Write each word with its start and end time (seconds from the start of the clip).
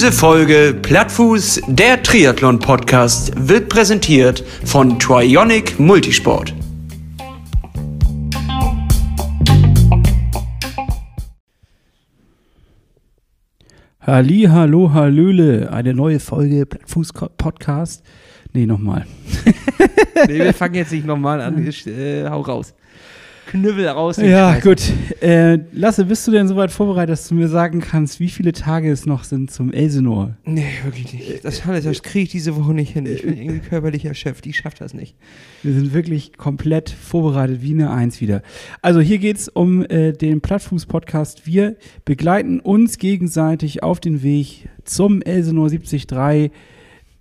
Diese 0.00 0.10
Folge 0.12 0.74
Plattfuß, 0.80 1.60
der 1.68 2.02
Triathlon-Podcast, 2.02 3.32
wird 3.36 3.68
präsentiert 3.68 4.42
von 4.64 4.98
Trionic 4.98 5.78
Multisport. 5.78 6.54
Halli, 14.00 14.48
hallo, 14.48 14.94
hallöle, 14.94 15.70
eine 15.70 15.92
neue 15.92 16.20
Folge 16.20 16.64
Plattfuß 16.64 17.12
Podcast. 17.36 18.02
Nee, 18.54 18.64
nochmal. 18.64 19.06
nee, 20.26 20.38
wir 20.38 20.54
fangen 20.54 20.76
jetzt 20.76 20.92
nicht 20.92 21.04
nochmal 21.04 21.42
an. 21.42 21.66
Ich, 21.66 21.86
äh, 21.86 22.26
hau 22.28 22.40
raus. 22.40 22.72
Knüppel 23.50 23.88
raus. 23.88 24.16
Ja, 24.18 24.60
gut. 24.60 24.80
Äh, 25.20 25.58
Lasse, 25.72 26.04
bist 26.04 26.24
du 26.26 26.30
denn 26.30 26.46
soweit 26.46 26.70
vorbereitet, 26.70 27.10
dass 27.10 27.26
du 27.26 27.34
mir 27.34 27.48
sagen 27.48 27.80
kannst, 27.80 28.20
wie 28.20 28.28
viele 28.28 28.52
Tage 28.52 28.90
es 28.92 29.06
noch 29.06 29.24
sind 29.24 29.50
zum 29.50 29.72
Elsenor? 29.72 30.36
Nee, 30.44 30.68
wirklich 30.84 31.12
nicht. 31.12 31.44
Das, 31.44 31.62
das 31.64 32.02
kriege 32.02 32.24
ich 32.24 32.30
diese 32.30 32.54
Woche 32.54 32.72
nicht 32.74 32.92
hin. 32.92 33.06
Ich 33.06 33.22
bin 33.22 33.36
irgendwie 33.36 33.58
körperlich 33.58 34.04
erschöpft. 34.04 34.46
Ich 34.46 34.58
schaffe 34.58 34.76
das 34.78 34.94
nicht. 34.94 35.16
Wir 35.64 35.72
sind 35.72 35.92
wirklich 35.92 36.36
komplett 36.36 36.90
vorbereitet, 36.90 37.60
wie 37.60 37.72
eine 37.72 37.90
Eins 37.90 38.20
wieder. 38.20 38.42
Also 38.82 39.00
hier 39.00 39.18
geht 39.18 39.38
es 39.38 39.48
um 39.48 39.84
äh, 39.84 40.12
den 40.12 40.40
Plattfuß-Podcast. 40.40 41.44
Wir 41.44 41.74
begleiten 42.04 42.60
uns 42.60 42.98
gegenseitig 42.98 43.82
auf 43.82 43.98
den 43.98 44.22
Weg 44.22 44.68
zum 44.84 45.22
Elsenor 45.22 45.70
73 45.70 46.52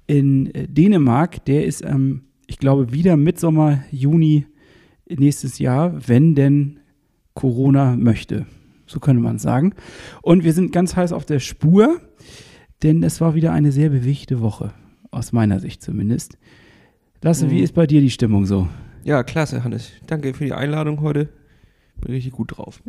in 0.06 0.54
äh, 0.54 0.68
Dänemark. 0.68 1.44
Der 1.46 1.66
ist, 1.66 1.84
ähm, 1.84 2.22
ich 2.46 2.60
glaube, 2.60 2.94
wieder 2.94 3.18
Mitsommer, 3.18 3.84
Juni 3.92 4.46
nächstes 5.10 5.60
Jahr, 5.60 6.08
wenn 6.08 6.36
denn 6.36 6.80
Corona 7.34 7.96
möchte. 7.96 8.46
So 8.86 9.00
könnte 9.00 9.22
man 9.22 9.40
sagen. 9.40 9.74
Und 10.22 10.44
wir 10.44 10.54
sind 10.54 10.72
ganz 10.72 10.96
heiß 10.96 11.14
auf 11.14 11.26
der 11.26 11.40
Spur, 11.40 12.02
denn 12.84 13.04
es 13.04 13.22
war 13.22 13.36
wieder 13.36 13.54
eine 13.54 13.72
sehr 13.72 13.90
bewegte 13.90 14.42
Woche, 14.42 14.74
aus 15.12 15.32
meiner 15.32 15.60
Sicht 15.60 15.82
zumindest. 15.82 16.38
Lasse, 17.22 17.46
mhm. 17.46 17.52
wie 17.52 17.60
ist 17.62 17.74
bei 17.74 17.86
dir 17.86 18.02
die 18.02 18.10
Stimmung 18.10 18.46
so? 18.46 18.68
Ja, 19.04 19.24
klasse, 19.24 19.64
Hannes. 19.64 19.92
Danke 20.08 20.34
für 20.34 20.46
die 20.46 20.54
Einladung 20.54 21.02
heute. 21.02 21.30
Bin 22.02 22.14
richtig 22.14 22.34
gut 22.34 22.58
drauf. 22.58 22.82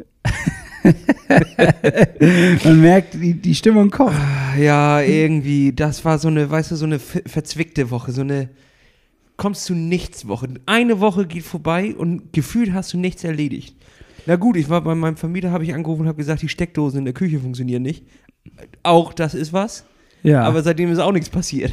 Man 2.65 2.81
merkt, 2.81 3.15
die, 3.15 3.35
die 3.35 3.55
Stimmung 3.55 3.91
kocht. 3.91 4.15
Ah, 4.15 4.57
ja, 4.57 5.01
irgendwie, 5.01 5.73
das 5.73 6.05
war 6.05 6.19
so 6.19 6.29
eine, 6.29 6.51
weißt 6.51 6.71
du, 6.71 6.77
so 6.77 6.87
eine 6.87 6.99
verzwickte 6.99 7.91
Woche, 7.91 8.13
so 8.13 8.23
eine 8.23 8.49
kommst 9.41 9.65
zu 9.65 9.75
nichts 9.75 10.29
Woche. 10.29 10.49
Eine 10.67 11.01
Woche 11.01 11.27
geht 11.27 11.45
vorbei 11.45 11.95
und 11.97 12.35
gefühlt 12.35 12.75
hast 12.75 12.93
du 12.93 12.99
nichts 12.99 13.25
erledigt. 13.25 13.75
Na 14.27 14.37
gut, 14.37 14.55
ich 14.59 14.69
war 14.69 14.83
bei 14.83 14.95
meinem 14.95 15.17
Vermieter, 15.17 15.51
habe 15.51 15.65
ich 15.65 15.73
angerufen 15.73 16.03
und 16.03 16.09
habe 16.09 16.19
gesagt, 16.19 16.43
die 16.43 16.49
Steckdosen 16.51 16.99
in 16.99 17.05
der 17.07 17.15
Küche 17.15 17.41
funktionieren 17.41 17.83
nicht. 17.83 18.05
Auch 18.83 19.15
das 19.15 19.33
ist 19.33 19.55
was. 19.55 19.87
Ja. 20.23 20.43
Aber 20.43 20.63
seitdem 20.63 20.93
ist 20.93 20.99
auch 20.99 21.13
nichts 21.13 21.31
passiert. 21.31 21.73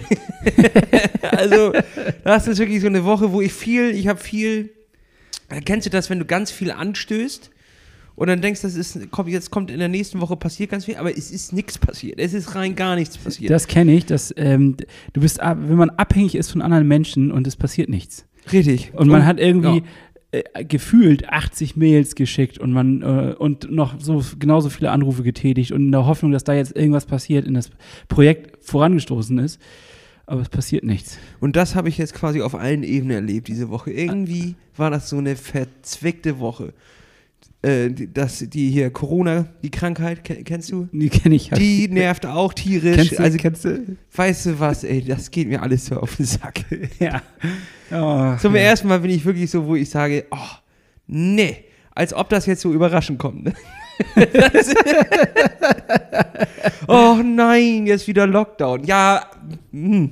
also, 1.21 1.73
das 2.23 2.47
ist 2.47 2.57
wirklich 2.57 2.79
so 2.79 2.87
eine 2.87 3.03
Woche, 3.03 3.33
wo 3.33 3.41
ich 3.41 3.51
viel, 3.51 3.89
ich 3.89 4.07
habe 4.07 4.19
viel. 4.19 4.69
Kennst 5.65 5.87
du 5.87 5.89
das, 5.89 6.09
wenn 6.09 6.19
du 6.19 6.25
ganz 6.25 6.51
viel 6.51 6.71
anstößt 6.71 7.51
und 8.17 8.27
dann 8.27 8.41
denkst, 8.41 8.63
das 8.63 8.73
ist, 8.73 9.11
komm, 9.11 9.27
jetzt 9.27 9.51
kommt 9.51 9.69
in 9.69 9.77
der 9.77 9.89
nächsten 9.89 10.19
Woche 10.19 10.35
passiert 10.35 10.71
ganz 10.71 10.85
viel, 10.85 10.95
aber 10.95 11.15
es 11.15 11.29
ist 11.29 11.53
nichts 11.53 11.77
passiert. 11.77 12.19
Es 12.19 12.33
ist 12.33 12.55
rein 12.55 12.75
gar 12.75 12.95
nichts 12.95 13.15
passiert. 13.15 13.51
Das 13.51 13.67
kenne 13.67 13.93
ich, 13.93 14.07
dass 14.07 14.33
ähm, 14.37 14.75
du 15.13 15.21
bist, 15.21 15.37
wenn 15.37 15.75
man 15.75 15.91
abhängig 15.91 16.33
ist 16.33 16.49
von 16.49 16.63
anderen 16.63 16.87
Menschen 16.87 17.31
und 17.31 17.45
es 17.45 17.55
passiert 17.55 17.89
nichts. 17.89 18.25
Richtig. 18.51 18.91
Und 18.95 19.07
man 19.07 19.21
und, 19.21 19.27
hat 19.27 19.39
irgendwie 19.39 19.83
ja. 20.33 20.41
äh, 20.55 20.65
gefühlt 20.65 21.29
80 21.29 21.75
Mails 21.75 22.15
geschickt 22.15 22.57
und 22.57 22.71
man 22.71 23.03
äh, 23.03 23.35
und 23.37 23.69
noch 23.71 24.01
so 24.01 24.23
genauso 24.39 24.71
viele 24.71 24.89
Anrufe 24.89 25.21
getätigt 25.21 25.71
und 25.71 25.83
in 25.83 25.91
der 25.91 26.07
Hoffnung, 26.07 26.31
dass 26.31 26.43
da 26.43 26.55
jetzt 26.55 26.75
irgendwas 26.75 27.05
passiert, 27.05 27.45
in 27.45 27.53
das 27.53 27.69
Projekt 28.07 28.65
vorangestoßen 28.65 29.37
ist. 29.37 29.61
Aber 30.25 30.41
es 30.41 30.49
passiert 30.49 30.83
nichts. 30.83 31.19
Und 31.39 31.55
das 31.55 31.75
habe 31.75 31.87
ich 31.87 31.99
jetzt 31.99 32.15
quasi 32.15 32.41
auf 32.41 32.55
allen 32.55 32.81
Ebenen 32.81 33.15
erlebt 33.15 33.47
diese 33.47 33.69
Woche. 33.69 33.91
Irgendwie 33.91 34.55
war 34.75 34.89
das 34.89 35.07
so 35.07 35.19
eine 35.19 35.35
verzwickte 35.35 36.39
Woche 36.39 36.73
äh, 37.67 37.89
das, 38.13 38.39
die 38.39 38.69
hier 38.69 38.89
Corona, 38.89 39.47
die 39.61 39.71
Krankheit, 39.71 40.23
kennst 40.23 40.71
du? 40.71 40.87
Die 40.91 41.09
kenne 41.09 41.35
ich. 41.35 41.49
Ja. 41.49 41.57
Die 41.57 41.87
nervt 41.89 42.25
auch 42.25 42.53
tierisch. 42.53 42.95
Kennst 42.95 43.19
du, 43.19 43.23
also, 43.23 43.37
kennst 43.37 43.65
du? 43.65 43.97
Weißt 44.15 44.45
du 44.45 44.59
was, 44.59 44.83
ey, 44.83 45.03
das 45.03 45.29
geht 45.31 45.47
mir 45.47 45.61
alles 45.61 45.87
so 45.87 45.97
auf 45.97 46.15
den 46.15 46.25
Sack. 46.25 46.61
ja. 46.99 47.21
Oh, 47.91 48.37
Zum 48.39 48.55
ja. 48.55 48.61
ersten 48.61 48.87
Mal 48.87 48.99
bin 48.99 49.11
ich 49.11 49.25
wirklich 49.25 49.51
so, 49.51 49.65
wo 49.65 49.75
ich 49.75 49.89
sage, 49.89 50.25
oh, 50.31 50.57
nee, 51.07 51.65
als 51.91 52.13
ob 52.13 52.29
das 52.29 52.45
jetzt 52.45 52.61
so 52.61 52.71
überraschend 52.73 53.19
kommt. 53.19 53.45
Ne? 53.45 53.53
oh 56.87 57.17
nein, 57.23 57.85
jetzt 57.87 58.07
wieder 58.07 58.27
Lockdown. 58.27 58.83
Ja, 58.85 59.29
hm. 59.71 60.11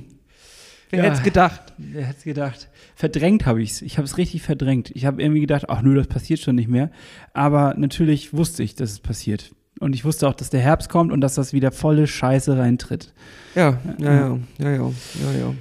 Wer 0.90 0.98
ja, 0.98 1.04
hätte 1.04 1.16
es 1.16 1.22
gedacht? 1.22 1.72
Wer 1.78 2.04
hätte 2.04 2.18
es 2.18 2.24
gedacht? 2.24 2.68
verdrängt 2.96 3.44
habe 3.44 3.62
ich 3.62 3.72
es. 3.72 3.82
Ich 3.82 3.98
habe 3.98 4.06
es 4.06 4.16
richtig 4.16 4.42
verdrängt. 4.42 4.90
Ich 4.94 5.04
habe 5.04 5.22
irgendwie 5.22 5.42
gedacht, 5.42 5.66
ach 5.68 5.82
nö, 5.82 5.94
das 5.94 6.06
passiert 6.06 6.40
schon 6.40 6.56
nicht 6.56 6.68
mehr. 6.68 6.90
Aber 7.34 7.74
natürlich 7.76 8.32
wusste 8.32 8.62
ich, 8.62 8.74
dass 8.74 8.90
es 8.90 9.00
passiert. 9.00 9.52
Und 9.78 9.94
ich 9.94 10.06
wusste 10.06 10.26
auch, 10.26 10.34
dass 10.34 10.48
der 10.48 10.60
Herbst 10.60 10.88
kommt 10.88 11.12
und 11.12 11.20
dass 11.20 11.34
das 11.34 11.52
wieder 11.52 11.70
volle 11.70 12.06
Scheiße 12.06 12.56
reintritt. 12.56 13.12
Ja, 13.54 13.78
ja, 13.98 14.14
ja, 14.14 14.38
ja, 14.58 14.70
ja, 14.72 14.72
ja, 14.72 15.38
ja. 15.38 15.54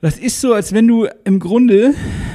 Das 0.00 0.18
ist 0.18 0.40
so, 0.40 0.54
als 0.54 0.72
wenn 0.72 0.88
du 0.88 1.06
im 1.24 1.38
Grunde 1.38 1.92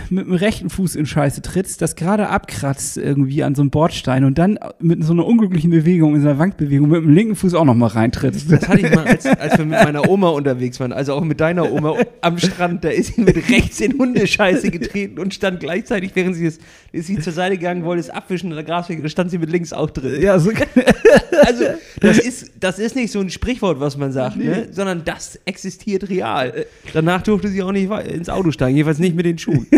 mit 0.09 0.25
dem 0.25 0.33
rechten 0.33 0.69
Fuß 0.69 0.95
in 0.95 1.05
Scheiße 1.05 1.41
trittst, 1.41 1.81
das 1.81 1.95
gerade 1.95 2.29
abkratzt 2.29 2.97
irgendwie 2.97 3.43
an 3.43 3.55
so 3.55 3.61
einem 3.61 3.69
Bordstein 3.69 4.23
und 4.23 4.37
dann 4.37 4.59
mit 4.79 5.03
so 5.03 5.13
einer 5.13 5.25
unglücklichen 5.25 5.71
Bewegung, 5.71 6.15
in 6.15 6.21
so 6.21 6.29
einer 6.29 6.39
Wankbewegung 6.39 6.89
mit 6.89 7.03
dem 7.03 7.13
linken 7.13 7.35
Fuß 7.35 7.53
auch 7.53 7.65
nochmal 7.65 7.89
reintrittst. 7.89 8.51
Das 8.51 8.67
hatte 8.67 8.79
ich 8.79 8.95
mal, 8.95 9.05
als, 9.05 9.25
als 9.25 9.57
wir 9.57 9.65
mit 9.65 9.83
meiner 9.83 10.09
Oma 10.09 10.29
unterwegs 10.29 10.79
waren, 10.79 10.91
also 10.91 11.13
auch 11.13 11.23
mit 11.23 11.39
deiner 11.39 11.71
Oma 11.71 11.97
am 12.21 12.37
Strand, 12.37 12.83
da 12.83 12.89
ist 12.89 13.15
sie 13.15 13.21
mit 13.21 13.35
rechts 13.49 13.79
in 13.81 13.97
Hundescheiße 13.97 14.71
getreten 14.71 15.19
und 15.19 15.33
stand 15.33 15.59
gleichzeitig, 15.59 16.11
während 16.15 16.35
sie 16.35 16.45
es, 16.45 16.59
ist 16.91 17.07
sie 17.07 17.19
zur 17.19 17.33
Seite 17.33 17.57
gegangen, 17.57 17.83
wollte 17.83 18.01
es 18.01 18.09
abwischen 18.09 18.49
in 18.49 18.55
der 18.55 18.63
Grasfläche, 18.63 19.07
stand 19.09 19.31
sie 19.31 19.37
mit 19.37 19.49
links 19.49 19.73
auch 19.73 19.89
drin. 19.89 20.21
Ja, 20.21 20.39
so. 20.39 20.51
also 21.45 21.63
das 21.99 22.19
ist, 22.19 22.51
das 22.59 22.79
ist 22.79 22.95
nicht 22.95 23.11
so 23.11 23.19
ein 23.19 23.29
Sprichwort, 23.29 23.79
was 23.79 23.97
man 23.97 24.11
sagt, 24.11 24.37
nee. 24.37 24.45
ne? 24.45 24.67
sondern 24.71 25.03
das 25.03 25.39
existiert 25.45 26.09
real. 26.09 26.65
Danach 26.93 27.21
durfte 27.21 27.47
sie 27.47 27.61
auch 27.63 27.71
nicht 27.71 27.89
ins 27.91 28.29
Auto 28.29 28.51
steigen, 28.51 28.75
jedenfalls 28.75 28.99
nicht 28.99 29.15
mit 29.15 29.25
den 29.25 29.37
Schuhen. 29.37 29.67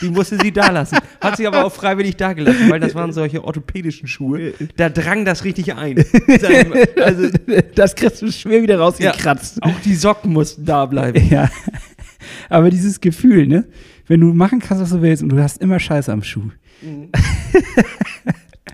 Die 0.00 0.10
musste 0.10 0.38
sie 0.40 0.52
da 0.52 0.70
lassen. 0.70 0.98
Hat 1.20 1.36
sie 1.36 1.46
aber 1.46 1.64
auch 1.64 1.72
freiwillig 1.72 2.16
da 2.16 2.32
gelassen, 2.32 2.68
weil 2.68 2.80
das 2.80 2.94
waren 2.94 3.12
solche 3.12 3.44
orthopädischen 3.44 4.08
Schuhe. 4.08 4.52
Da 4.76 4.88
drang 4.88 5.24
das 5.24 5.44
richtig 5.44 5.74
ein. 5.74 6.04
Also, 7.00 7.28
das 7.74 7.94
kriegst 7.94 8.22
du 8.22 8.30
schwer 8.32 8.62
wieder 8.62 8.78
rausgekratzt. 8.78 9.60
Ja, 9.64 9.70
auch 9.70 9.80
die 9.84 9.94
Socken 9.94 10.32
mussten 10.32 10.64
da 10.64 10.86
bleiben. 10.86 11.26
Ja. 11.30 11.50
Aber 12.48 12.70
dieses 12.70 13.00
Gefühl, 13.00 13.46
ne? 13.46 13.66
Wenn 14.06 14.20
du 14.20 14.34
machen 14.34 14.58
kannst, 14.58 14.82
was 14.82 14.90
du 14.90 15.00
willst 15.00 15.22
und 15.22 15.30
du 15.30 15.42
hast 15.42 15.62
immer 15.62 15.78
Scheiße 15.78 16.12
am 16.12 16.22
Schuh. 16.22 16.50
Mhm. 16.82 17.10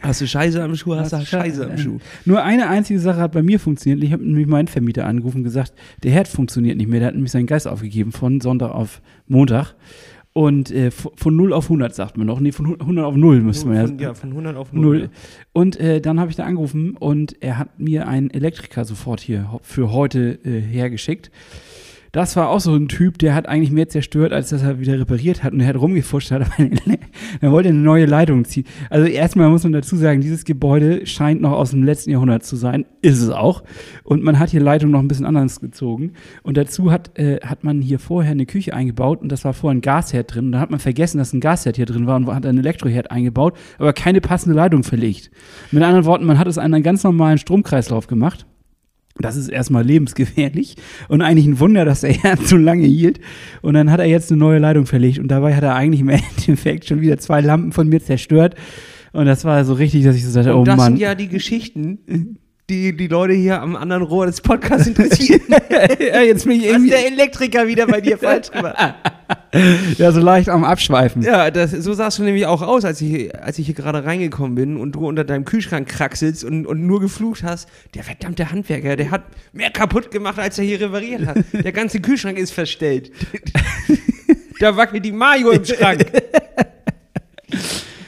Hast 0.02 0.20
du 0.22 0.26
Scheiße 0.26 0.62
am 0.62 0.74
Schuh, 0.76 0.94
hast, 0.96 1.12
du 1.12 1.24
Scheiße 1.24 1.70
am 1.70 1.76
Schuh. 1.76 1.98
Nur 2.24 2.42
eine 2.42 2.68
einzige 2.68 2.98
Sache 2.98 3.20
hat 3.20 3.32
bei 3.32 3.42
mir 3.42 3.60
funktioniert. 3.60 4.02
Ich 4.02 4.12
habe 4.12 4.24
nämlich 4.24 4.46
meinen 4.46 4.66
Vermieter 4.66 5.06
angerufen 5.06 5.38
und 5.38 5.44
gesagt, 5.44 5.74
der 6.02 6.10
Herd 6.10 6.26
funktioniert 6.26 6.78
nicht 6.78 6.88
mehr. 6.88 7.00
Der 7.00 7.08
hat 7.08 7.14
nämlich 7.14 7.32
seinen 7.32 7.46
Geist 7.46 7.68
aufgegeben 7.68 8.10
von 8.10 8.40
Sonntag 8.40 8.70
auf 8.70 9.02
Montag. 9.28 9.74
Und 10.32 10.70
äh, 10.70 10.90
von 10.92 11.36
0 11.36 11.52
auf 11.52 11.64
100 11.64 11.94
sagt 11.94 12.16
man 12.16 12.26
noch. 12.26 12.38
Nee, 12.38 12.52
von 12.52 12.80
100 12.80 13.04
auf 13.04 13.16
0 13.16 13.40
müsste 13.40 13.66
man 13.66 13.76
ja. 13.76 13.86
Von, 13.86 13.98
ja, 13.98 14.14
von 14.14 14.30
100 14.30 14.56
auf 14.56 14.72
0. 14.72 14.82
0. 14.82 15.00
Ja. 15.00 15.08
Und 15.52 15.78
äh, 15.80 16.00
dann 16.00 16.20
habe 16.20 16.30
ich 16.30 16.36
da 16.36 16.44
angerufen 16.44 16.96
und 16.96 17.42
er 17.42 17.58
hat 17.58 17.80
mir 17.80 18.06
einen 18.06 18.30
Elektriker 18.30 18.84
sofort 18.84 19.20
hier 19.20 19.60
für 19.62 19.92
heute 19.92 20.38
äh, 20.44 20.60
hergeschickt. 20.60 21.32
Das 22.12 22.34
war 22.34 22.48
auch 22.48 22.58
so 22.58 22.74
ein 22.74 22.88
Typ, 22.88 23.18
der 23.18 23.34
hat 23.34 23.48
eigentlich 23.48 23.70
mehr 23.70 23.88
zerstört, 23.88 24.32
als 24.32 24.48
dass 24.48 24.62
er 24.62 24.80
wieder 24.80 24.98
repariert 24.98 25.44
hat 25.44 25.52
und 25.52 25.60
er 25.60 25.68
hat 25.68 25.76
rumgefuscht, 25.76 26.32
hat, 26.32 26.42
er 27.40 27.52
wollte 27.52 27.68
eine 27.68 27.78
neue 27.78 28.06
Leitung 28.06 28.44
ziehen. 28.44 28.64
Also 28.88 29.06
erstmal 29.06 29.48
muss 29.48 29.62
man 29.62 29.72
dazu 29.72 29.96
sagen, 29.96 30.20
dieses 30.20 30.44
Gebäude 30.44 31.06
scheint 31.06 31.40
noch 31.40 31.52
aus 31.52 31.70
dem 31.70 31.84
letzten 31.84 32.10
Jahrhundert 32.10 32.42
zu 32.42 32.56
sein, 32.56 32.84
ist 33.00 33.20
es 33.20 33.30
auch. 33.30 33.62
Und 34.02 34.24
man 34.24 34.40
hat 34.40 34.50
hier 34.50 34.60
Leitung 34.60 34.90
noch 34.90 34.98
ein 34.98 35.06
bisschen 35.06 35.24
anders 35.24 35.60
gezogen. 35.60 36.14
Und 36.42 36.56
dazu 36.56 36.90
hat, 36.90 37.16
äh, 37.16 37.38
hat 37.44 37.62
man 37.62 37.80
hier 37.80 38.00
vorher 38.00 38.32
eine 38.32 38.46
Küche 38.46 38.74
eingebaut 38.74 39.22
und 39.22 39.30
das 39.30 39.44
war 39.44 39.52
vorher 39.52 39.78
ein 39.78 39.80
Gasherd 39.80 40.34
drin. 40.34 40.46
Und 40.46 40.52
dann 40.52 40.60
hat 40.60 40.70
man 40.70 40.80
vergessen, 40.80 41.18
dass 41.18 41.32
ein 41.32 41.40
Gasherd 41.40 41.76
hier 41.76 41.86
drin 41.86 42.08
war 42.08 42.16
und 42.16 42.26
hat 42.26 42.44
einen 42.44 42.58
Elektroherd 42.58 43.12
eingebaut, 43.12 43.56
aber 43.78 43.92
keine 43.92 44.20
passende 44.20 44.56
Leitung 44.56 44.82
verlegt. 44.82 45.30
Mit 45.70 45.84
anderen 45.84 46.06
Worten, 46.06 46.24
man 46.24 46.38
hat 46.38 46.48
es 46.48 46.58
einen 46.58 46.82
ganz 46.82 47.04
normalen 47.04 47.38
Stromkreislauf 47.38 48.08
gemacht. 48.08 48.46
Das 49.22 49.36
ist 49.36 49.48
erstmal 49.48 49.84
lebensgefährlich 49.84 50.76
und 51.08 51.22
eigentlich 51.22 51.46
ein 51.46 51.60
Wunder, 51.60 51.84
dass 51.84 52.02
er 52.02 52.36
so 52.44 52.56
lange 52.56 52.86
hielt. 52.86 53.20
Und 53.62 53.74
dann 53.74 53.90
hat 53.90 54.00
er 54.00 54.06
jetzt 54.06 54.30
eine 54.30 54.38
neue 54.38 54.58
Leitung 54.58 54.86
verlegt 54.86 55.18
und 55.18 55.28
dabei 55.28 55.54
hat 55.54 55.62
er 55.62 55.74
eigentlich 55.74 56.00
im 56.00 56.08
Endeffekt 56.36 56.86
schon 56.86 57.00
wieder 57.00 57.18
zwei 57.18 57.40
Lampen 57.40 57.72
von 57.72 57.88
mir 57.88 58.00
zerstört. 58.00 58.54
Und 59.12 59.26
das 59.26 59.44
war 59.44 59.64
so 59.64 59.74
richtig, 59.74 60.04
dass 60.04 60.16
ich 60.16 60.24
so 60.24 60.30
sagte, 60.30 60.54
und 60.54 60.62
oh 60.62 60.64
Mann. 60.64 60.76
Das 60.76 60.86
sind 60.86 60.98
ja 60.98 61.14
die 61.14 61.28
Geschichten, 61.28 62.38
die, 62.70 62.96
die 62.96 63.08
Leute 63.08 63.34
hier 63.34 63.60
am 63.60 63.76
anderen 63.76 64.02
Rohr 64.02 64.26
des 64.26 64.40
Podcasts 64.40 64.86
interessieren. 64.86 65.42
ja, 65.98 66.20
jetzt 66.22 66.44
bin 66.44 66.52
ich 66.52 66.62
Was 66.62 66.70
irgendwie 66.70 66.90
der 66.90 67.06
Elektriker 67.06 67.66
wieder 67.66 67.86
bei 67.86 68.00
dir 68.00 68.16
falsch 68.16 68.50
gemacht. 68.50 68.76
ja, 69.98 70.12
so 70.12 70.20
leicht 70.20 70.48
am 70.48 70.64
Abschweifen. 70.64 71.22
Ja, 71.22 71.50
das, 71.50 71.72
so 71.72 71.92
sahst 71.92 72.18
du 72.18 72.22
nämlich 72.22 72.46
auch 72.46 72.62
aus, 72.62 72.84
als 72.84 73.00
ich, 73.00 73.34
als 73.34 73.58
ich 73.58 73.66
hier 73.66 73.74
gerade 73.74 74.04
reingekommen 74.04 74.54
bin 74.54 74.76
und 74.76 74.92
du 74.92 75.06
unter 75.06 75.24
deinem 75.24 75.44
Kühlschrank 75.44 75.88
kraxelst 75.88 76.44
und, 76.44 76.66
und 76.66 76.86
nur 76.86 77.00
geflucht 77.00 77.42
hast. 77.42 77.68
Der 77.94 78.04
verdammte 78.04 78.50
Handwerker, 78.50 78.96
der 78.96 79.10
hat 79.10 79.24
mehr 79.52 79.70
kaputt 79.70 80.10
gemacht, 80.10 80.38
als 80.38 80.58
er 80.58 80.64
hier 80.64 80.80
repariert 80.80 81.26
hat. 81.26 81.38
Der 81.52 81.72
ganze 81.72 82.00
Kühlschrank 82.00 82.38
ist 82.38 82.52
verstellt. 82.52 83.10
da 84.60 84.76
wackelt 84.76 85.04
die 85.04 85.12
Mayo 85.12 85.50
im 85.50 85.64
Schrank. 85.64 86.06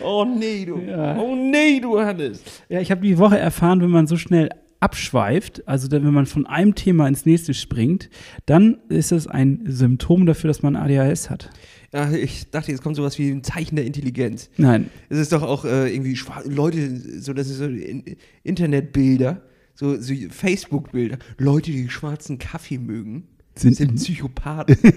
Oh 0.05 0.25
nee, 0.25 0.65
du. 0.65 0.79
Ja. 0.79 1.17
Oh 1.19 1.35
nee, 1.35 1.81
du 1.81 2.01
Hannes. 2.01 2.43
Ja, 2.69 2.81
ich 2.81 2.91
habe 2.91 3.03
die 3.03 3.19
Woche 3.19 3.39
erfahren, 3.39 3.81
wenn 3.81 3.91
man 3.91 4.07
so 4.07 4.17
schnell 4.17 4.51
abschweift, 4.81 5.67
also 5.69 5.91
wenn 5.93 6.13
man 6.13 6.27
von 6.27 6.45
einem 6.47 6.75
Thema 6.75 7.07
ins 7.07 7.25
nächste 7.25 7.55
springt, 7.55 8.11
dann 8.47 8.79
ist 8.89 9.13
es 9.13 9.29
ein 9.29 9.61
Symptom 9.67 10.27
dafür, 10.27 10.49
dass 10.49 10.63
man 10.63 10.75
ADHS 10.75 11.31
hat. 11.31 11.51
Ja, 11.93 12.11
ich 12.11 12.51
dachte, 12.51 12.73
jetzt 12.73 12.83
kommt 12.83 12.97
sowas 12.97 13.17
wie 13.19 13.31
ein 13.31 13.45
Zeichen 13.45 13.77
der 13.77 13.85
Intelligenz. 13.85 14.51
Nein. 14.57 14.91
Es 15.09 15.19
ist 15.19 15.33
doch 15.33 15.43
auch 15.43 15.65
äh, 15.65 15.95
irgendwie 15.95 16.19
Leute, 16.47 16.97
so 17.21 17.33
das 17.33 17.49
ist 17.49 17.59
so 17.59 17.67
in, 17.67 18.17
Internetbilder, 18.43 19.43
so, 19.75 20.01
so 20.01 20.15
Facebook-Bilder. 20.31 21.19
Leute, 21.39 21.71
die 21.71 21.89
schwarzen 21.89 22.39
Kaffee 22.39 22.79
mögen, 22.79 23.29
Sind- 23.55 23.77
sind, 23.77 23.95
Psychopathen. 23.97 24.77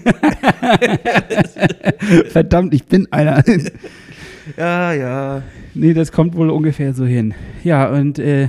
Verdammt, 2.30 2.74
ich 2.74 2.86
bin 2.86 3.06
einer. 3.12 3.44
Ja, 4.56 4.92
ja. 4.92 5.42
nee, 5.74 5.94
das 5.94 6.12
kommt 6.12 6.34
wohl 6.36 6.50
ungefähr 6.50 6.92
so 6.94 7.04
hin. 7.04 7.34
Ja, 7.64 7.88
und 7.88 8.18
äh, 8.18 8.48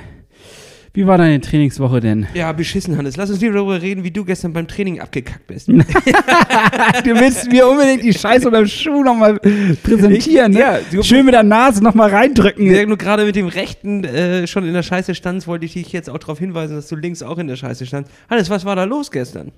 wie 0.93 1.05
war 1.05 1.17
deine 1.19 1.39
Trainingswoche 1.41 1.99
denn? 1.99 2.25
Ja, 2.33 2.51
beschissen, 2.53 2.97
Hannes. 2.97 3.17
Lass 3.17 3.29
uns 3.29 3.39
lieber 3.39 3.53
darüber 3.55 3.79
reden, 3.81 4.03
wie 4.03 4.09
du 4.09 4.25
gestern 4.25 4.53
beim 4.53 4.67
Training 4.67 4.99
abgekackt 4.99 5.45
bist. 5.45 5.67
du 5.67 5.75
willst 5.75 7.51
mir 7.51 7.67
unbedingt 7.67 8.03
die 8.03 8.13
Scheiße 8.13 8.47
unter 8.47 8.59
dem 8.59 8.67
Schuh 8.67 9.03
nochmal 9.03 9.37
präsentieren, 9.83 10.53
Ich- 10.53 10.57
ne? 10.57 10.79
ja, 10.91 11.03
Schön 11.03 11.25
mit 11.25 11.35
der 11.35 11.43
Nase 11.43 11.83
nochmal 11.83 12.09
reindrücken. 12.09 12.65
Ja, 12.65 12.83
nur 12.85 12.97
gerade 12.97 13.25
mit 13.25 13.35
dem 13.35 13.47
rechten 13.47 14.03
äh, 14.05 14.47
schon 14.47 14.65
in 14.67 14.73
der 14.73 14.81
Scheiße 14.83 15.13
standst, 15.13 15.47
wollte 15.47 15.65
ich 15.65 15.73
dich 15.73 15.91
jetzt 15.91 16.09
auch 16.09 16.17
darauf 16.17 16.39
hinweisen, 16.39 16.75
dass 16.75 16.87
du 16.87 16.95
links 16.95 17.21
auch 17.21 17.37
in 17.37 17.47
der 17.47 17.57
Scheiße 17.57 17.85
standst. 17.85 18.11
Hannes, 18.29 18.49
was 18.49 18.65
war 18.65 18.75
da 18.75 18.85
los 18.85 19.11
gestern? 19.11 19.51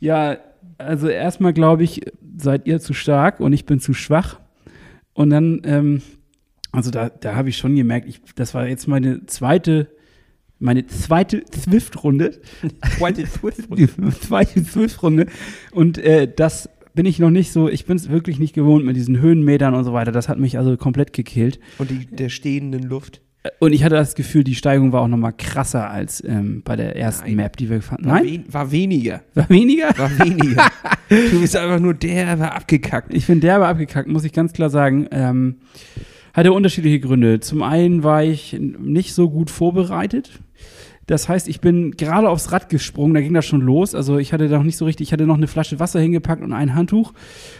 Ja, 0.00 0.36
also 0.78 1.08
erstmal 1.08 1.52
glaube 1.52 1.84
ich, 1.84 2.00
seid 2.36 2.66
ihr 2.66 2.80
zu 2.80 2.92
stark 2.92 3.38
und 3.40 3.52
ich 3.52 3.66
bin 3.66 3.78
zu 3.78 3.94
schwach. 3.94 4.40
Und 5.16 5.30
dann, 5.30 5.62
ähm, 5.64 6.02
also 6.72 6.90
da, 6.90 7.08
da 7.08 7.34
habe 7.34 7.48
ich 7.48 7.56
schon 7.56 7.74
gemerkt, 7.74 8.06
ich, 8.06 8.20
das 8.34 8.52
war 8.52 8.68
jetzt 8.68 8.86
meine 8.86 9.24
zweite, 9.24 9.88
meine 10.58 10.86
zweite 10.86 11.42
Zwift-Runde. 11.46 12.38
Die 13.78 14.10
zweite 14.20 14.62
Zwift-Runde. 14.62 15.26
Und 15.72 15.96
äh, 15.96 16.30
das 16.30 16.68
bin 16.94 17.06
ich 17.06 17.18
noch 17.18 17.30
nicht 17.30 17.50
so, 17.50 17.68
ich 17.68 17.86
bin 17.86 17.96
es 17.96 18.10
wirklich 18.10 18.38
nicht 18.38 18.54
gewohnt 18.54 18.84
mit 18.84 18.94
diesen 18.94 19.18
Höhenmetern 19.18 19.74
und 19.74 19.84
so 19.84 19.94
weiter. 19.94 20.12
Das 20.12 20.28
hat 20.28 20.38
mich 20.38 20.58
also 20.58 20.76
komplett 20.76 21.14
gekillt. 21.14 21.60
Und 21.78 21.90
die, 21.90 22.04
der 22.04 22.28
stehenden 22.28 22.82
Luft. 22.82 23.22
Und 23.58 23.72
ich 23.72 23.84
hatte 23.84 23.96
das 23.96 24.14
Gefühl, 24.14 24.44
die 24.44 24.54
Steigung 24.54 24.92
war 24.92 25.02
auch 25.02 25.08
noch 25.08 25.16
mal 25.16 25.32
krasser 25.32 25.90
als 25.90 26.22
ähm, 26.24 26.62
bei 26.64 26.76
der 26.76 26.96
ersten 26.96 27.26
Nein. 27.26 27.36
Map, 27.36 27.56
die 27.56 27.68
wir 27.68 27.76
gefahren 27.76 28.04
War, 28.04 28.14
Nein? 28.14 28.24
wen, 28.24 28.44
war 28.52 28.70
weniger. 28.70 29.22
War 29.34 29.48
weniger? 29.48 29.96
War 29.96 30.18
weniger. 30.18 30.70
du 31.08 31.40
bist 31.40 31.56
einfach 31.56 31.80
nur 31.80 31.94
der, 31.94 32.38
war 32.38 32.54
abgekackt. 32.54 33.12
Ich 33.14 33.26
bin 33.26 33.40
derbe 33.40 33.66
abgekackt, 33.66 34.08
muss 34.08 34.24
ich 34.24 34.32
ganz 34.32 34.52
klar 34.52 34.70
sagen. 34.70 35.06
Ähm, 35.10 35.56
hatte 36.32 36.52
unterschiedliche 36.52 37.00
Gründe. 37.00 37.40
Zum 37.40 37.62
einen 37.62 38.02
war 38.02 38.22
ich 38.22 38.58
nicht 38.60 39.14
so 39.14 39.30
gut 39.30 39.50
vorbereitet. 39.50 40.40
Das 41.06 41.28
heißt, 41.28 41.48
ich 41.48 41.60
bin 41.60 41.92
gerade 41.92 42.28
aufs 42.28 42.50
Rad 42.50 42.68
gesprungen, 42.68 43.14
da 43.14 43.20
ging 43.20 43.32
das 43.32 43.46
schon 43.46 43.60
los. 43.60 43.94
Also 43.94 44.18
ich 44.18 44.32
hatte 44.32 44.48
noch 44.48 44.64
nicht 44.64 44.76
so 44.76 44.84
richtig, 44.84 45.08
ich 45.08 45.12
hatte 45.12 45.26
noch 45.26 45.36
eine 45.36 45.46
Flasche 45.46 45.78
Wasser 45.78 46.00
hingepackt 46.00 46.42
und 46.42 46.52
ein 46.52 46.74
Handtuch. 46.74 47.12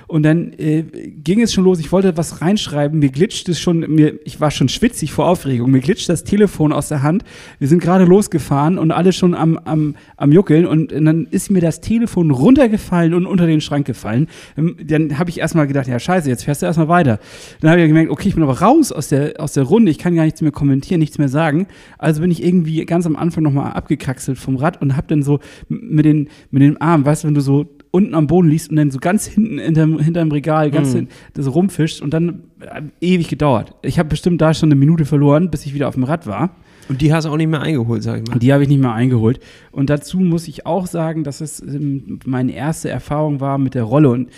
Und 0.09 0.25
dann 0.25 0.53
äh, 0.55 0.83
ging 0.83 1.41
es 1.41 1.53
schon 1.53 1.65
los. 1.65 1.79
Ich 1.79 1.93
wollte 1.93 2.17
was 2.17 2.41
reinschreiben. 2.41 2.99
Mir 2.99 3.11
glitscht 3.11 3.49
es 3.49 3.61
schon, 3.61 3.81
mir, 3.81 4.19
ich 4.25 4.41
war 4.41 4.51
schon 4.51 4.69
schwitzig 4.69 5.13
vor 5.13 5.29
Aufregung. 5.29 5.71
Mir 5.71 5.81
glitscht 5.81 6.09
das 6.09 6.25
Telefon 6.25 6.73
aus 6.73 6.89
der 6.89 7.03
Hand. 7.03 7.23
Wir 7.59 7.69
sind 7.69 7.81
gerade 7.81 8.05
losgefahren 8.05 8.79
und 8.79 8.91
alle 8.91 9.13
schon 9.13 9.35
am, 9.35 9.59
am, 9.59 9.95
am 10.17 10.33
Juckeln. 10.33 10.67
Und, 10.67 10.93
dann 10.93 11.27
ist 11.31 11.51
mir 11.51 11.61
das 11.61 11.81
Telefon 11.81 12.33
runtergefallen 12.33 13.15
und 13.15 13.27
unter 13.27 13.47
den 13.47 13.61
Schrank 13.61 13.87
gefallen. 13.87 14.27
Ähm, 14.57 14.77
Dann 14.85 15.19
habe 15.19 15.31
ich 15.31 15.39
erstmal 15.39 15.69
gedacht, 15.69 15.87
ja 15.87 16.01
scheiße, 16.01 16.29
jetzt 16.29 16.45
fährst 16.45 16.63
du 16.63 16.67
erstmal 16.67 16.89
weiter. 16.89 17.21
Dann 17.61 17.71
habe 17.71 17.81
ich 17.81 17.87
gemerkt, 17.87 18.11
okay, 18.11 18.29
ich 18.29 18.35
bin 18.35 18.43
aber 18.43 18.61
raus 18.61 18.91
aus 18.91 19.09
der, 19.09 19.35
aus 19.39 19.53
der 19.53 19.63
Runde. 19.63 19.91
Ich 19.91 19.99
kann 19.99 20.17
gar 20.17 20.25
nichts 20.25 20.41
mehr 20.41 20.51
kommentieren, 20.51 20.99
nichts 20.99 21.19
mehr 21.19 21.29
sagen. 21.29 21.69
Also 21.99 22.23
bin 22.23 22.31
ich 22.33 22.43
irgendwie 22.43 22.85
ganz 22.87 23.07
am 23.07 23.15
Anfang 23.15 23.36
nochmal 23.43 23.73
abgekraxelt 23.73 24.39
vom 24.39 24.57
Rad 24.57 24.81
und 24.81 24.97
habe 24.97 25.07
dann 25.09 25.23
so 25.23 25.41
mit 25.69 26.05
den, 26.05 26.29
mit 26.51 26.63
den 26.63 26.81
Armen, 26.81 27.05
weißt 27.05 27.25
du, 27.25 27.29
wenn 27.29 27.35
du 27.35 27.41
so 27.41 27.67
unten 27.91 28.15
am 28.15 28.27
Boden 28.27 28.49
liegst 28.49 28.71
und 28.71 28.77
dann 28.77 28.91
so 28.91 28.99
ganz 28.99 29.27
hinten 29.27 29.59
hinterm, 29.59 29.99
hinterm 29.99 30.31
Regal 30.31 30.71
ganz 30.71 30.93
hin, 30.93 31.09
das 31.33 31.53
rumfischst 31.53 32.03
und 32.03 32.13
dann 32.13 32.45
äh, 32.61 32.83
ewig 33.01 33.29
gedauert. 33.29 33.75
Ich 33.83 33.99
habe 33.99 34.09
bestimmt 34.09 34.41
da 34.41 34.53
schon 34.53 34.69
eine 34.69 34.79
Minute 34.79 35.07
verloren, 35.07 35.51
bis 35.51 35.65
ich 35.65 35.75
wieder 35.75 35.89
auf 35.89 35.95
dem 35.95 36.05
Rad 36.05 36.27
war. 36.27 36.51
Und 36.89 37.01
die 37.01 37.13
hast 37.13 37.25
du 37.25 37.31
auch 37.31 37.37
nicht 37.37 37.49
mehr 37.49 37.63
eingeholt, 37.63 38.03
sag 38.03 38.23
ich 38.23 38.29
mal. 38.29 38.39
Die 38.39 38.53
habe 38.53 38.63
ich 38.63 38.69
nicht 38.69 38.81
mehr 38.81 38.93
eingeholt. 38.93 39.41
Und 39.73 39.91
dazu 39.91 40.21
muss 40.21 40.47
ich 40.47 40.67
auch 40.67 40.87
sagen, 40.87 41.25
dass 41.25 41.41
es 41.41 41.61
ähm, 41.61 42.21
meine 42.25 42.53
erste 42.53 42.91
Erfahrung 42.91 43.41
war 43.41 43.59
mit 43.59 43.75
der 43.75 43.83
Rolle 43.83 44.11
und 44.11 44.31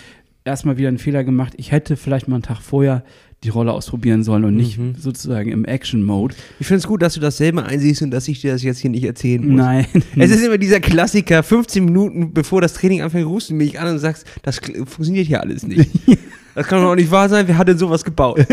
erstmal 0.45 0.77
wieder 0.77 0.87
einen 0.87 0.97
Fehler 0.97 1.23
gemacht. 1.23 1.53
Ich 1.57 1.71
hätte 1.71 1.95
vielleicht 1.95 2.27
mal 2.27 2.35
einen 2.35 2.43
Tag 2.43 2.61
vorher 2.61 3.03
die 3.43 3.49
Rolle 3.49 3.71
ausprobieren 3.71 4.23
sollen 4.23 4.43
und 4.43 4.55
nicht 4.55 4.77
sozusagen 4.97 5.49
im 5.51 5.63
Action-Mode. 5.63 6.35
Ich 6.59 6.67
finde 6.67 6.79
es 6.79 6.87
gut, 6.87 7.01
dass 7.01 7.13
du 7.13 7.21
das 7.21 7.37
selber 7.37 7.63
einsiehst 7.65 8.01
und 8.01 8.11
dass 8.11 8.27
ich 8.27 8.41
dir 8.41 8.51
das 8.51 8.63
jetzt 8.63 8.79
hier 8.79 8.89
nicht 8.89 9.05
erzählen 9.05 9.45
muss. 9.47 9.57
Nein. 9.57 9.85
Es 10.17 10.31
ist 10.31 10.43
immer 10.43 10.57
dieser 10.57 10.81
Klassiker, 10.81 11.41
15 11.41 11.85
Minuten 11.85 12.33
bevor 12.33 12.59
das 12.59 12.73
Training 12.73 13.01
anfängt, 13.01 13.25
rufst 13.27 13.49
du 13.49 13.53
mich 13.53 13.79
an 13.79 13.87
und 13.87 13.99
sagst, 13.99 14.25
das 14.43 14.57
funktioniert 14.57 15.27
hier 15.27 15.41
alles 15.41 15.65
nicht. 15.65 15.89
Das 16.55 16.67
kann 16.67 16.81
doch 16.81 16.89
auch 16.89 16.95
nicht 16.95 17.11
wahr 17.11 17.29
sein, 17.29 17.47
wer 17.47 17.57
hat 17.57 17.67
denn 17.69 17.77
sowas 17.77 18.03
gebaut? 18.03 18.45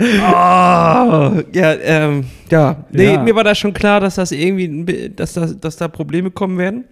oh, 0.00 1.42
ja, 1.52 1.72
ähm, 1.82 2.24
ja. 2.50 2.84
Nee, 2.92 3.14
Ja. 3.14 3.22
mir 3.22 3.34
war 3.34 3.44
das 3.44 3.58
schon 3.58 3.72
klar, 3.72 4.00
dass 4.00 4.16
das 4.16 4.32
irgendwie, 4.32 5.08
dass, 5.14 5.32
das, 5.32 5.58
dass 5.58 5.76
da 5.76 5.88
Probleme 5.88 6.30
kommen 6.30 6.58
werden. 6.58 6.84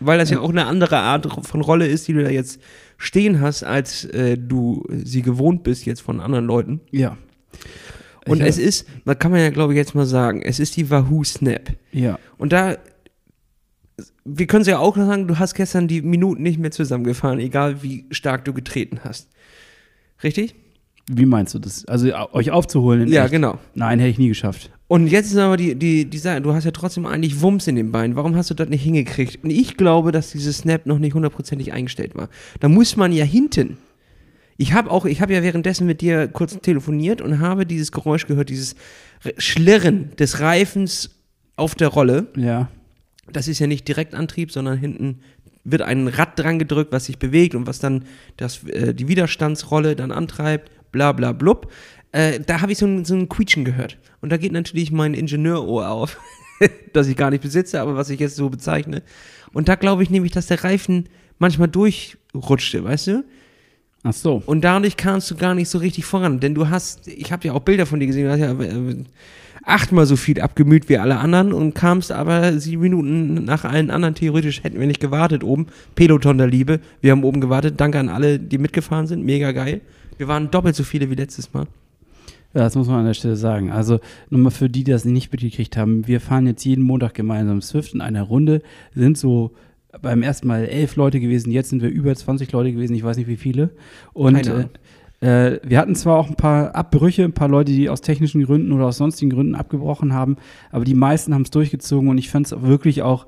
Weil 0.00 0.18
das 0.18 0.30
ja 0.30 0.38
auch 0.38 0.50
eine 0.50 0.64
andere 0.66 0.96
Art 0.98 1.26
von 1.44 1.60
Rolle 1.60 1.86
ist, 1.88 2.06
die 2.06 2.12
du 2.12 2.22
da 2.22 2.30
jetzt 2.30 2.60
stehen 2.98 3.40
hast, 3.40 3.62
als 3.62 4.04
äh, 4.06 4.36
du 4.36 4.84
sie 4.90 5.22
gewohnt 5.22 5.62
bist 5.62 5.86
jetzt 5.86 6.00
von 6.02 6.20
anderen 6.20 6.44
Leuten. 6.44 6.80
ja. 6.90 7.16
Und 8.26 8.42
Ich- 8.42 8.46
es 8.46 8.58
ist, 8.58 8.86
da 9.06 9.14
kann 9.14 9.30
man 9.30 9.40
ja 9.40 9.48
glaube 9.48 9.72
ich 9.72 9.78
jetzt 9.78 9.94
mal 9.94 10.04
sagen, 10.04 10.42
es 10.42 10.60
ist 10.60 10.76
die 10.76 10.90
Wahoo 10.90 11.24
Snap. 11.24 11.70
Ja. 11.92 12.18
Und 12.36 12.52
da, 12.52 12.76
wir 14.26 14.46
können 14.46 14.60
es 14.62 14.68
ja 14.68 14.78
auch 14.78 14.96
sagen, 14.96 15.26
du 15.28 15.38
hast 15.38 15.54
gestern 15.54 15.88
die 15.88 16.02
Minuten 16.02 16.42
nicht 16.42 16.58
mehr 16.58 16.70
zusammengefahren, 16.70 17.38
egal 17.38 17.82
wie 17.82 18.04
stark 18.10 18.44
du 18.44 18.52
getreten 18.52 19.00
hast. 19.02 19.30
Richtig? 20.22 20.54
Wie 21.10 21.26
meinst 21.26 21.54
du 21.54 21.58
das? 21.58 21.84
Also 21.86 22.12
euch 22.32 22.50
aufzuholen? 22.50 23.02
in 23.02 23.08
Ja, 23.12 23.24
echt? 23.24 23.32
genau. 23.32 23.58
Nein, 23.74 23.98
hätte 23.98 24.10
ich 24.10 24.18
nie 24.18 24.28
geschafft. 24.28 24.70
Und 24.88 25.06
jetzt 25.06 25.30
ist 25.30 25.36
aber 25.36 25.56
die, 25.56 25.74
die, 25.74 26.04
die 26.04 26.18
Sache, 26.18 26.40
du 26.40 26.54
hast 26.54 26.64
ja 26.64 26.70
trotzdem 26.70 27.06
eigentlich 27.06 27.40
Wumms 27.40 27.66
in 27.66 27.76
den 27.76 27.92
Beinen. 27.92 28.16
Warum 28.16 28.36
hast 28.36 28.50
du 28.50 28.54
das 28.54 28.68
nicht 28.68 28.82
hingekriegt? 28.82 29.42
Und 29.42 29.50
ich 29.50 29.76
glaube, 29.76 30.12
dass 30.12 30.30
dieses 30.32 30.58
Snap 30.58 30.86
noch 30.86 30.98
nicht 30.98 31.14
hundertprozentig 31.14 31.72
eingestellt 31.72 32.14
war. 32.14 32.28
Da 32.60 32.68
muss 32.68 32.96
man 32.96 33.12
ja 33.12 33.24
hinten. 33.24 33.78
Ich 34.56 34.72
habe 34.72 34.90
auch, 34.90 35.04
ich 35.04 35.20
habe 35.20 35.32
ja 35.32 35.42
währenddessen 35.42 35.86
mit 35.86 36.00
dir 36.00 36.26
kurz 36.28 36.58
telefoniert 36.60 37.20
und 37.22 37.38
habe 37.38 37.64
dieses 37.64 37.92
Geräusch 37.92 38.26
gehört, 38.26 38.48
dieses 38.48 38.74
Schlirren 39.36 40.10
des 40.18 40.40
Reifens 40.40 41.10
auf 41.56 41.74
der 41.74 41.88
Rolle. 41.88 42.26
Ja. 42.36 42.68
das 43.32 43.46
ist 43.48 43.58
ja 43.58 43.66
nicht 43.66 43.86
Direktantrieb, 43.86 44.50
sondern 44.50 44.78
hinten 44.78 45.20
wird 45.64 45.82
ein 45.82 46.08
Rad 46.08 46.38
dran 46.38 46.58
gedrückt, 46.58 46.92
was 46.92 47.04
sich 47.06 47.18
bewegt 47.18 47.54
und 47.54 47.66
was 47.66 47.78
dann 47.78 48.04
das, 48.36 48.64
äh, 48.64 48.94
die 48.94 49.06
Widerstandsrolle 49.08 49.96
dann 49.96 50.12
antreibt, 50.12 50.70
bla 50.92 51.12
bla 51.12 51.32
blub. 51.32 51.70
Äh, 52.12 52.40
da 52.40 52.60
habe 52.60 52.72
ich 52.72 52.78
so 52.78 52.86
ein, 52.86 53.04
so 53.04 53.14
ein 53.14 53.28
Quietschen 53.28 53.64
gehört. 53.64 53.98
Und 54.20 54.30
da 54.30 54.36
geht 54.36 54.52
natürlich 54.52 54.90
mein 54.90 55.14
Ingenieurohr 55.14 55.88
auf, 55.88 56.18
das 56.92 57.08
ich 57.08 57.16
gar 57.16 57.30
nicht 57.30 57.42
besitze, 57.42 57.80
aber 57.80 57.96
was 57.96 58.10
ich 58.10 58.20
jetzt 58.20 58.36
so 58.36 58.48
bezeichne. 58.48 59.02
Und 59.52 59.68
da 59.68 59.74
glaube 59.74 60.02
ich 60.02 60.10
nämlich, 60.10 60.32
dass 60.32 60.46
der 60.46 60.64
Reifen 60.64 61.08
manchmal 61.38 61.68
durchrutschte, 61.68 62.84
weißt 62.84 63.06
du? 63.08 63.24
Ach 64.04 64.12
so. 64.12 64.42
Und 64.46 64.62
dadurch 64.62 64.96
kamst 64.96 65.30
du 65.30 65.36
gar 65.36 65.54
nicht 65.54 65.68
so 65.68 65.78
richtig 65.78 66.04
voran. 66.04 66.40
Denn 66.40 66.54
du 66.54 66.68
hast, 66.68 67.08
ich 67.08 67.32
habe 67.32 67.46
ja 67.48 67.52
auch 67.52 67.60
Bilder 67.60 67.84
von 67.84 68.00
dir 68.00 68.06
gesehen, 68.06 68.24
du 68.24 68.32
hast 68.32 68.40
ja 68.40 68.52
äh, 68.52 69.04
achtmal 69.68 70.06
so 70.06 70.16
viel 70.16 70.40
abgemüht 70.40 70.88
wie 70.88 70.98
alle 70.98 71.18
anderen 71.18 71.52
und 71.52 71.74
kamst 71.74 72.10
aber 72.10 72.58
sieben 72.58 72.82
Minuten 72.82 73.44
nach 73.44 73.64
allen 73.64 73.90
anderen. 73.90 74.14
Theoretisch 74.14 74.62
hätten 74.62 74.80
wir 74.80 74.86
nicht 74.86 75.00
gewartet 75.00 75.44
oben. 75.44 75.66
Peloton 75.94 76.38
der 76.38 76.46
Liebe. 76.46 76.80
Wir 77.00 77.12
haben 77.12 77.24
oben 77.24 77.40
gewartet. 77.40 77.74
Danke 77.78 77.98
an 77.98 78.08
alle, 78.08 78.38
die 78.38 78.58
mitgefahren 78.58 79.06
sind. 79.06 79.24
Mega 79.24 79.52
geil. 79.52 79.82
Wir 80.16 80.26
waren 80.26 80.50
doppelt 80.50 80.74
so 80.74 80.84
viele 80.84 81.10
wie 81.10 81.14
letztes 81.14 81.52
Mal. 81.52 81.66
Ja, 82.54 82.62
das 82.62 82.76
muss 82.76 82.88
man 82.88 83.00
an 83.00 83.06
der 83.06 83.14
Stelle 83.14 83.36
sagen. 83.36 83.70
Also 83.70 84.00
nochmal 84.30 84.52
für 84.52 84.70
die, 84.70 84.84
die 84.84 84.90
das 84.90 85.04
nicht 85.04 85.30
mitgekriegt 85.30 85.76
haben, 85.76 86.06
wir 86.06 86.20
fahren 86.20 86.46
jetzt 86.46 86.64
jeden 86.64 86.82
Montag 86.82 87.12
gemeinsam 87.12 87.60
Swift 87.60 87.94
in 87.94 88.00
einer 88.00 88.22
Runde, 88.22 88.62
sind 88.94 89.18
so 89.18 89.52
beim 90.00 90.22
ersten 90.22 90.48
Mal 90.48 90.64
elf 90.64 90.96
Leute 90.96 91.20
gewesen, 91.20 91.50
jetzt 91.50 91.70
sind 91.70 91.82
wir 91.82 91.90
über 91.90 92.14
20 92.14 92.50
Leute 92.52 92.72
gewesen, 92.72 92.94
ich 92.94 93.04
weiß 93.04 93.16
nicht 93.18 93.28
wie 93.28 93.36
viele. 93.36 93.70
Und 94.12 94.46
äh. 94.46 94.66
Äh, 95.20 95.58
wir 95.64 95.78
hatten 95.78 95.94
zwar 95.94 96.16
auch 96.16 96.28
ein 96.28 96.36
paar 96.36 96.74
Abbrüche, 96.74 97.24
ein 97.24 97.32
paar 97.32 97.48
Leute, 97.48 97.72
die 97.72 97.88
aus 97.88 98.00
technischen 98.00 98.44
Gründen 98.44 98.72
oder 98.72 98.86
aus 98.86 98.98
sonstigen 98.98 99.30
Gründen 99.30 99.54
abgebrochen 99.54 100.12
haben, 100.12 100.36
aber 100.70 100.84
die 100.84 100.94
meisten 100.94 101.34
haben 101.34 101.42
es 101.42 101.50
durchgezogen 101.50 102.08
und 102.08 102.18
ich 102.18 102.30
fand 102.30 102.46
es 102.46 102.62
wirklich 102.62 103.02
auch, 103.02 103.26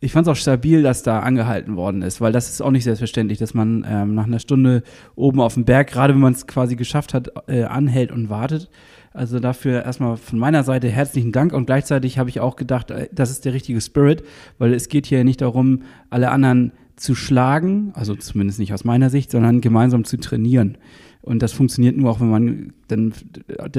ich 0.00 0.12
fand 0.12 0.26
es 0.26 0.32
auch 0.32 0.36
stabil, 0.36 0.82
dass 0.82 1.02
da 1.02 1.20
angehalten 1.20 1.76
worden 1.76 2.02
ist, 2.02 2.20
weil 2.20 2.32
das 2.32 2.48
ist 2.48 2.60
auch 2.60 2.70
nicht 2.70 2.84
selbstverständlich, 2.84 3.38
dass 3.38 3.54
man 3.54 3.86
ähm, 3.88 4.14
nach 4.14 4.26
einer 4.26 4.40
Stunde 4.40 4.82
oben 5.14 5.40
auf 5.40 5.54
dem 5.54 5.64
Berg, 5.64 5.88
gerade 5.88 6.12
wenn 6.14 6.20
man 6.20 6.32
es 6.32 6.46
quasi 6.46 6.74
geschafft 6.74 7.14
hat, 7.14 7.30
äh, 7.46 7.64
anhält 7.64 8.10
und 8.10 8.30
wartet. 8.30 8.68
Also 9.12 9.40
dafür 9.40 9.84
erstmal 9.84 10.16
von 10.16 10.38
meiner 10.38 10.64
Seite 10.64 10.88
herzlichen 10.88 11.32
Dank 11.32 11.52
und 11.52 11.66
gleichzeitig 11.66 12.18
habe 12.18 12.30
ich 12.30 12.40
auch 12.40 12.56
gedacht, 12.56 12.90
äh, 12.90 13.08
das 13.12 13.30
ist 13.30 13.44
der 13.44 13.52
richtige 13.52 13.80
Spirit, 13.80 14.24
weil 14.58 14.74
es 14.74 14.88
geht 14.88 15.06
hier 15.06 15.22
nicht 15.22 15.40
darum, 15.40 15.82
alle 16.10 16.30
anderen 16.30 16.72
zu 16.96 17.14
schlagen, 17.14 17.92
also 17.94 18.16
zumindest 18.16 18.58
nicht 18.58 18.74
aus 18.74 18.84
meiner 18.84 19.08
Sicht, 19.08 19.30
sondern 19.30 19.60
gemeinsam 19.60 20.04
zu 20.04 20.16
trainieren. 20.16 20.78
Und 21.22 21.42
das 21.42 21.52
funktioniert 21.52 21.96
nur 21.96 22.10
auch, 22.10 22.20
wenn 22.20 22.30
man 22.30 22.72
dann 22.88 23.12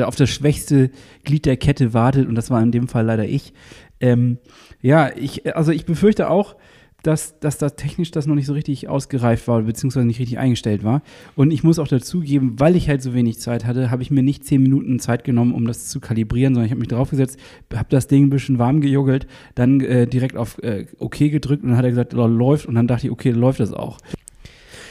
auf 0.03 0.15
das 0.15 0.29
schwächste 0.29 0.91
Glied 1.23 1.45
der 1.45 1.57
Kette 1.57 1.93
wartet. 1.93 2.27
Und 2.27 2.35
das 2.35 2.49
war 2.49 2.61
in 2.61 2.71
dem 2.71 2.87
Fall 2.87 3.05
leider 3.05 3.25
ich. 3.25 3.53
Ähm, 3.99 4.37
ja, 4.81 5.09
ich, 5.15 5.55
also 5.55 5.71
ich 5.71 5.85
befürchte 5.85 6.29
auch, 6.29 6.55
dass, 7.03 7.39
dass 7.39 7.57
da 7.57 7.69
technisch 7.69 8.11
das 8.11 8.27
noch 8.27 8.35
nicht 8.35 8.45
so 8.45 8.53
richtig 8.53 8.89
ausgereift 8.89 9.47
war, 9.47 9.61
beziehungsweise 9.61 10.05
nicht 10.05 10.19
richtig 10.19 10.37
eingestellt 10.37 10.83
war. 10.83 11.01
Und 11.35 11.51
ich 11.51 11.63
muss 11.63 11.79
auch 11.79 11.87
dazugeben, 11.87 12.59
weil 12.59 12.75
ich 12.75 12.89
halt 12.89 13.01
so 13.01 13.13
wenig 13.13 13.39
Zeit 13.39 13.65
hatte, 13.65 13.89
habe 13.89 14.01
ich 14.01 14.11
mir 14.11 14.23
nicht 14.23 14.45
zehn 14.45 14.61
Minuten 14.61 14.99
Zeit 14.99 15.23
genommen, 15.23 15.53
um 15.53 15.65
das 15.65 15.87
zu 15.87 15.99
kalibrieren, 15.99 16.53
sondern 16.53 16.65
ich 16.65 16.71
habe 16.71 16.79
mich 16.79 16.89
draufgesetzt, 16.89 17.39
habe 17.73 17.87
das 17.89 18.07
Ding 18.07 18.25
ein 18.25 18.29
bisschen 18.29 18.59
warm 18.59 18.81
gejuggelt, 18.81 19.27
dann 19.55 19.79
äh, 19.81 20.07
direkt 20.07 20.35
auf 20.35 20.61
äh, 20.61 20.87
OK 20.99 21.19
gedrückt 21.19 21.63
und 21.63 21.69
dann 21.69 21.77
hat 21.77 21.85
er 21.85 21.91
gesagt, 21.91 22.13
läuft. 22.13 22.65
Und 22.65 22.75
dann 22.75 22.87
dachte 22.87 23.07
ich, 23.07 23.11
okay, 23.11 23.31
läuft 23.31 23.59
das 23.59 23.73
auch. 23.73 23.97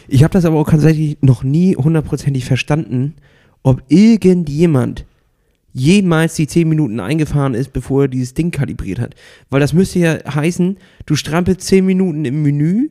Ich 0.09 0.25
habe 0.25 0.33
das 0.33 0.45
aber 0.45 0.57
auch 0.57 0.71
tatsächlich 0.71 1.19
noch 1.21 1.45
nie 1.45 1.77
hundertprozentig 1.77 2.45
verstanden, 2.45 3.15
ob 3.63 3.83
irgendjemand 3.89 5.05
jemals 5.75 6.35
die 6.35 6.47
10 6.47 6.69
Minuten 6.69 6.99
eingefahren 6.99 7.55
ist, 7.55 7.73
bevor 7.73 8.03
er 8.03 8.09
dieses 8.09 8.35
Ding 8.35 8.51
kalibriert 8.51 8.99
hat. 8.99 9.15
Weil 9.51 9.61
das 9.61 9.75
müsste 9.75 9.99
ja 9.99 10.35
heißen, 10.35 10.79
du 11.07 11.15
strampelst 11.15 11.61
10 11.63 11.85
Minuten 11.85 12.25
im 12.25 12.43
Menü, 12.43 12.89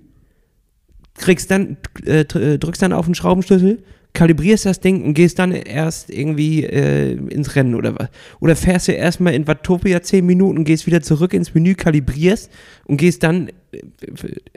kriegst 1.15 1.49
dann, 1.49 1.77
äh, 2.05 2.21
äh, 2.21 2.57
drückst 2.59 2.81
dann 2.83 2.93
auf 2.93 3.05
den 3.05 3.15
Schraubenschlüssel, 3.15 3.83
kalibrierst 4.13 4.65
das 4.65 4.79
Ding 4.79 5.03
und 5.03 5.15
gehst 5.15 5.39
dann 5.39 5.51
erst 5.51 6.09
irgendwie 6.09 6.63
äh, 6.63 7.13
ins 7.13 7.55
Rennen 7.55 7.75
oder 7.75 7.97
was. 7.97 8.09
Oder 8.39 8.55
fährst 8.55 8.87
du 8.87 8.91
erstmal 8.91 9.33
in 9.33 9.47
Watopia 9.47 10.01
10 10.01 10.25
Minuten, 10.25 10.63
gehst 10.63 10.85
wieder 10.85 11.01
zurück 11.01 11.33
ins 11.33 11.53
Menü, 11.53 11.73
kalibrierst 11.73 12.51
und 12.85 12.97
gehst 12.97 13.23
dann. 13.23 13.49
Äh, 13.71 13.81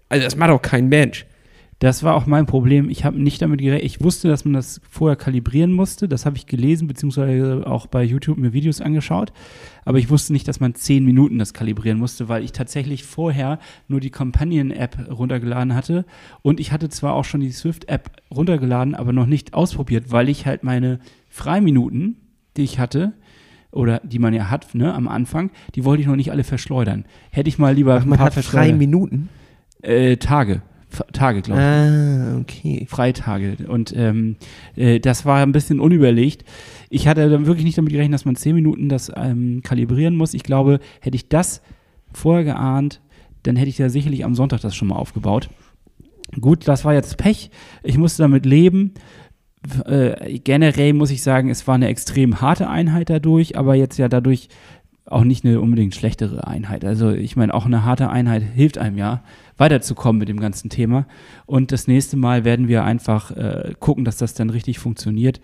also, 0.08 0.24
das 0.24 0.36
macht 0.36 0.50
auch 0.50 0.62
kein 0.62 0.88
Mensch. 0.88 1.26
Das 1.80 2.02
war 2.02 2.14
auch 2.14 2.26
mein 2.26 2.44
Problem. 2.44 2.90
Ich 2.90 3.06
habe 3.06 3.18
nicht 3.18 3.40
damit 3.40 3.58
gerechnet. 3.58 3.87
Ich 3.87 4.04
wusste, 4.04 4.28
dass 4.28 4.44
man 4.44 4.52
das 4.52 4.82
vorher 4.88 5.16
kalibrieren 5.16 5.72
musste. 5.72 6.08
Das 6.08 6.26
habe 6.26 6.37
ich 6.37 6.44
gelesen, 6.44 6.87
beziehungsweise 6.87 7.66
auch 7.66 7.87
bei 7.87 8.04
YouTube 8.04 8.37
mir 8.37 8.52
Videos 8.52 8.82
angeschaut. 8.82 9.32
Aber 9.87 9.96
ich 9.96 10.10
wusste 10.10 10.34
nicht, 10.34 10.46
dass 10.46 10.60
man 10.60 10.75
zehn 10.75 11.06
Minuten 11.06 11.38
das 11.38 11.54
kalibrieren 11.54 11.99
musste, 11.99 12.28
weil 12.28 12.44
ich 12.44 12.52
tatsächlich 12.52 13.04
vorher 13.04 13.58
nur 13.88 14.00
die 14.00 14.10
Companion-App 14.10 15.08
runtergeladen 15.10 15.75
hatte. 15.75 16.04
Und 16.42 16.60
ich 16.60 16.70
hatte 16.70 16.90
zwar 16.90 17.14
auch 17.14 17.25
schon 17.25 17.40
die 17.40 17.50
Swift-App 17.50 18.10
runtergeladen, 18.30 18.94
aber 18.94 19.14
noch 19.14 19.26
nicht 19.26 19.54
ausprobiert, 19.54 20.12
weil 20.12 20.28
ich 20.28 20.44
halt 20.44 20.62
meine 20.62 21.00
Freiminuten, 21.30 22.16
die 22.58 22.62
ich 22.64 22.78
hatte, 22.78 23.14
oder 23.72 24.00
die 24.04 24.18
man 24.18 24.34
ja 24.34 24.50
hat, 24.50 24.75
ne, 24.75 24.92
am 24.92 25.08
Anfang, 25.08 25.50
die 25.75 25.87
wollte 25.87 26.02
ich 26.02 26.08
noch 26.08 26.16
nicht 26.16 26.30
alle 26.30 26.44
verschleudern. 26.44 27.06
Hätte 27.30 27.49
ich 27.49 27.56
mal 27.56 27.75
lieber 27.75 28.00
Ach, 28.02 28.04
man 28.04 28.18
hat 28.18 28.34
freie 28.34 28.75
Minuten? 28.75 29.30
Äh, 29.80 30.18
Tage. 30.18 30.60
Tage, 31.12 31.42
glaube 31.42 31.61
ich. 31.61 31.66
Ah, 31.66 32.38
okay. 32.38 32.87
Freitage. 32.88 33.56
Und 33.68 33.94
ähm, 33.97 34.37
äh, 34.76 35.00
das 35.00 35.25
war 35.25 35.42
ein 35.42 35.52
bisschen 35.52 35.80
unüberlegt. 35.80 36.44
Ich 36.88 37.06
hatte 37.09 37.28
dann 37.28 37.47
wirklich 37.47 37.64
nicht 37.64 37.78
damit 37.78 37.92
gerechnet, 37.92 38.14
dass 38.14 38.25
man 38.25 38.37
zehn 38.37 38.54
Minuten 38.54 38.88
das 38.88 39.11
ähm, 39.14 39.62
kalibrieren 39.62 40.16
muss. 40.16 40.35
Ich 40.35 40.42
glaube, 40.42 40.80
hätte 41.00 41.16
ich 41.16 41.28
das 41.28 41.62
vorher 42.12 42.44
geahnt, 42.44 43.00
dann 43.42 43.56
hätte 43.56 43.68
ich 43.68 43.78
ja 43.78 43.88
sicherlich 43.88 44.25
am 44.25 44.35
Sonntag 44.35 44.61
das 44.61 44.75
schon 44.75 44.88
mal 44.88 44.97
aufgebaut. 44.97 45.49
Gut, 46.40 46.68
das 46.68 46.85
war 46.85 46.94
jetzt 46.94 47.16
Pech. 47.16 47.50
Ich 47.82 47.99
musste 47.99 48.23
damit 48.23 48.47
leben. 48.47 48.94
Äh, 49.85 50.38
generell 50.38 50.92
muss 50.92 51.11
ich 51.11 51.23
sagen, 51.23 51.50
es 51.50 51.66
war 51.66 51.75
eine 51.75 51.88
extrem 51.88 52.40
harte 52.40 52.68
Einheit 52.68 53.11
dadurch, 53.11 53.59
aber 53.59 53.75
jetzt 53.75 53.99
ja 53.99 54.09
dadurch 54.09 54.49
auch 55.11 55.25
nicht 55.25 55.44
eine 55.44 55.61
unbedingt 55.61 55.94
schlechtere 55.94 56.47
Einheit. 56.47 56.85
Also 56.85 57.11
ich 57.11 57.37
meine, 57.37 57.52
auch 57.52 57.66
eine 57.66 57.85
harte 57.85 58.09
Einheit 58.09 58.42
hilft 58.42 58.78
einem 58.78 58.97
ja, 58.97 59.23
weiterzukommen 59.60 60.18
mit 60.18 60.28
dem 60.28 60.40
ganzen 60.40 60.70
Thema. 60.70 61.06
Und 61.46 61.70
das 61.70 61.86
nächste 61.86 62.16
Mal 62.16 62.44
werden 62.44 62.66
wir 62.66 62.82
einfach 62.84 63.30
äh, 63.30 63.74
gucken, 63.78 64.04
dass 64.04 64.16
das 64.16 64.34
dann 64.34 64.50
richtig 64.50 64.78
funktioniert. 64.78 65.40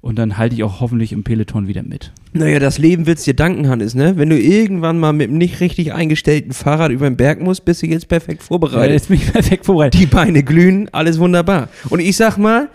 Und 0.00 0.18
dann 0.18 0.38
halte 0.38 0.54
ich 0.54 0.62
auch 0.62 0.80
hoffentlich 0.80 1.12
im 1.12 1.24
Peloton 1.24 1.66
wieder 1.66 1.82
mit. 1.82 2.12
Naja, 2.32 2.60
das 2.60 2.78
Leben 2.78 3.06
wird 3.06 3.18
es 3.18 3.24
dir 3.24 3.34
danken, 3.34 3.68
Hannes, 3.68 3.94
ne? 3.94 4.16
Wenn 4.16 4.30
du 4.30 4.38
irgendwann 4.38 5.00
mal 5.00 5.12
mit 5.12 5.28
einem 5.28 5.38
nicht 5.38 5.60
richtig 5.60 5.92
eingestellten 5.92 6.52
Fahrrad 6.52 6.92
über 6.92 7.10
den 7.10 7.16
Berg 7.16 7.40
musst, 7.40 7.64
bist 7.64 7.82
du 7.82 7.86
jetzt 7.86 8.06
perfekt 8.06 8.42
vorbereitet. 8.44 8.86
Ja, 8.86 8.92
jetzt 8.92 9.08
bin 9.08 9.16
ich 9.16 9.32
perfekt 9.32 9.66
vorbereitet. 9.66 10.00
Die 10.00 10.06
Beine 10.06 10.44
glühen, 10.44 10.88
alles 10.92 11.18
wunderbar. 11.18 11.68
Und 11.88 12.00
ich 12.00 12.16
sag 12.16 12.36
mal, 12.38 12.68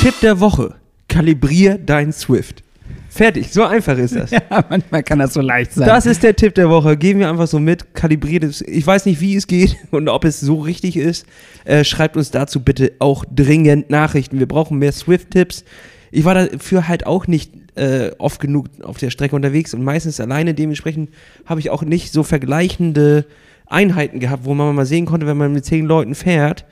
Tipp 0.00 0.14
der 0.22 0.40
Woche. 0.40 0.76
Kalibrier 1.08 1.76
dein 1.76 2.12
Swift. 2.12 2.62
Fertig, 3.10 3.52
so 3.52 3.64
einfach 3.64 3.98
ist 3.98 4.14
das. 4.14 4.30
Ja, 4.50 4.64
manchmal 4.68 5.02
kann 5.02 5.18
das 5.18 5.34
so 5.34 5.40
leicht 5.40 5.72
sein. 5.72 5.86
Das 5.86 6.06
ist 6.06 6.22
der 6.22 6.36
Tipp 6.36 6.54
der 6.54 6.70
Woche. 6.70 6.96
Geben 6.96 7.18
wir 7.18 7.28
einfach 7.28 7.48
so 7.48 7.58
mit, 7.58 7.94
kalibriert 7.94 8.44
es. 8.44 8.62
Ich 8.62 8.86
weiß 8.86 9.04
nicht, 9.06 9.20
wie 9.20 9.34
es 9.34 9.48
geht 9.48 9.76
und 9.90 10.08
ob 10.08 10.24
es 10.24 10.40
so 10.40 10.60
richtig 10.60 10.96
ist. 10.96 11.26
Äh, 11.64 11.84
schreibt 11.84 12.16
uns 12.16 12.30
dazu 12.30 12.60
bitte 12.60 12.92
auch 13.00 13.24
dringend 13.24 13.90
Nachrichten. 13.90 14.38
Wir 14.38 14.46
brauchen 14.46 14.78
mehr 14.78 14.92
Swift-Tipps. 14.92 15.64
Ich 16.12 16.24
war 16.24 16.34
dafür 16.34 16.88
halt 16.88 17.04
auch 17.04 17.26
nicht 17.26 17.52
äh, 17.76 18.12
oft 18.18 18.40
genug 18.40 18.66
auf 18.82 18.98
der 18.98 19.10
Strecke 19.10 19.34
unterwegs 19.34 19.74
und 19.74 19.82
meistens 19.82 20.20
alleine. 20.20 20.54
Dementsprechend 20.54 21.10
habe 21.46 21.60
ich 21.60 21.70
auch 21.70 21.82
nicht 21.82 22.12
so 22.12 22.22
vergleichende 22.22 23.26
Einheiten 23.66 24.20
gehabt, 24.20 24.44
wo 24.44 24.54
man 24.54 24.74
mal 24.74 24.86
sehen 24.86 25.06
konnte, 25.06 25.26
wenn 25.26 25.36
man 25.36 25.52
mit 25.52 25.64
zehn 25.64 25.86
Leuten 25.86 26.14
fährt, 26.14 26.64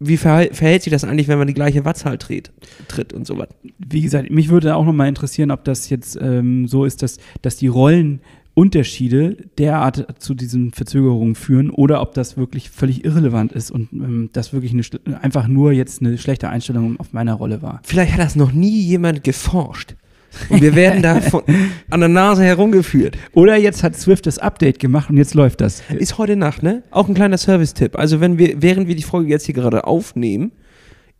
wie 0.00 0.16
verhält, 0.16 0.82
sich 0.82 0.90
das 0.90 1.04
eigentlich, 1.04 1.28
wenn 1.28 1.38
man 1.38 1.46
die 1.46 1.54
gleiche 1.54 1.84
Wattzahl 1.84 2.18
tritt, 2.18 2.52
tritt 2.88 3.12
und 3.12 3.26
so 3.26 3.38
was? 3.38 3.48
Wie 3.78 4.02
gesagt, 4.02 4.30
mich 4.30 4.48
würde 4.48 4.76
auch 4.76 4.84
nochmal 4.84 5.08
interessieren, 5.08 5.50
ob 5.50 5.64
das 5.64 5.88
jetzt 5.88 6.18
ähm, 6.20 6.66
so 6.66 6.84
ist, 6.84 7.02
dass, 7.02 7.18
dass 7.42 7.56
die 7.56 7.68
Rollenunterschiede 7.68 9.36
derart 9.58 10.20
zu 10.20 10.34
diesen 10.34 10.72
Verzögerungen 10.72 11.34
führen 11.34 11.70
oder 11.70 12.00
ob 12.02 12.14
das 12.14 12.36
wirklich 12.36 12.70
völlig 12.70 13.04
irrelevant 13.04 13.52
ist 13.52 13.70
und 13.70 13.92
ähm, 13.92 14.30
das 14.32 14.52
wirklich 14.52 14.72
eine, 14.72 14.82
einfach 15.22 15.46
nur 15.46 15.72
jetzt 15.72 16.02
eine 16.02 16.18
schlechte 16.18 16.48
Einstellung 16.48 16.98
auf 16.98 17.12
meiner 17.12 17.34
Rolle 17.34 17.62
war. 17.62 17.80
Vielleicht 17.84 18.12
hat 18.14 18.20
das 18.20 18.36
noch 18.36 18.52
nie 18.52 18.80
jemand 18.80 19.24
geforscht. 19.24 19.94
Und 20.48 20.62
wir 20.62 20.74
werden 20.74 21.02
da 21.02 21.20
von, 21.20 21.42
an 21.90 22.00
der 22.00 22.08
Nase 22.08 22.44
herumgeführt. 22.44 23.16
Oder 23.32 23.56
jetzt 23.56 23.82
hat 23.82 23.96
Swift 23.96 24.26
das 24.26 24.38
Update 24.38 24.78
gemacht 24.78 25.10
und 25.10 25.16
jetzt 25.16 25.34
läuft 25.34 25.60
das. 25.60 25.82
Ist 25.96 26.18
heute 26.18 26.36
Nacht, 26.36 26.62
ne? 26.62 26.82
Auch 26.90 27.08
ein 27.08 27.14
kleiner 27.14 27.38
Service-Tipp. 27.38 27.98
Also 27.98 28.20
wenn 28.20 28.38
wir, 28.38 28.62
während 28.62 28.88
wir 28.88 28.96
die 28.96 29.02
Folge 29.02 29.30
jetzt 29.30 29.46
hier 29.46 29.54
gerade 29.54 29.86
aufnehmen, 29.86 30.52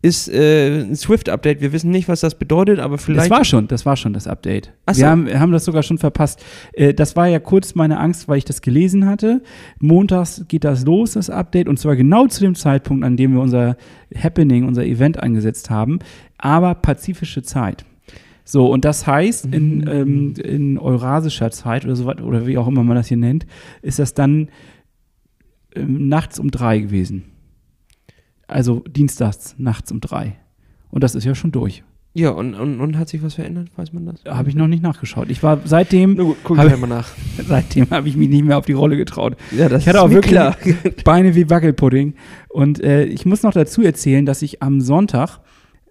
ist 0.05 0.29
äh, 0.29 0.81
ein 0.81 0.95
Swift-Update. 0.95 1.61
Wir 1.61 1.73
wissen 1.73 1.89
nicht, 1.89 2.07
was 2.07 2.19
das 2.19 2.35
bedeutet, 2.35 2.79
aber 2.79 2.99
vielleicht. 2.99 3.31
Das 3.31 3.37
war 3.37 3.43
schon, 3.43 3.67
das 3.67 3.87
war 3.87 3.97
schon 3.97 4.13
das 4.13 4.27
Update. 4.27 4.71
Ach 4.85 4.93
so. 4.93 5.01
wir, 5.01 5.09
haben, 5.09 5.39
haben 5.39 5.51
das 5.51 5.65
sogar 5.65 5.81
schon 5.81 5.97
verpasst. 5.97 6.43
Äh, 6.73 6.93
das 6.93 7.15
war 7.15 7.27
ja 7.27 7.39
kurz 7.39 7.73
meine 7.73 7.99
Angst, 7.99 8.27
weil 8.27 8.37
ich 8.37 8.45
das 8.45 8.61
gelesen 8.61 9.07
hatte. 9.07 9.41
Montags 9.79 10.45
geht 10.47 10.63
das 10.63 10.85
los, 10.85 11.13
das 11.13 11.31
Update, 11.31 11.67
und 11.67 11.79
zwar 11.79 11.95
genau 11.95 12.27
zu 12.27 12.41
dem 12.41 12.53
Zeitpunkt, 12.53 13.03
an 13.03 13.17
dem 13.17 13.33
wir 13.33 13.41
unser 13.41 13.77
Happening, 14.15 14.65
unser 14.67 14.85
Event 14.85 15.21
angesetzt 15.21 15.71
haben, 15.71 15.99
aber 16.37 16.75
pazifische 16.75 17.41
Zeit. 17.41 17.83
So, 18.47 18.67
und 18.71 18.85
das 18.85 19.07
heißt, 19.07 19.47
in, 19.47 19.79
Mhm. 19.79 19.87
ähm, 19.87 20.33
in 20.35 20.77
eurasischer 20.77 21.49
Zeit 21.51 21.83
oder 21.83 21.95
so 21.95 22.05
was, 22.05 22.21
oder 22.21 22.45
wie 22.45 22.57
auch 22.59 22.67
immer 22.67 22.83
man 22.83 22.95
das 22.95 23.07
hier 23.07 23.17
nennt, 23.17 23.45
ist 23.81 23.97
das 23.99 24.13
dann 24.13 24.49
ähm, 25.75 26.07
nachts 26.07 26.39
um 26.39 26.51
drei 26.51 26.79
gewesen. 26.79 27.23
Also 28.47 28.83
dienstags 28.87 29.55
nachts 29.57 29.91
um 29.91 29.99
drei. 29.99 30.37
Und 30.91 31.03
das 31.03 31.15
ist 31.15 31.23
ja 31.25 31.33
schon 31.35 31.51
durch. 31.51 31.83
Ja, 32.13 32.29
und, 32.29 32.53
und, 32.53 32.79
und 32.79 32.97
hat 32.97 33.09
sich 33.09 33.21
was 33.23 33.33
verändert? 33.33 33.67
Weiß 33.75 33.91
man 33.91 34.05
das? 34.05 34.23
Habe 34.25 34.47
ich 34.47 34.55
noch 34.55 34.67
nicht 34.67 34.81
nachgeschaut. 34.81 35.29
Ich 35.29 35.43
war 35.43 35.59
seitdem, 35.65 36.13
Na 36.13 36.23
gut, 36.23 36.37
guck 36.45 36.57
ich 36.63 36.77
mal 36.77 36.87
nach. 36.87 37.09
seitdem 37.45 37.89
habe 37.89 38.07
ich 38.07 38.15
mich 38.15 38.29
nicht 38.29 38.45
mehr 38.45 38.57
auf 38.57 38.65
die 38.65 38.71
Rolle 38.73 38.95
getraut. 38.95 39.35
Ja, 39.51 39.67
das 39.67 39.81
Ich 39.81 39.89
hatte 39.89 40.01
auch 40.01 40.07
mir 40.07 40.13
wirklich 40.15 40.31
klar. 40.31 40.55
Beine 41.03 41.35
wie 41.35 41.49
Wackelpudding. 41.49 42.13
Und 42.47 42.81
äh, 42.81 43.03
ich 43.03 43.25
muss 43.25 43.43
noch 43.43 43.51
dazu 43.51 43.81
erzählen, 43.81 44.25
dass 44.25 44.43
ich 44.43 44.61
am 44.63 44.79
Sonntag 44.79 45.39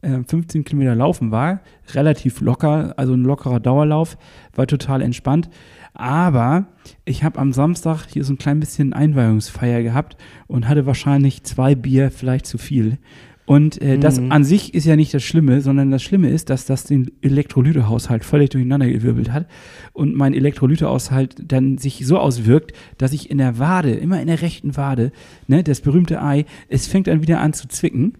äh, 0.04 0.22
15 0.26 0.64
Kilometer 0.64 0.94
laufen 0.94 1.30
war. 1.30 1.60
Relativ 1.94 2.40
locker, 2.40 2.94
also 2.96 3.14
ein 3.14 3.22
lockerer 3.22 3.60
Dauerlauf. 3.60 4.16
War 4.54 4.66
total 4.66 5.02
entspannt. 5.02 5.48
Aber 5.94 6.66
ich 7.04 7.22
habe 7.24 7.38
am 7.38 7.52
Samstag 7.52 8.06
hier 8.12 8.24
so 8.24 8.32
ein 8.32 8.38
klein 8.38 8.60
bisschen 8.60 8.92
Einweihungsfeier 8.92 9.82
gehabt 9.82 10.16
und 10.46 10.68
hatte 10.68 10.86
wahrscheinlich 10.86 11.44
zwei 11.44 11.74
Bier, 11.74 12.10
vielleicht 12.10 12.46
zu 12.46 12.58
viel. 12.58 12.98
Und 13.46 13.82
äh, 13.82 13.98
das 13.98 14.18
Mhm. 14.18 14.32
an 14.32 14.42
sich 14.42 14.72
ist 14.72 14.86
ja 14.86 14.96
nicht 14.96 15.12
das 15.12 15.22
Schlimme, 15.22 15.60
sondern 15.60 15.90
das 15.90 16.02
Schlimme 16.02 16.30
ist, 16.30 16.48
dass 16.48 16.64
das 16.64 16.84
den 16.84 17.10
Elektrolytehaushalt 17.20 18.24
völlig 18.24 18.48
durcheinander 18.50 18.88
gewirbelt 18.88 19.32
hat 19.32 19.46
und 19.92 20.14
mein 20.16 20.32
Elektrolytehaushalt 20.32 21.52
dann 21.52 21.76
sich 21.76 22.06
so 22.06 22.18
auswirkt, 22.18 22.72
dass 22.96 23.12
ich 23.12 23.30
in 23.30 23.36
der 23.38 23.58
Wade, 23.58 23.92
immer 23.92 24.20
in 24.20 24.28
der 24.28 24.40
rechten 24.40 24.76
Wade, 24.78 25.12
ne, 25.46 25.62
das 25.62 25.82
berühmte 25.82 26.22
Ei, 26.22 26.46
es 26.68 26.86
fängt 26.86 27.06
dann 27.06 27.20
wieder 27.20 27.40
an 27.40 27.52
zu 27.52 27.68
zwicken. 27.68 28.14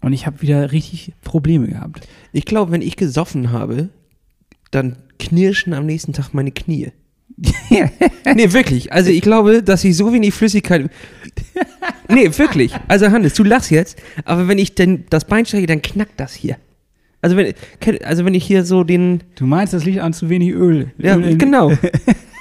Und 0.00 0.12
ich 0.12 0.26
habe 0.26 0.42
wieder 0.42 0.72
richtig 0.72 1.12
Probleme 1.22 1.68
gehabt. 1.68 2.06
Ich 2.32 2.44
glaube, 2.44 2.72
wenn 2.72 2.82
ich 2.82 2.96
gesoffen 2.96 3.50
habe, 3.50 3.88
dann 4.70 4.96
knirschen 5.18 5.72
am 5.72 5.86
nächsten 5.86 6.12
Tag 6.12 6.32
meine 6.32 6.52
Knie. 6.52 6.92
nee, 7.70 8.52
wirklich. 8.52 8.92
Also 8.92 9.10
ich 9.10 9.20
glaube, 9.20 9.62
dass 9.62 9.84
ich 9.84 9.96
so 9.96 10.12
wenig 10.12 10.32
Flüssigkeit. 10.32 10.90
Nee, 12.08 12.30
wirklich. 12.36 12.72
Also 12.88 13.10
Hannes, 13.10 13.34
du 13.34 13.44
lachst 13.44 13.70
jetzt, 13.70 14.00
aber 14.24 14.48
wenn 14.48 14.58
ich 14.58 14.74
denn 14.74 15.04
das 15.10 15.24
Bein 15.24 15.44
strecke, 15.44 15.66
dann 15.66 15.82
knackt 15.82 16.18
das 16.18 16.34
hier. 16.34 16.56
Also 17.20 17.36
wenn, 17.36 17.54
also 18.04 18.24
wenn 18.24 18.34
ich 18.34 18.46
hier 18.46 18.64
so 18.64 18.84
den. 18.84 19.22
Du 19.34 19.46
meinst, 19.46 19.72
das 19.72 19.84
liegt 19.84 19.98
an 19.98 20.12
zu 20.12 20.28
wenig 20.28 20.50
Öl. 20.50 20.92
Ja, 20.98 21.16
Öl 21.16 21.36
genau. 21.36 21.72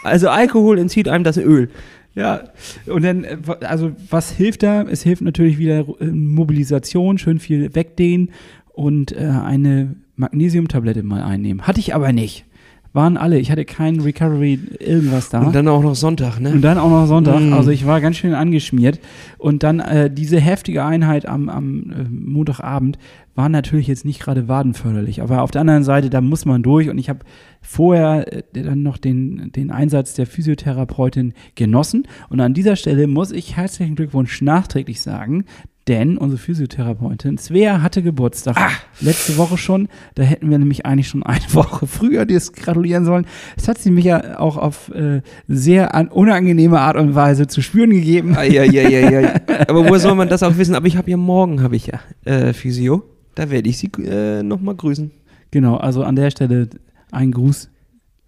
Also 0.04 0.30
Alkohol 0.30 0.78
entzieht 0.78 1.08
einem 1.08 1.24
das 1.24 1.38
Öl. 1.38 1.72
Ja, 2.16 2.44
und 2.88 3.04
dann, 3.04 3.24
äh, 3.26 3.38
also 3.62 3.92
was 4.10 4.32
hilft 4.32 4.64
da? 4.64 4.84
Es 4.84 5.04
hilft 5.04 5.22
natürlich 5.22 5.58
wieder 5.58 5.86
äh, 6.00 6.06
Mobilisation, 6.06 7.18
schön 7.18 7.40
viel 7.40 7.76
wegdehnen 7.76 8.32
und 8.74 9.12
äh, 9.12 9.26
eine 9.26 9.96
Magnesiumtablette 10.16 11.04
mal 11.04 11.22
einnehmen. 11.22 11.68
Hatte 11.68 11.80
ich 11.80 11.94
aber 11.94 12.14
nicht. 12.14 12.46
Waren 12.94 13.18
alle. 13.18 13.38
Ich 13.40 13.52
hatte 13.52 13.66
kein 13.66 14.00
Recovery, 14.00 14.58
irgendwas 14.80 15.28
da. 15.28 15.42
Und 15.42 15.54
dann 15.54 15.68
auch 15.68 15.84
noch 15.84 15.96
Sonntag, 15.96 16.40
ne? 16.40 16.54
Und 16.54 16.62
dann 16.62 16.78
auch 16.78 16.90
noch 16.90 17.08
Sonntag. 17.08 17.42
Mm. 17.42 17.52
Also 17.52 17.70
ich 17.72 17.86
war 17.86 18.00
ganz 18.00 18.16
schön 18.16 18.34
angeschmiert. 18.34 19.02
Und 19.38 19.64
dann 19.64 19.82
äh, 19.82 20.10
diese 20.10 20.40
heftige 20.40 20.86
Einheit 20.86 21.26
am, 21.26 21.50
am 21.50 21.92
äh, 21.92 22.04
Montagabend 22.10 22.98
war 23.36 23.50
natürlich 23.50 23.88
jetzt 23.88 24.06
nicht 24.06 24.22
gerade 24.22 24.48
wadenförderlich. 24.48 25.22
Aber 25.22 25.42
auf 25.42 25.52
der 25.52 25.62
anderen 25.62 25.84
Seite, 25.84 26.10
da 26.10 26.22
muss 26.22 26.46
man 26.46 26.64
durch. 26.64 26.90
Und 26.90 26.98
ich 26.98 27.10
habe 27.10 27.20
vorher 27.62 28.34
äh, 28.34 28.64
dann 28.64 28.82
noch 28.82 28.98
den, 28.98 29.52
den 29.52 29.72
Einsatz 29.72 30.14
der 30.14 30.26
Physiotherapeutin 30.26 31.34
genossen. 31.56 32.08
Und 32.30 32.40
an 32.40 32.54
dieser 32.54 32.78
Stelle 32.78 33.08
muss 33.08 33.32
ich 33.32 33.58
herzlichen 33.58 33.96
Glückwunsch 33.96 34.42
nachträglich 34.42 35.02
sagen. 35.02 35.46
Denn 35.88 36.18
unsere 36.18 36.42
Physiotherapeutin 36.42 37.38
Svea 37.38 37.84
hatte 37.84 38.02
Geburtstag 38.02 38.58
letzte 39.02 39.38
Woche 39.38 39.56
schon. 39.56 39.88
Da 40.16 40.24
hätten 40.24 40.50
wir 40.50 40.58
nämlich 40.58 40.86
eigentlich 40.86 41.10
schon 41.10 41.22
eine 41.22 41.44
Woche 41.54 41.86
früher 41.86 42.26
das 42.26 42.54
gratulieren 42.54 43.06
sollen. 43.06 43.28
Das 43.56 43.68
hat 43.68 43.78
sie 43.78 43.92
mich 43.92 44.06
ja 44.06 44.40
auch 44.40 44.58
auf 44.58 44.90
äh, 44.90 45.22
sehr 45.48 45.94
an, 45.94 46.08
unangenehme 46.08 46.80
Art 46.80 46.98
und 46.98 47.14
Weise 47.14 47.46
zu 47.46 47.62
spüren 47.62 47.92
gegeben. 47.92 48.36
Eieieiei. 48.36 49.36
Aber 49.68 49.88
woher 49.88 50.00
soll 50.00 50.16
man 50.16 50.30
das 50.30 50.42
auch 50.42 50.58
wissen? 50.58 50.74
Aber 50.74 50.88
ich 50.88 50.98
habe 50.98 51.12
ja 51.12 51.18
morgen, 51.18 51.62
habe 51.62 51.76
ich 51.76 51.88
ja 51.88 52.00
äh, 52.24 52.54
Physio. 52.54 53.04
Da 53.36 53.50
werde 53.50 53.70
ich 53.70 53.78
sie 53.78 53.90
äh, 54.04 54.44
nochmal 54.44 54.76
grüßen. 54.76 55.12
Genau, 55.52 55.78
also 55.78 56.04
an 56.04 56.16
der 56.16 56.32
Stelle 56.32 56.70
ein 57.12 57.32
Gruß, 57.32 57.70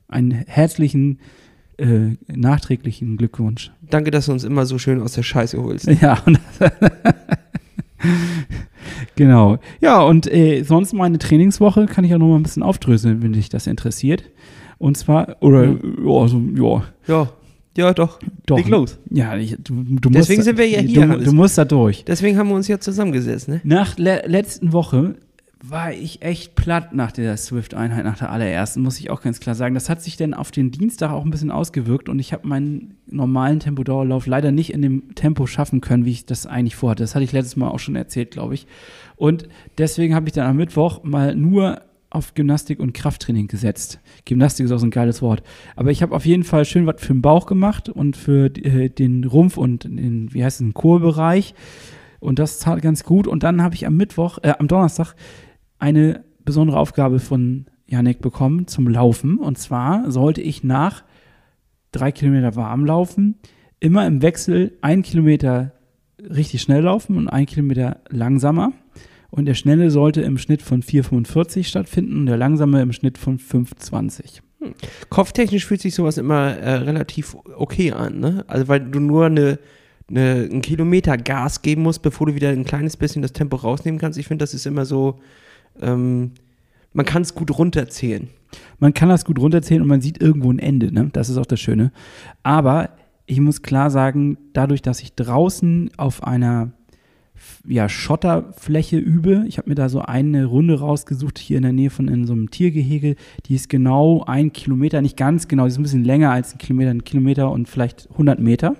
einen 0.07 0.31
herzlichen, 0.31 1.19
äh, 1.77 2.11
nachträglichen 2.27 3.17
Glückwunsch. 3.17 3.71
Danke, 3.89 4.11
dass 4.11 4.27
du 4.27 4.33
uns 4.33 4.43
immer 4.43 4.65
so 4.65 4.77
schön 4.77 5.01
aus 5.01 5.13
der 5.13 5.23
Scheiße 5.23 5.61
holst. 5.61 5.87
Ja, 6.01 6.21
genau. 9.15 9.57
Ja, 9.81 10.01
und 10.01 10.31
äh, 10.31 10.63
sonst 10.63 10.93
meine 10.93 11.17
Trainingswoche 11.17 11.85
kann 11.85 12.03
ich 12.03 12.11
ja 12.11 12.17
noch 12.17 12.27
mal 12.27 12.35
ein 12.35 12.43
bisschen 12.43 12.63
aufdröseln, 12.63 13.21
wenn 13.21 13.33
dich 13.33 13.49
das 13.49 13.67
interessiert. 13.67 14.23
Und 14.77 14.97
zwar, 14.97 15.37
oder, 15.41 15.65
ja, 15.65 16.11
also, 16.11 16.41
ja, 16.55 16.83
Ja, 17.07 17.29
ja 17.77 17.93
doch. 17.93 18.19
doch. 18.45 18.57
Leg 18.57 18.67
los. 18.67 18.99
Ja, 19.09 19.37
ich, 19.37 19.55
du, 19.63 19.83
du 19.83 20.09
Deswegen 20.09 20.39
musst, 20.39 20.45
sind 20.45 20.57
wir 20.57 20.67
ja 20.67 20.81
hier, 20.81 21.07
Du, 21.07 21.23
du 21.23 21.31
musst 21.31 21.57
da 21.57 21.65
durch. 21.65 22.03
Deswegen 22.05 22.37
haben 22.37 22.49
wir 22.49 22.55
uns 22.55 22.67
ja 22.67 22.79
zusammengesetzt, 22.79 23.47
ne? 23.47 23.61
Nach 23.63 23.97
le 23.97 24.23
letzten 24.27 24.73
Woche 24.73 25.15
war 25.63 25.91
ich 25.91 26.21
echt 26.21 26.55
platt 26.55 26.93
nach 26.93 27.11
der 27.11 27.35
Swift-Einheit, 27.35 28.05
nach 28.05 28.17
der 28.17 28.31
allerersten, 28.31 28.81
muss 28.81 28.99
ich 28.99 29.09
auch 29.09 29.21
ganz 29.21 29.39
klar 29.39 29.55
sagen. 29.55 29.73
Das 29.73 29.89
hat 29.89 30.01
sich 30.01 30.17
dann 30.17 30.33
auf 30.33 30.51
den 30.51 30.71
Dienstag 30.71 31.11
auch 31.11 31.25
ein 31.25 31.31
bisschen 31.31 31.51
ausgewirkt 31.51 32.09
und 32.09 32.19
ich 32.19 32.31
habe 32.31 32.47
meinen 32.47 32.97
normalen 33.07 33.59
Tempodauerlauf 33.59 34.27
leider 34.27 34.51
nicht 34.51 34.71
in 34.71 34.81
dem 34.81 35.15
Tempo 35.15 35.47
schaffen 35.47 35.81
können, 35.81 36.05
wie 36.05 36.11
ich 36.11 36.25
das 36.25 36.45
eigentlich 36.45 36.75
vorhatte. 36.75 37.03
Das 37.03 37.15
hatte 37.15 37.23
ich 37.23 37.31
letztes 37.31 37.55
Mal 37.55 37.69
auch 37.69 37.79
schon 37.79 37.95
erzählt, 37.95 38.31
glaube 38.31 38.53
ich. 38.53 38.67
Und 39.15 39.49
deswegen 39.77 40.13
habe 40.13 40.27
ich 40.27 40.33
dann 40.33 40.47
am 40.47 40.57
Mittwoch 40.57 41.03
mal 41.03 41.35
nur 41.35 41.81
auf 42.17 42.33
Gymnastik 42.33 42.79
und 42.79 42.93
Krafttraining 42.93 43.47
gesetzt. 43.47 43.99
Gymnastik 44.25 44.65
ist 44.65 44.71
auch 44.71 44.79
so 44.79 44.87
ein 44.87 44.91
geiles 44.91 45.21
Wort. 45.21 45.43
Aber 45.75 45.91
ich 45.91 46.01
habe 46.01 46.15
auf 46.15 46.25
jeden 46.25 46.43
Fall 46.43 46.65
schön 46.65 46.85
was 46.85 46.99
für 46.99 47.13
den 47.13 47.21
Bauch 47.21 47.45
gemacht 47.45 47.89
und 47.89 48.17
für 48.17 48.45
äh, 48.45 48.89
den 48.89 49.23
Rumpf 49.23 49.57
und 49.57 49.85
den, 49.85 50.33
wie 50.33 50.43
heißt 50.43 50.59
es, 50.59 50.65
den 50.65 50.73
Chorbereich. 50.73 51.53
Und 52.19 52.39
das 52.39 52.59
tat 52.59 52.81
ganz 52.81 53.03
gut. 53.03 53.27
Und 53.27 53.43
dann 53.43 53.61
habe 53.61 53.75
ich 53.75 53.85
am 53.85 53.95
Mittwoch, 53.95 54.39
äh, 54.41 54.53
am 54.57 54.67
Donnerstag 54.67 55.15
eine 55.79 56.23
besondere 56.43 56.79
Aufgabe 56.79 57.19
von 57.19 57.67
Janik 57.85 58.19
bekommen 58.19 58.67
zum 58.67 58.87
Laufen. 58.87 59.37
Und 59.37 59.57
zwar 59.57 60.11
sollte 60.11 60.41
ich 60.41 60.63
nach 60.63 61.03
drei 61.91 62.11
Kilometer 62.11 62.55
warm 62.55 62.85
laufen, 62.85 63.35
immer 63.79 64.05
im 64.07 64.21
Wechsel 64.21 64.77
ein 64.81 65.03
Kilometer 65.03 65.73
richtig 66.19 66.61
schnell 66.61 66.81
laufen 66.83 67.15
und 67.17 67.27
ein 67.27 67.45
Kilometer 67.45 68.01
langsamer. 68.09 68.73
Und 69.37 69.45
der 69.45 69.53
Schnelle 69.53 69.91
sollte 69.91 70.21
im 70.21 70.39
Schnitt 70.39 70.63
von 70.63 70.81
4,45 70.81 71.65
stattfinden 71.65 72.21
und 72.21 72.25
der 72.25 72.37
Langsame 72.37 72.81
im 72.81 72.91
Schnitt 72.91 73.19
von 73.19 73.37
5,20. 73.37 74.41
Kopftechnisch 75.09 75.67
fühlt 75.67 75.79
sich 75.79 75.93
sowas 75.93 76.17
immer 76.17 76.57
äh, 76.57 76.73
relativ 76.77 77.37
okay 77.55 77.91
an, 77.91 78.19
ne? 78.19 78.43
Also 78.47 78.67
weil 78.67 78.79
du 78.79 78.99
nur 78.99 79.27
eine, 79.27 79.59
eine, 80.09 80.47
einen 80.49 80.63
Kilometer 80.63 81.17
Gas 81.17 81.61
geben 81.61 81.83
musst, 81.83 82.01
bevor 82.01 82.25
du 82.25 82.33
wieder 82.33 82.49
ein 82.49 82.65
kleines 82.65 82.97
bisschen 82.97 83.21
das 83.21 83.31
Tempo 83.31 83.57
rausnehmen 83.57 83.99
kannst. 83.99 84.17
Ich 84.17 84.27
finde, 84.27 84.41
das 84.41 84.55
ist 84.55 84.65
immer 84.65 84.85
so, 84.85 85.19
ähm, 85.79 86.31
man 86.93 87.05
kann 87.05 87.21
es 87.21 87.35
gut 87.35 87.55
runterzählen. 87.55 88.29
Man 88.79 88.95
kann 88.95 89.09
das 89.09 89.23
gut 89.23 89.37
runterzählen 89.37 89.83
und 89.83 89.87
man 89.87 90.01
sieht 90.01 90.19
irgendwo 90.19 90.51
ein 90.51 90.57
Ende, 90.57 90.91
ne? 90.91 91.11
Das 91.13 91.29
ist 91.29 91.37
auch 91.37 91.45
das 91.45 91.59
Schöne. 91.59 91.91
Aber 92.41 92.89
ich 93.27 93.39
muss 93.39 93.61
klar 93.61 93.91
sagen, 93.91 94.39
dadurch, 94.53 94.81
dass 94.81 94.99
ich 94.99 95.13
draußen 95.13 95.91
auf 95.95 96.23
einer 96.23 96.71
ja, 97.67 97.89
Schotterfläche 97.89 98.97
übe, 98.97 99.45
ich 99.47 99.57
habe 99.57 99.69
mir 99.69 99.75
da 99.75 99.89
so 99.89 100.01
eine 100.01 100.45
Runde 100.45 100.79
rausgesucht, 100.79 101.37
hier 101.37 101.57
in 101.57 101.63
der 101.63 101.73
Nähe 101.73 101.89
von 101.89 102.07
in 102.07 102.25
so 102.25 102.33
einem 102.33 102.51
Tiergehege, 102.51 103.15
die 103.45 103.55
ist 103.55 103.69
genau 103.69 104.23
ein 104.25 104.53
Kilometer, 104.53 105.01
nicht 105.01 105.17
ganz 105.17 105.47
genau, 105.47 105.63
die 105.63 105.69
ist 105.69 105.77
ein 105.77 105.83
bisschen 105.83 106.03
länger 106.03 106.31
als 106.31 106.53
ein 106.53 106.57
Kilometer, 106.57 106.91
ein 106.91 107.03
Kilometer 107.03 107.51
und 107.51 107.67
vielleicht 107.67 108.09
100 108.11 108.39
Meter. 108.39 108.75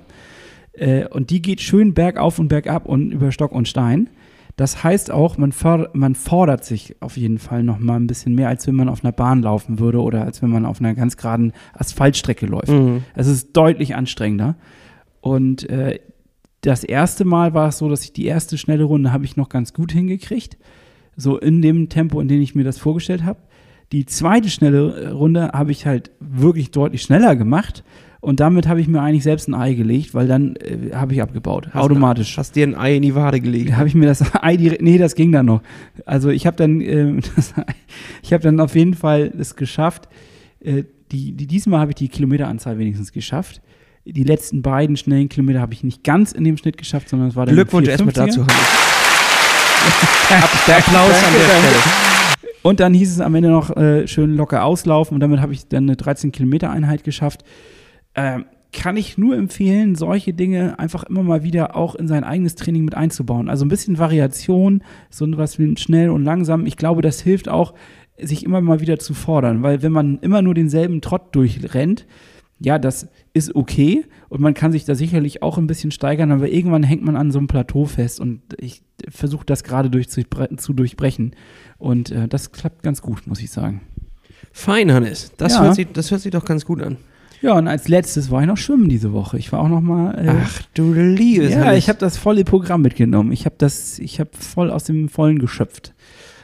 Äh, 0.74 1.08
und 1.08 1.30
die 1.30 1.42
geht 1.42 1.62
schön 1.62 1.94
bergauf 1.94 2.40
und 2.40 2.48
bergab 2.48 2.86
und 2.86 3.12
über 3.12 3.32
Stock 3.32 3.52
und 3.52 3.68
Stein. 3.68 4.10
Das 4.56 4.84
heißt 4.84 5.12
auch, 5.12 5.38
man, 5.38 5.54
man 5.94 6.16
fordert 6.16 6.66
sich 6.66 6.96
auf 7.00 7.16
jeden 7.16 7.38
Fall 7.38 7.62
noch 7.64 7.78
mal 7.78 7.96
ein 7.96 8.08
bisschen 8.08 8.34
mehr, 8.34 8.50
als 8.50 8.66
wenn 8.66 8.76
man 8.76 8.90
auf 8.90 9.04
einer 9.04 9.12
Bahn 9.12 9.44
laufen 9.44 9.78
würde 9.78 10.02
oder 10.02 10.24
als 10.24 10.42
wenn 10.42 10.50
man 10.50 10.66
auf 10.66 10.80
einer 10.80 10.96
ganz 10.96 11.16
geraden 11.16 11.54
Asphaltstrecke 11.74 12.48
läuft. 12.48 12.70
Mhm. 12.70 13.04
Es 13.14 13.28
ist 13.28 13.56
deutlich 13.56 13.96
anstrengender. 13.96 14.56
Und 15.22 15.70
äh, 15.70 16.00
das 16.68 16.84
erste 16.84 17.24
Mal 17.24 17.54
war 17.54 17.70
es 17.70 17.78
so, 17.78 17.90
dass 17.90 18.04
ich 18.04 18.12
die 18.12 18.26
erste 18.26 18.58
schnelle 18.58 18.84
Runde 18.84 19.14
habe 19.14 19.24
ich 19.24 19.38
noch 19.38 19.48
ganz 19.48 19.74
gut 19.74 19.94
hingekriegt. 19.94 20.58
So 21.16 21.38
in 21.38 21.62
dem 21.62 21.88
Tempo, 21.88 22.20
in 22.20 22.28
dem 22.28 22.42
ich 22.42 22.56
mir 22.56 22.66
das 22.66 22.78
vorgestellt 22.78 23.24
habe. 23.24 23.40
Die 23.94 24.06
zweite 24.06 24.50
schnelle 24.50 24.94
äh, 24.94 25.08
Runde 25.08 25.52
habe 25.54 25.72
ich 25.72 25.86
halt 25.86 26.12
wirklich 26.20 26.72
deutlich 26.72 27.04
schneller 27.04 27.38
gemacht. 27.38 27.86
Und 28.20 28.42
damit 28.42 28.68
habe 28.68 28.82
ich 28.82 28.90
mir 28.90 29.02
eigentlich 29.02 29.24
selbst 29.24 29.48
ein 29.48 29.54
Ei 29.54 29.76
gelegt, 29.76 30.14
weil 30.14 30.28
dann 30.28 30.58
äh, 30.58 30.94
habe 30.94 31.14
ich 31.14 31.22
abgebaut. 31.22 31.68
Hast 31.68 31.82
automatisch. 31.82 32.38
Hast 32.38 32.58
dir 32.58 32.68
ein 32.68 32.76
Ei 32.76 32.98
in 32.98 33.02
die 33.04 33.16
Wade 33.16 33.40
gelegt. 33.40 33.78
Habe 33.78 33.88
ich 33.88 33.96
mir 33.96 34.06
das 34.06 34.22
Ei 34.42 34.58
direkt, 34.58 34.82
nee, 34.82 34.98
das 34.98 35.16
ging 35.16 35.32
dann 35.32 35.46
noch. 35.46 35.62
Also 36.06 36.30
ich 36.30 36.46
habe 36.46 36.58
dann, 36.58 37.22
das, 37.36 37.54
ich 38.22 38.34
habe 38.34 38.44
dann 38.44 38.60
auf 38.60 38.76
jeden 38.76 38.94
Fall 38.94 39.32
es 39.40 39.56
geschafft. 39.56 40.10
Äh, 40.60 40.84
die, 41.14 41.32
die, 41.32 41.48
diesmal 41.48 41.80
habe 41.80 41.92
ich 41.92 41.96
die 41.96 42.10
Kilometeranzahl 42.10 42.78
wenigstens 42.78 43.14
geschafft. 43.14 43.62
Die 44.10 44.24
letzten 44.24 44.62
beiden 44.62 44.96
schnellen 44.96 45.28
Kilometer 45.28 45.60
habe 45.60 45.74
ich 45.74 45.84
nicht 45.84 46.04
ganz 46.04 46.32
in 46.32 46.44
dem 46.44 46.58
Schnitt 46.58 46.78
geschafft, 46.78 47.10
sondern 47.10 47.30
es 47.30 47.36
war 47.36 47.46
dann 47.46 47.56
Glückwunsch 47.56 47.90
erstmal 47.90 48.14
4,50er. 48.14 48.26
dazu. 48.26 48.46
Der 50.68 50.78
Applaus 50.78 51.24
an 51.24 51.34
der 51.34 51.44
Stelle. 51.44 52.08
Und 52.64 52.80
dann 52.80 52.94
hieß 52.94 53.12
es 53.12 53.20
am 53.22 53.36
Ende 53.36 53.50
noch 53.50 53.76
äh, 53.78 54.08
schön 54.08 54.36
locker 54.36 54.64
auslaufen 54.64 55.16
und 55.16 55.22
damit 55.22 55.40
habe 55.40 55.54
ich 55.54 55.68
dann 55.68 55.84
eine 55.84 55.96
13 55.96 56.32
Kilometer 56.32 56.70
Einheit 56.70 57.04
geschafft. 57.04 57.44
Ähm, 58.16 58.46
kann 58.74 58.98
ich 58.98 59.18
nur 59.18 59.36
empfehlen, 59.38 59.96
solche 59.96 60.34
Dinge 60.34 60.78
einfach 60.78 61.04
immer 61.04 61.24
mal 61.24 61.44
wieder 61.44 61.76
auch 61.76 61.96
in 61.96 62.08
sein 62.08 62.24
eigenes 62.24 62.56
Training 62.56 62.84
mit 62.84 62.96
einzubauen. 62.96 63.50
Also 63.50 63.66
ein 63.66 63.70
bisschen 63.70 63.98
Variation, 63.98 64.84
so 65.10 65.26
was 65.38 65.58
wie 65.60 65.78
schnell 65.78 66.10
und 66.10 66.24
langsam. 66.24 66.66
Ich 66.66 66.78
glaube, 66.78 67.02
das 67.02 67.22
hilft 67.22 67.50
auch, 67.50 67.74
sich 68.20 68.44
immer 68.44 68.62
mal 68.62 68.80
wieder 68.80 69.00
zu 69.00 69.14
fordern, 69.14 69.64
weil 69.64 69.84
wenn 69.84 69.92
man 69.92 70.20
immer 70.20 70.42
nur 70.42 70.54
denselben 70.54 71.02
Trott 71.02 71.36
durchrennt, 71.36 72.06
ja, 72.60 72.80
das 72.80 73.08
ist 73.34 73.56
okay 73.56 74.06
und 74.30 74.42
man 74.42 74.54
kann 74.54 74.72
sich 74.72 74.86
da 74.86 74.96
sicherlich 74.96 75.44
auch 75.44 75.58
ein 75.58 75.68
bisschen 75.68 75.92
steigern, 75.92 76.32
aber 76.32 76.50
irgendwann 76.50 76.84
hängt 76.84 77.04
man 77.04 77.16
an 77.16 77.32
so 77.32 77.38
einem 77.38 77.48
Plateau 77.48 77.86
fest 77.86 78.20
und 78.20 78.42
ich 78.58 78.82
versuche 79.10 79.46
das 79.46 79.64
gerade 79.64 79.90
durch, 79.90 80.10
zu 80.10 80.74
durchbrechen 80.74 81.36
und 81.78 82.12
äh, 82.12 82.28
das 82.28 82.52
klappt 82.52 82.82
ganz 82.84 83.02
gut, 83.02 83.28
muss 83.28 83.42
ich 83.42 83.52
sagen. 83.52 83.82
Fein, 84.52 84.92
Hannes. 84.92 85.32
Das, 85.38 85.54
Ja. 85.54 85.64
hört 85.64 85.76
sich, 85.76 85.88
das 85.94 86.10
hört 86.12 86.22
sich 86.22 86.32
doch 86.32 86.46
ganz 86.46 86.66
gut 86.66 86.82
an. 86.82 86.98
Ja, 87.44 87.54
und 87.54 87.68
als 87.68 87.88
letztes 87.88 88.32
war 88.32 88.42
ich 88.42 88.48
noch 88.48 88.58
schwimmen 88.58 88.90
diese 88.90 89.14
Woche. 89.14 89.38
Ich 89.38 89.52
war 89.52 89.60
auch 89.60 89.68
noch 89.70 89.82
mal 89.82 90.16
äh, 90.18 90.34
Ach 90.44 90.62
du 90.74 90.92
liebes 90.94 91.52
ja, 91.52 91.66
Hannes. 91.66 91.78
ich 91.78 91.90
habe 91.90 92.00
das 92.00 92.18
volle 92.18 92.44
Programm 92.44 92.82
mitgenommen. 92.82 93.32
Ich 93.32 93.46
habe 93.46 93.54
das, 93.60 94.00
ich 94.00 94.20
habe 94.20 94.32
voll 94.36 94.72
aus 94.72 94.86
dem 94.86 95.08
Vollen 95.10 95.38
geschöpft. 95.38 95.94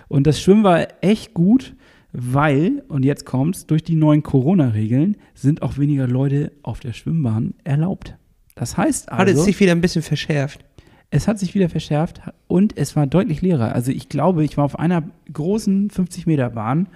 Und 0.07 0.27
das 0.27 0.39
Schwimmen 0.39 0.63
war 0.63 0.85
echt 1.01 1.33
gut, 1.33 1.73
weil, 2.13 2.83
und 2.87 3.03
jetzt 3.03 3.25
kommt's, 3.25 3.65
durch 3.65 3.83
die 3.83 3.95
neuen 3.95 4.21
Corona-Regeln 4.21 5.17
sind 5.33 5.63
auch 5.63 5.79
weniger 5.79 6.07
Leute 6.07 6.51
auf 6.61 6.79
der 6.79 6.93
Schwimmbahn 6.93 7.55
erlaubt. 7.63 8.15
Das 8.55 8.77
heißt 8.77 9.09
Hat 9.09 9.27
es 9.27 9.33
also, 9.33 9.43
sich 9.43 9.59
wieder 9.59 9.71
ein 9.71 9.81
bisschen 9.81 10.03
verschärft. 10.03 10.63
es 11.09 11.27
hat 11.27 11.39
sich 11.39 11.55
wieder 11.55 11.69
verschärft 11.69 12.21
und 12.47 12.77
es 12.77 12.95
war 12.95 13.07
deutlich 13.07 13.41
leerer. 13.41 13.73
Also 13.73 13.91
ich 13.91 14.09
glaube, 14.09 14.43
ich 14.43 14.57
war 14.57 14.65
auf 14.65 14.77
einer 14.77 15.03
großen 15.33 15.89
50-Meter-Bahn 15.89 16.87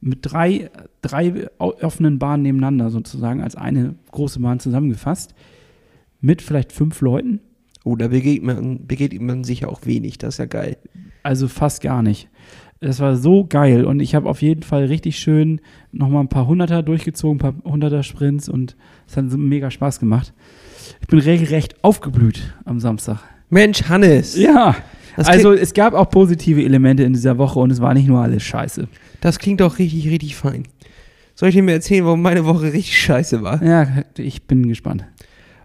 mit 0.00 0.20
drei, 0.22 0.70
drei 1.02 1.48
offenen 1.58 2.18
Bahnen 2.18 2.42
nebeneinander 2.42 2.90
sozusagen, 2.90 3.42
als 3.42 3.56
eine 3.56 3.94
große 4.12 4.40
Bahn 4.40 4.60
zusammengefasst, 4.60 5.34
mit 6.20 6.40
vielleicht 6.40 6.72
fünf 6.72 7.02
Leuten. 7.02 7.40
Oh, 7.84 7.96
da 7.96 8.08
begegnet 8.08 8.56
man, 8.56 8.86
begegnet 8.86 9.20
man 9.20 9.44
sich 9.44 9.60
ja 9.60 9.68
auch 9.68 9.84
wenig, 9.84 10.16
das 10.16 10.34
ist 10.34 10.38
ja 10.38 10.46
geil. 10.46 10.78
Also 11.22 11.48
fast 11.48 11.82
gar 11.82 12.02
nicht. 12.02 12.28
Das 12.84 13.00
war 13.00 13.16
so 13.16 13.46
geil 13.46 13.86
und 13.86 14.00
ich 14.00 14.14
habe 14.14 14.28
auf 14.28 14.42
jeden 14.42 14.62
Fall 14.62 14.84
richtig 14.84 15.18
schön 15.18 15.62
nochmal 15.90 16.22
ein 16.22 16.28
paar 16.28 16.46
Hunderter 16.46 16.82
durchgezogen, 16.82 17.36
ein 17.36 17.38
paar 17.38 17.54
Hunderter 17.64 18.02
Sprints 18.02 18.46
und 18.46 18.76
es 19.08 19.16
hat 19.16 19.24
mega 19.24 19.70
Spaß 19.70 20.00
gemacht. 20.00 20.34
Ich 21.00 21.06
bin 21.06 21.18
regelrecht 21.18 21.82
aufgeblüht 21.82 22.54
am 22.66 22.80
Samstag. 22.80 23.20
Mensch, 23.48 23.88
Hannes. 23.88 24.36
Ja. 24.36 24.76
Also 25.16 25.54
es 25.54 25.72
gab 25.72 25.94
auch 25.94 26.10
positive 26.10 26.62
Elemente 26.62 27.04
in 27.04 27.14
dieser 27.14 27.38
Woche 27.38 27.58
und 27.58 27.70
es 27.70 27.80
war 27.80 27.94
nicht 27.94 28.06
nur 28.06 28.20
alles 28.20 28.42
scheiße. 28.42 28.86
Das 29.22 29.38
klingt 29.38 29.62
doch 29.62 29.78
richtig, 29.78 30.06
richtig 30.10 30.36
fein. 30.36 30.64
Soll 31.34 31.48
ich 31.48 31.54
dir 31.54 31.62
mal 31.62 31.72
erzählen, 31.72 32.04
warum 32.04 32.20
meine 32.20 32.44
Woche 32.44 32.64
richtig 32.64 32.98
scheiße 32.98 33.42
war? 33.42 33.62
Ja, 33.62 34.04
ich 34.18 34.46
bin 34.46 34.68
gespannt. 34.68 35.06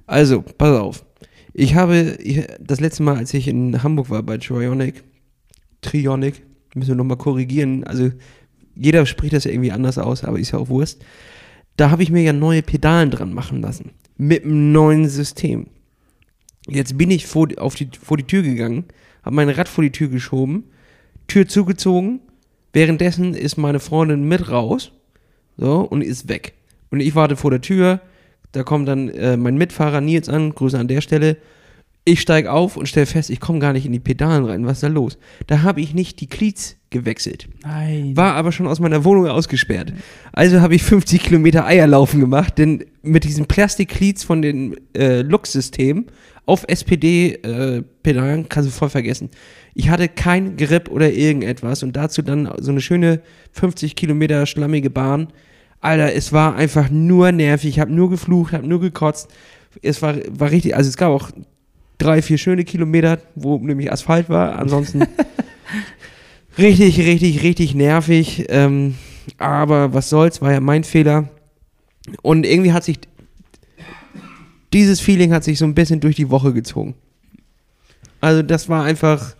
Also, 0.08 0.42
pass 0.42 0.80
auf. 0.80 1.04
Ich 1.54 1.76
habe 1.76 2.16
ich, 2.24 2.48
das 2.62 2.80
letzte 2.80 3.04
Mal, 3.04 3.18
als 3.18 3.34
ich 3.34 3.50
in 3.50 3.84
Hamburg 3.84 4.10
war 4.10 4.24
bei 4.24 4.38
Trionic, 4.38 5.04
Trionic, 5.82 6.44
müssen 6.76 6.90
wir 6.90 6.96
nochmal 6.96 7.18
korrigieren, 7.18 7.84
also 7.84 8.12
jeder 8.76 9.06
spricht 9.06 9.34
das 9.34 9.44
ja 9.44 9.52
irgendwie 9.52 9.72
anders 9.72 9.98
aus, 9.98 10.24
aber 10.24 10.40
ist 10.40 10.52
ja 10.52 10.60
auch 10.60 10.70
Wurst. 10.70 11.04
Da 11.76 11.92
habe 11.92 12.04
ich 12.04 12.12
mir 12.12 12.22
ja 12.22 12.34
neue 12.34 12.62
Pedalen 12.62 13.12
dran 13.12 13.34
machen 13.34 13.62
lassen. 13.62 13.92
Mit 14.18 14.44
einem 14.44 14.72
neuen 14.72 15.08
System. 15.08 15.68
Jetzt 16.68 16.98
bin 16.98 17.12
ich 17.12 17.26
vor, 17.26 17.48
auf 17.58 17.76
die, 17.76 17.90
vor 18.00 18.18
die 18.18 18.24
Tür 18.24 18.42
gegangen, 18.42 18.86
habe 19.24 19.36
mein 19.36 19.50
Rad 19.50 19.68
vor 19.68 19.84
die 19.84 19.92
Tür 19.92 20.10
geschoben, 20.10 20.66
Tür 21.28 21.48
zugezogen. 21.48 22.22
Währenddessen 22.74 23.34
ist 23.34 23.58
meine 23.58 23.80
Freundin 23.80 24.28
mit 24.28 24.50
raus 24.50 24.92
so, 25.58 25.82
und 25.82 26.02
ist 26.02 26.30
weg. 26.30 26.54
Und 26.92 27.00
ich 27.00 27.16
warte 27.16 27.36
vor 27.36 27.52
der 27.52 27.62
Tür. 27.62 28.02
Da 28.52 28.64
kommt 28.64 28.88
dann 28.88 29.10
äh, 29.10 29.38
mein 29.38 29.58
Mitfahrer 29.58 30.02
Nils 30.02 30.30
an, 30.30 30.56
Grüße 30.56 30.78
an 30.78 30.88
der 30.88 31.02
Stelle. 31.02 31.38
Ich 32.06 32.22
steige 32.22 32.52
auf 32.52 32.78
und 32.78 32.88
stelle 32.88 33.06
fest, 33.06 33.30
ich 33.30 33.40
komme 33.40 33.60
gar 33.60 33.74
nicht 33.74 33.86
in 33.86 33.92
die 33.92 34.00
Pedalen 34.00 34.46
rein. 34.46 34.66
Was 34.66 34.78
ist 34.78 34.84
da 34.84 34.88
los? 34.88 35.18
Da 35.48 35.62
habe 35.62 35.82
ich 35.82 35.94
nicht 35.94 36.22
die 36.22 36.28
Cleats 36.28 36.78
gewechselt. 36.90 37.48
Nein. 37.64 38.16
War 38.16 38.34
aber 38.34 38.52
schon 38.52 38.68
aus 38.68 38.80
meiner 38.80 39.04
Wohnung 39.04 39.28
ausgesperrt. 39.28 39.94
Also 40.32 40.62
habe 40.62 40.76
ich 40.76 40.84
50 40.84 41.22
Kilometer 41.22 41.66
Eierlaufen 41.66 42.20
gemacht, 42.20 42.58
denn 42.58 42.86
mit 43.04 43.26
diesen 43.26 43.46
Plastik-Cleats 43.46 44.24
von 44.24 44.42
den 44.42 44.76
äh, 44.96 45.22
Lux-Systemen 45.22 46.08
auf 46.46 46.66
SPD-Pedalen 46.68 48.42
äh, 48.42 48.46
kannst 48.50 48.70
du 48.70 48.74
voll 48.74 48.90
vergessen. 48.90 49.30
Ich 49.76 49.90
hatte 49.90 50.08
kein 50.08 50.58
Grip 50.58 50.90
oder 50.90 51.12
irgendetwas 51.12 51.84
und 51.84 51.96
dazu 51.96 52.24
dann 52.24 52.52
so 52.58 52.72
eine 52.72 52.82
schöne 52.82 53.22
50 53.52 53.96
Kilometer 53.96 54.48
schlammige 54.48 54.90
Bahn. 54.90 55.28
Alter, 55.80 56.14
es 56.14 56.34
war 56.34 56.56
einfach 56.56 56.90
nur 56.90 57.32
nervig. 57.32 57.70
Ich 57.70 57.80
habe 57.80 57.92
nur 57.92 58.10
geflucht, 58.10 58.54
habe 58.54 58.68
nur 58.68 58.82
gekotzt. 58.82 59.30
Es 59.84 60.02
war, 60.02 60.16
war 60.28 60.50
richtig, 60.50 60.76
also 60.76 60.90
es 60.90 60.98
gab 60.98 61.12
auch 61.12 61.30
drei, 62.00 62.22
vier 62.24 62.40
schöne 62.40 62.64
Kilometer, 62.64 63.20
wo 63.36 63.58
nämlich 63.60 63.92
Asphalt 63.92 64.30
war. 64.30 64.58
Ansonsten 64.58 65.04
richtig, 66.58 66.98
richtig, 67.00 67.44
richtig 67.44 67.76
nervig. 67.76 68.46
Ähm, 68.50 68.96
aber 69.38 69.94
was 69.94 70.10
soll's, 70.10 70.42
war 70.42 70.52
ja 70.52 70.60
mein 70.60 70.84
Fehler. 70.84 71.30
Und 72.24 72.46
irgendwie 72.46 72.74
hat 72.74 72.84
sich 72.84 73.00
dieses 74.74 75.00
Feeling 75.00 75.34
hat 75.34 75.44
sich 75.44 75.58
so 75.60 75.66
ein 75.66 75.76
bisschen 75.76 76.00
durch 76.00 76.16
die 76.16 76.30
Woche 76.30 76.54
gezogen. 76.54 76.96
Also 78.22 78.42
das 78.42 78.70
war 78.70 78.84
einfach 78.84 79.36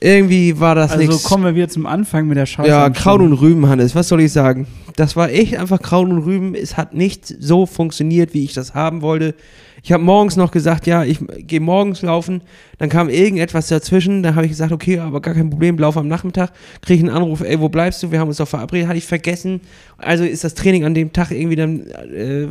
irgendwie 0.00 0.58
war 0.58 0.74
das 0.74 0.92
Also 0.92 1.04
nichts. 1.06 1.22
kommen 1.24 1.44
wir 1.44 1.54
wieder 1.54 1.68
zum 1.68 1.86
Anfang 1.86 2.26
mit 2.26 2.36
der 2.36 2.46
Scheiße. 2.46 2.68
Ja, 2.68 2.90
Kraut 2.90 3.20
und 3.20 3.32
Rüben, 3.34 3.68
Hannes, 3.68 3.94
was 3.94 4.08
soll 4.08 4.20
ich 4.20 4.32
sagen? 4.32 4.66
Das 4.96 5.16
war 5.16 5.30
echt 5.30 5.56
einfach 5.56 5.80
Kraut 5.80 6.08
und 6.08 6.18
Rüben. 6.18 6.54
Es 6.54 6.76
hat 6.76 6.94
nicht 6.94 7.26
so 7.26 7.66
funktioniert, 7.66 8.34
wie 8.34 8.44
ich 8.44 8.52
das 8.52 8.74
haben 8.74 9.02
wollte. 9.02 9.34
Ich 9.82 9.90
habe 9.90 10.02
morgens 10.02 10.36
noch 10.36 10.52
gesagt, 10.52 10.86
ja, 10.86 11.04
ich 11.04 11.18
gehe 11.38 11.60
morgens 11.60 12.02
laufen. 12.02 12.42
Dann 12.78 12.88
kam 12.88 13.08
irgendetwas 13.08 13.66
dazwischen. 13.68 14.22
Da 14.22 14.34
habe 14.34 14.44
ich 14.44 14.52
gesagt, 14.52 14.70
okay, 14.70 14.98
aber 14.98 15.20
gar 15.20 15.34
kein 15.34 15.50
Problem, 15.50 15.76
laufe 15.76 15.98
am 15.98 16.08
Nachmittag. 16.08 16.52
Kriege 16.82 17.02
ich 17.02 17.08
einen 17.08 17.16
Anruf, 17.16 17.40
ey, 17.40 17.58
wo 17.58 17.68
bleibst 17.68 18.02
du? 18.02 18.12
Wir 18.12 18.20
haben 18.20 18.28
uns 18.28 18.36
doch 18.36 18.48
verabredet. 18.48 18.88
Hatte 18.88 18.98
ich 18.98 19.06
vergessen. 19.06 19.60
Also 19.98 20.24
ist 20.24 20.44
das 20.44 20.54
Training 20.54 20.84
an 20.84 20.94
dem 20.94 21.12
Tag 21.12 21.30
irgendwie 21.30 21.56
dann 21.56 21.86
äh, 21.88 22.46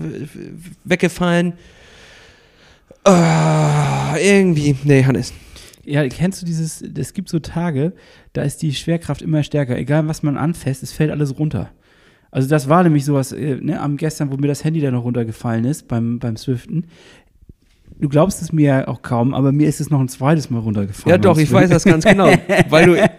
weggefallen. 0.84 1.54
Ah, 3.04 4.16
irgendwie. 4.22 4.76
Nee, 4.84 5.06
Hannes. 5.06 5.34
Ja, 5.84 6.08
kennst 6.08 6.42
du 6.42 6.46
dieses, 6.46 6.82
es 6.82 7.14
gibt 7.14 7.30
so 7.30 7.40
Tage, 7.40 7.94
da 8.34 8.44
ist 8.44 8.62
die 8.62 8.74
Schwerkraft 8.74 9.22
immer 9.22 9.42
stärker. 9.44 9.78
Egal, 9.78 10.08
was 10.08 10.22
man 10.22 10.38
anfasst, 10.38 10.84
es 10.84 10.92
fällt 10.92 11.12
alles 11.12 11.40
runter. 11.40 11.72
Also 12.32 12.48
das 12.48 12.70
war 12.70 12.82
nämlich 12.84 13.06
sowas, 13.06 13.34
äh, 13.34 13.58
ne, 13.62 13.80
am 13.80 13.98
gestern, 13.98 14.32
wo 14.32 14.38
mir 14.38 14.48
das 14.48 14.64
Handy 14.64 14.80
dann 14.80 14.94
noch 14.94 15.04
runtergefallen 15.04 15.66
ist 15.66 15.88
beim, 15.88 16.18
beim 16.20 16.38
Swiften. 16.38 16.86
Du 18.00 18.10
glaubst 18.10 18.42
es 18.42 18.52
mir 18.52 18.66
ja 18.66 18.88
auch 18.88 19.04
kaum, 19.04 19.34
aber 19.36 19.52
mir 19.52 19.68
ist 19.68 19.80
es 19.80 19.92
noch 19.92 20.00
ein 20.00 20.08
zweites 20.08 20.50
Mal 20.50 20.60
runtergefallen. 20.60 21.12
Ja, 21.12 21.18
doch, 21.20 21.38
ich 21.38 21.52
weiß 21.52 21.70
das 21.70 21.84
ganz 21.84 22.04
genau. 22.04 22.32
Weil 22.70 22.86
du 22.88 23.10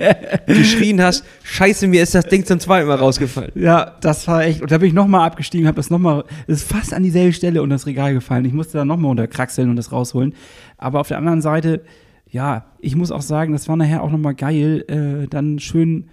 geschrien 0.46 1.00
hast, 1.00 1.24
scheiße, 1.44 1.86
mir 1.86 2.02
ist 2.02 2.16
das 2.16 2.26
Ding 2.26 2.44
zum 2.44 2.58
zweiten 2.58 2.88
Mal 2.88 2.96
rausgefallen. 2.96 3.52
Ja, 3.54 3.92
das 4.00 4.26
war 4.26 4.42
echt. 4.42 4.60
Und 4.60 4.72
da 4.72 4.78
bin 4.78 4.88
ich 4.88 4.94
nochmal 4.94 5.24
abgestiegen, 5.26 5.68
habe 5.68 5.76
das 5.76 5.90
nochmal, 5.90 6.24
es 6.48 6.62
ist 6.62 6.72
fast 6.72 6.94
an 6.94 7.04
dieselbe 7.04 7.32
Stelle 7.32 7.62
unter 7.62 7.76
das 7.76 7.86
Regal 7.86 8.12
gefallen. 8.14 8.44
Ich 8.44 8.52
musste 8.52 8.78
da 8.78 8.84
nochmal 8.84 9.12
unterkraxeln 9.12 9.70
und 9.70 9.76
das 9.76 9.92
rausholen. 9.92 10.34
Aber 10.78 10.98
auf 10.98 11.06
der 11.06 11.18
anderen 11.18 11.42
Seite, 11.42 11.82
ja, 12.28 12.64
ich 12.80 12.96
muss 12.96 13.12
auch 13.12 13.22
sagen, 13.22 13.52
das 13.52 13.68
war 13.68 13.76
nachher 13.76 14.02
auch 14.02 14.10
nochmal 14.10 14.34
geil, 14.34 14.84
äh, 14.88 15.28
dann 15.28 15.60
schön 15.60 16.08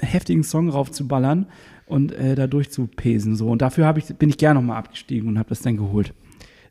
heftigen 0.00 0.42
Song 0.42 0.68
raufzuballern 0.68 1.46
und 1.86 2.12
äh, 2.12 2.34
da 2.34 2.46
durchzupesen. 2.46 3.36
So. 3.36 3.48
Und 3.48 3.62
dafür 3.62 3.94
ich, 3.96 4.06
bin 4.16 4.28
ich 4.28 4.38
gerne 4.38 4.60
nochmal 4.60 4.78
abgestiegen 4.78 5.28
und 5.28 5.38
habe 5.38 5.48
das 5.48 5.60
dann 5.60 5.76
geholt. 5.76 6.12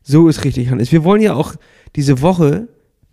So 0.02 0.28
ist 0.28 0.44
richtig, 0.44 0.70
Hannes. 0.70 0.92
Wir 0.92 1.04
wollen 1.04 1.22
ja 1.22 1.34
auch 1.34 1.54
diese 1.96 2.22
Woche, 2.22 2.68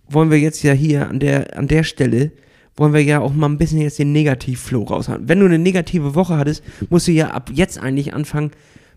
wollen 0.08 0.30
wir 0.30 0.40
jetzt 0.40 0.62
ja 0.64 0.74
hier 0.74 1.10
an 1.10 1.20
der, 1.20 1.58
an 1.58 1.68
der 1.68 1.84
Stelle, 1.84 2.32
wollen 2.76 2.94
wir 2.94 3.04
ja 3.04 3.20
auch 3.20 3.34
mal 3.34 3.48
ein 3.48 3.58
bisschen 3.58 3.80
jetzt 3.80 4.00
den 4.00 4.12
Negativflow 4.12 4.84
raushauen. 4.84 5.28
Wenn 5.28 5.40
du 5.40 5.46
eine 5.46 5.60
negative 5.60 6.16
Woche 6.16 6.38
hattest, 6.38 6.64
musst 6.90 7.08
du 7.08 7.12
ja 7.12 7.32
ab 7.32 7.52
jetzt 7.54 7.80
eigentlich 7.80 8.14
anfangen, 8.14 8.52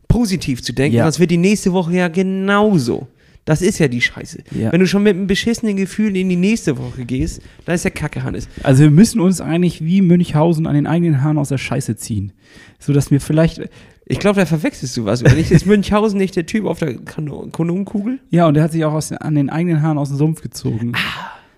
positiv 0.08 0.62
zu 0.62 0.72
denken. 0.72 0.96
Ja. 0.96 1.04
Sonst 1.04 1.20
wird 1.20 1.30
die 1.30 1.36
nächste 1.36 1.72
Woche 1.72 1.92
ja 1.92 2.08
genauso. 2.08 3.08
Das 3.46 3.62
ist 3.62 3.78
ja 3.78 3.88
die 3.88 4.00
Scheiße. 4.02 4.42
Ja. 4.50 4.72
Wenn 4.72 4.80
du 4.80 4.86
schon 4.86 5.04
mit 5.04 5.16
einem 5.16 5.26
beschissenen 5.28 5.76
Gefühl 5.76 6.14
in 6.16 6.28
die 6.28 6.36
nächste 6.36 6.76
Woche 6.78 7.04
gehst, 7.06 7.40
dann 7.64 7.76
ist 7.76 7.84
ja 7.84 7.90
Kacke, 7.90 8.22
Hannes. 8.24 8.48
Also 8.62 8.82
wir 8.82 8.90
müssen 8.90 9.20
uns 9.20 9.40
eigentlich 9.40 9.82
wie 9.82 10.02
Münchhausen 10.02 10.66
an 10.66 10.74
den 10.74 10.86
eigenen 10.86 11.22
Haaren 11.22 11.38
aus 11.38 11.48
der 11.48 11.58
Scheiße 11.58 11.96
ziehen. 11.96 12.32
So 12.80 12.92
dass 12.92 13.10
wir 13.10 13.20
vielleicht, 13.20 13.60
Ich 14.04 14.18
glaube, 14.18 14.40
da 14.40 14.46
verwechselst 14.46 14.96
du 14.96 15.04
was. 15.04 15.22
Oder 15.22 15.34
nicht? 15.34 15.52
Ist 15.52 15.64
Münchhausen 15.64 16.18
nicht 16.18 16.34
der 16.34 16.46
Typ 16.46 16.66
auf 16.66 16.80
der 16.80 16.96
Kanon 16.96 17.52
Kanonenkugel? 17.52 18.18
ja, 18.30 18.48
und 18.48 18.54
der 18.54 18.64
hat 18.64 18.72
sich 18.72 18.84
auch 18.84 18.92
aus, 18.92 19.12
an 19.12 19.36
den 19.36 19.48
eigenen 19.48 19.80
Haaren 19.80 19.96
aus 19.96 20.08
dem 20.08 20.18
Sumpf 20.18 20.42
gezogen. 20.42 20.92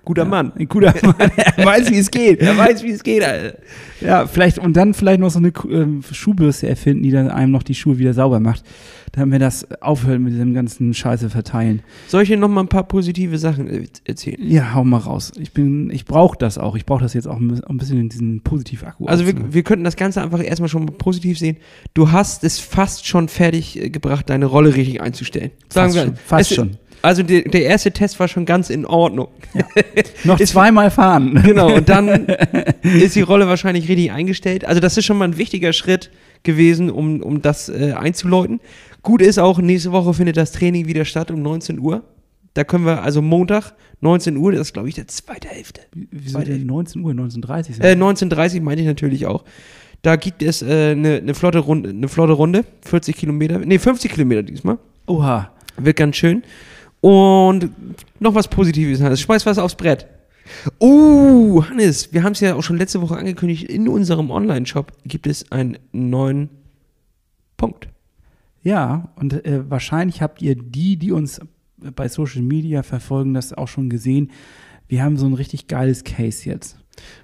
Guter 0.09 0.25
Mann. 0.25 0.53
Ein 0.59 0.69
guter 0.69 0.95
Mann. 1.03 1.31
Er 1.37 1.67
weiß, 1.67 1.91
wie 1.91 1.99
es 1.99 2.11
geht. 2.11 2.41
Er 2.41 2.57
weiß, 2.57 2.83
wie 2.83 2.93
es 2.93 3.03
geht, 3.03 3.23
Alter. 3.23 3.59
Ja, 4.01 4.27
vielleicht 4.27 4.59
und 4.59 4.75
dann 4.75 4.95
vielleicht 4.95 5.21
noch 5.21 5.29
so 5.29 5.39
eine 5.39 5.53
ähm, 5.71 6.01
Schuhbürste 6.11 6.67
erfinden, 6.67 7.03
die 7.03 7.11
dann 7.11 7.29
einem 7.31 7.53
noch 7.53 7.63
die 7.63 7.75
Schuhe 7.75 7.99
wieder 7.99 8.15
sauber 8.15 8.41
macht, 8.41 8.65
damit 9.13 9.33
wir 9.33 9.39
das 9.39 9.71
aufhört 9.83 10.21
mit 10.21 10.33
diesem 10.33 10.55
ganzen 10.55 10.95
Scheiße 10.95 11.29
verteilen. 11.29 11.83
Soll 12.07 12.23
ich 12.23 12.31
dir 12.31 12.39
noch 12.39 12.49
mal 12.49 12.63
ein 12.63 12.69
paar 12.69 12.85
positive 12.89 13.37
Sachen 13.37 13.69
äh, 13.69 13.87
erzählen? 14.05 14.39
Ja, 14.41 14.73
hau 14.75 14.83
mal 14.83 14.97
raus. 14.97 15.33
Ich 15.39 15.53
bin, 15.53 15.91
ich 15.91 16.07
brauche 16.07 16.39
das 16.39 16.57
auch. 16.57 16.75
Ich 16.75 16.87
brauche 16.87 17.03
das 17.03 17.13
jetzt 17.13 17.29
auch 17.29 17.37
ein 17.39 17.49
bisschen- 17.77 18.01
in 18.01 18.09
diesen 18.09 18.41
Positiv-Akku. 18.41 19.05
Also 19.09 19.27
wir, 19.27 19.35
wir 19.53 19.63
könnten 19.63 19.85
das 19.85 19.97
Ganze 19.97 20.23
einfach 20.23 20.43
erstmal 20.43 20.71
schon 20.71 20.87
positiv 20.87 21.39
sehen. 21.39 21.59
Du 21.93 22.13
hast 22.13 22.45
es 22.45 22.59
fast 22.61 23.07
schon 23.07 23.29
fertig 23.29 23.79
gebracht, 23.93 24.31
deine 24.31 24.47
Rolle 24.47 24.75
richtig 24.75 25.03
einzustellen. 25.03 25.51
fast 25.69 25.95
wir- 25.95 26.03
schon. 26.05 26.17
Fast 26.17 26.51
es- 26.51 26.57
schon. 26.57 26.71
Also 27.03 27.23
der, 27.23 27.43
der 27.43 27.63
erste 27.63 27.93
Test 27.93 28.19
war 28.19 28.29
schon 28.29 28.45
ganz 28.45 28.71
in 28.71 28.85
Ordnung. 28.85 29.29
Noch 30.25 30.41
ist- 30.41 30.51
zweimal 30.51 30.91
fahren. 30.91 31.41
Genau, 31.45 31.75
und 31.75 31.89
dann 31.89 32.27
ist 32.83 33.17
die 33.17 33.21
Rolle 33.21 33.47
wahrscheinlich 33.49 33.89
richtig 33.89 34.11
eingestellt. 34.13 34.65
Also 34.65 34.81
das 34.81 34.97
ist 34.97 35.05
schon 35.05 35.19
mal 35.19 35.27
ein 35.27 35.39
wichtiger 35.39 35.73
Schritt 35.73 36.11
gewesen, 36.43 36.91
um, 36.91 37.21
um 37.23 37.43
das 37.43 37.69
äh, 37.69 37.93
einzuläuten. 37.93 38.61
Gut 39.03 39.23
ist 39.23 39.39
auch, 39.39 39.59
nächste 39.61 39.93
Woche 39.93 40.13
findet 40.15 40.37
das 40.37 40.53
Training 40.53 40.87
wieder 40.87 41.05
statt 41.05 41.31
um 41.31 41.41
19 41.43 41.79
Uhr. 41.79 42.03
Da 42.55 42.65
können 42.65 42.85
wir, 42.85 43.03
also 43.03 43.23
Montag, 43.23 43.75
19 44.01 44.37
Uhr, 44.37 44.53
das 44.53 44.63
ist 44.63 44.73
glaube 44.73 44.89
ich 44.89 44.95
der 44.95 45.07
zweite 45.07 45.49
Hälfte. 45.49 45.83
Wieso 45.95 46.41
denn 46.41 46.67
19 46.67 47.03
Uhr, 47.03 47.13
19.30 47.13 47.79
Uhr? 47.79 47.85
Äh, 47.85 47.93
19.30 47.93 48.61
meinte 48.61 48.83
ich 48.83 48.89
natürlich 48.89 49.27
auch. 49.27 49.45
Da 50.03 50.17
gibt 50.17 50.43
es 50.43 50.63
eine 50.63 51.19
äh, 51.19 51.21
ne 51.21 51.35
flotte 51.35 51.59
Runde, 51.59 51.91
eine 51.91 52.09
flotte 52.09 52.33
Runde, 52.33 52.65
40 52.83 53.17
Kilometer, 53.17 53.59
nee, 53.59 53.79
50 53.79 54.13
Kilometer 54.13 54.43
diesmal. 54.43 54.79
Oha. 55.07 55.51
Wird 55.77 55.97
ganz 55.97 56.17
schön. 56.17 56.43
Und 57.01 57.71
noch 58.21 58.35
was 58.35 58.49
Positives, 58.49 59.01
Hannes. 59.01 59.21
Schmeiß 59.21 59.47
was 59.47 59.59
aufs 59.59 59.77
Brett. 59.77 60.07
Uh, 60.81 61.63
Hannes, 61.69 62.13
wir 62.13 62.23
haben 62.23 62.33
es 62.33 62.41
ja 62.41 62.55
auch 62.55 62.63
schon 62.63 62.79
letzte 62.79 63.01
Woche 63.01 63.17
angekündigt. 63.17 63.65
In 63.65 63.89
unserem 63.89 64.31
Online-Shop 64.31 64.93
gibt 65.05 65.27
es 65.27 65.51
einen 65.53 65.79
neuen 65.93 66.49
Punkt. 67.57 67.89
Ja, 68.63 69.13
und 69.17 69.45
äh, 69.45 69.71
wahrscheinlich 69.71 70.23
habt 70.23 70.43
ihr 70.43 70.55
die, 70.55 70.97
die 70.97 71.13
uns 71.13 71.41
bei 71.77 72.09
Social 72.09 72.43
Media 72.43 72.83
verfolgen 72.83 73.35
das 73.35 73.53
auch 73.53 73.69
schon 73.69 73.89
gesehen. 73.89 74.31
Wir 74.89 75.05
haben 75.05 75.17
so 75.17 75.27
ein 75.27 75.35
richtig 75.35 75.69
geiles 75.69 76.03
Case 76.05 76.49
jetzt. 76.49 76.79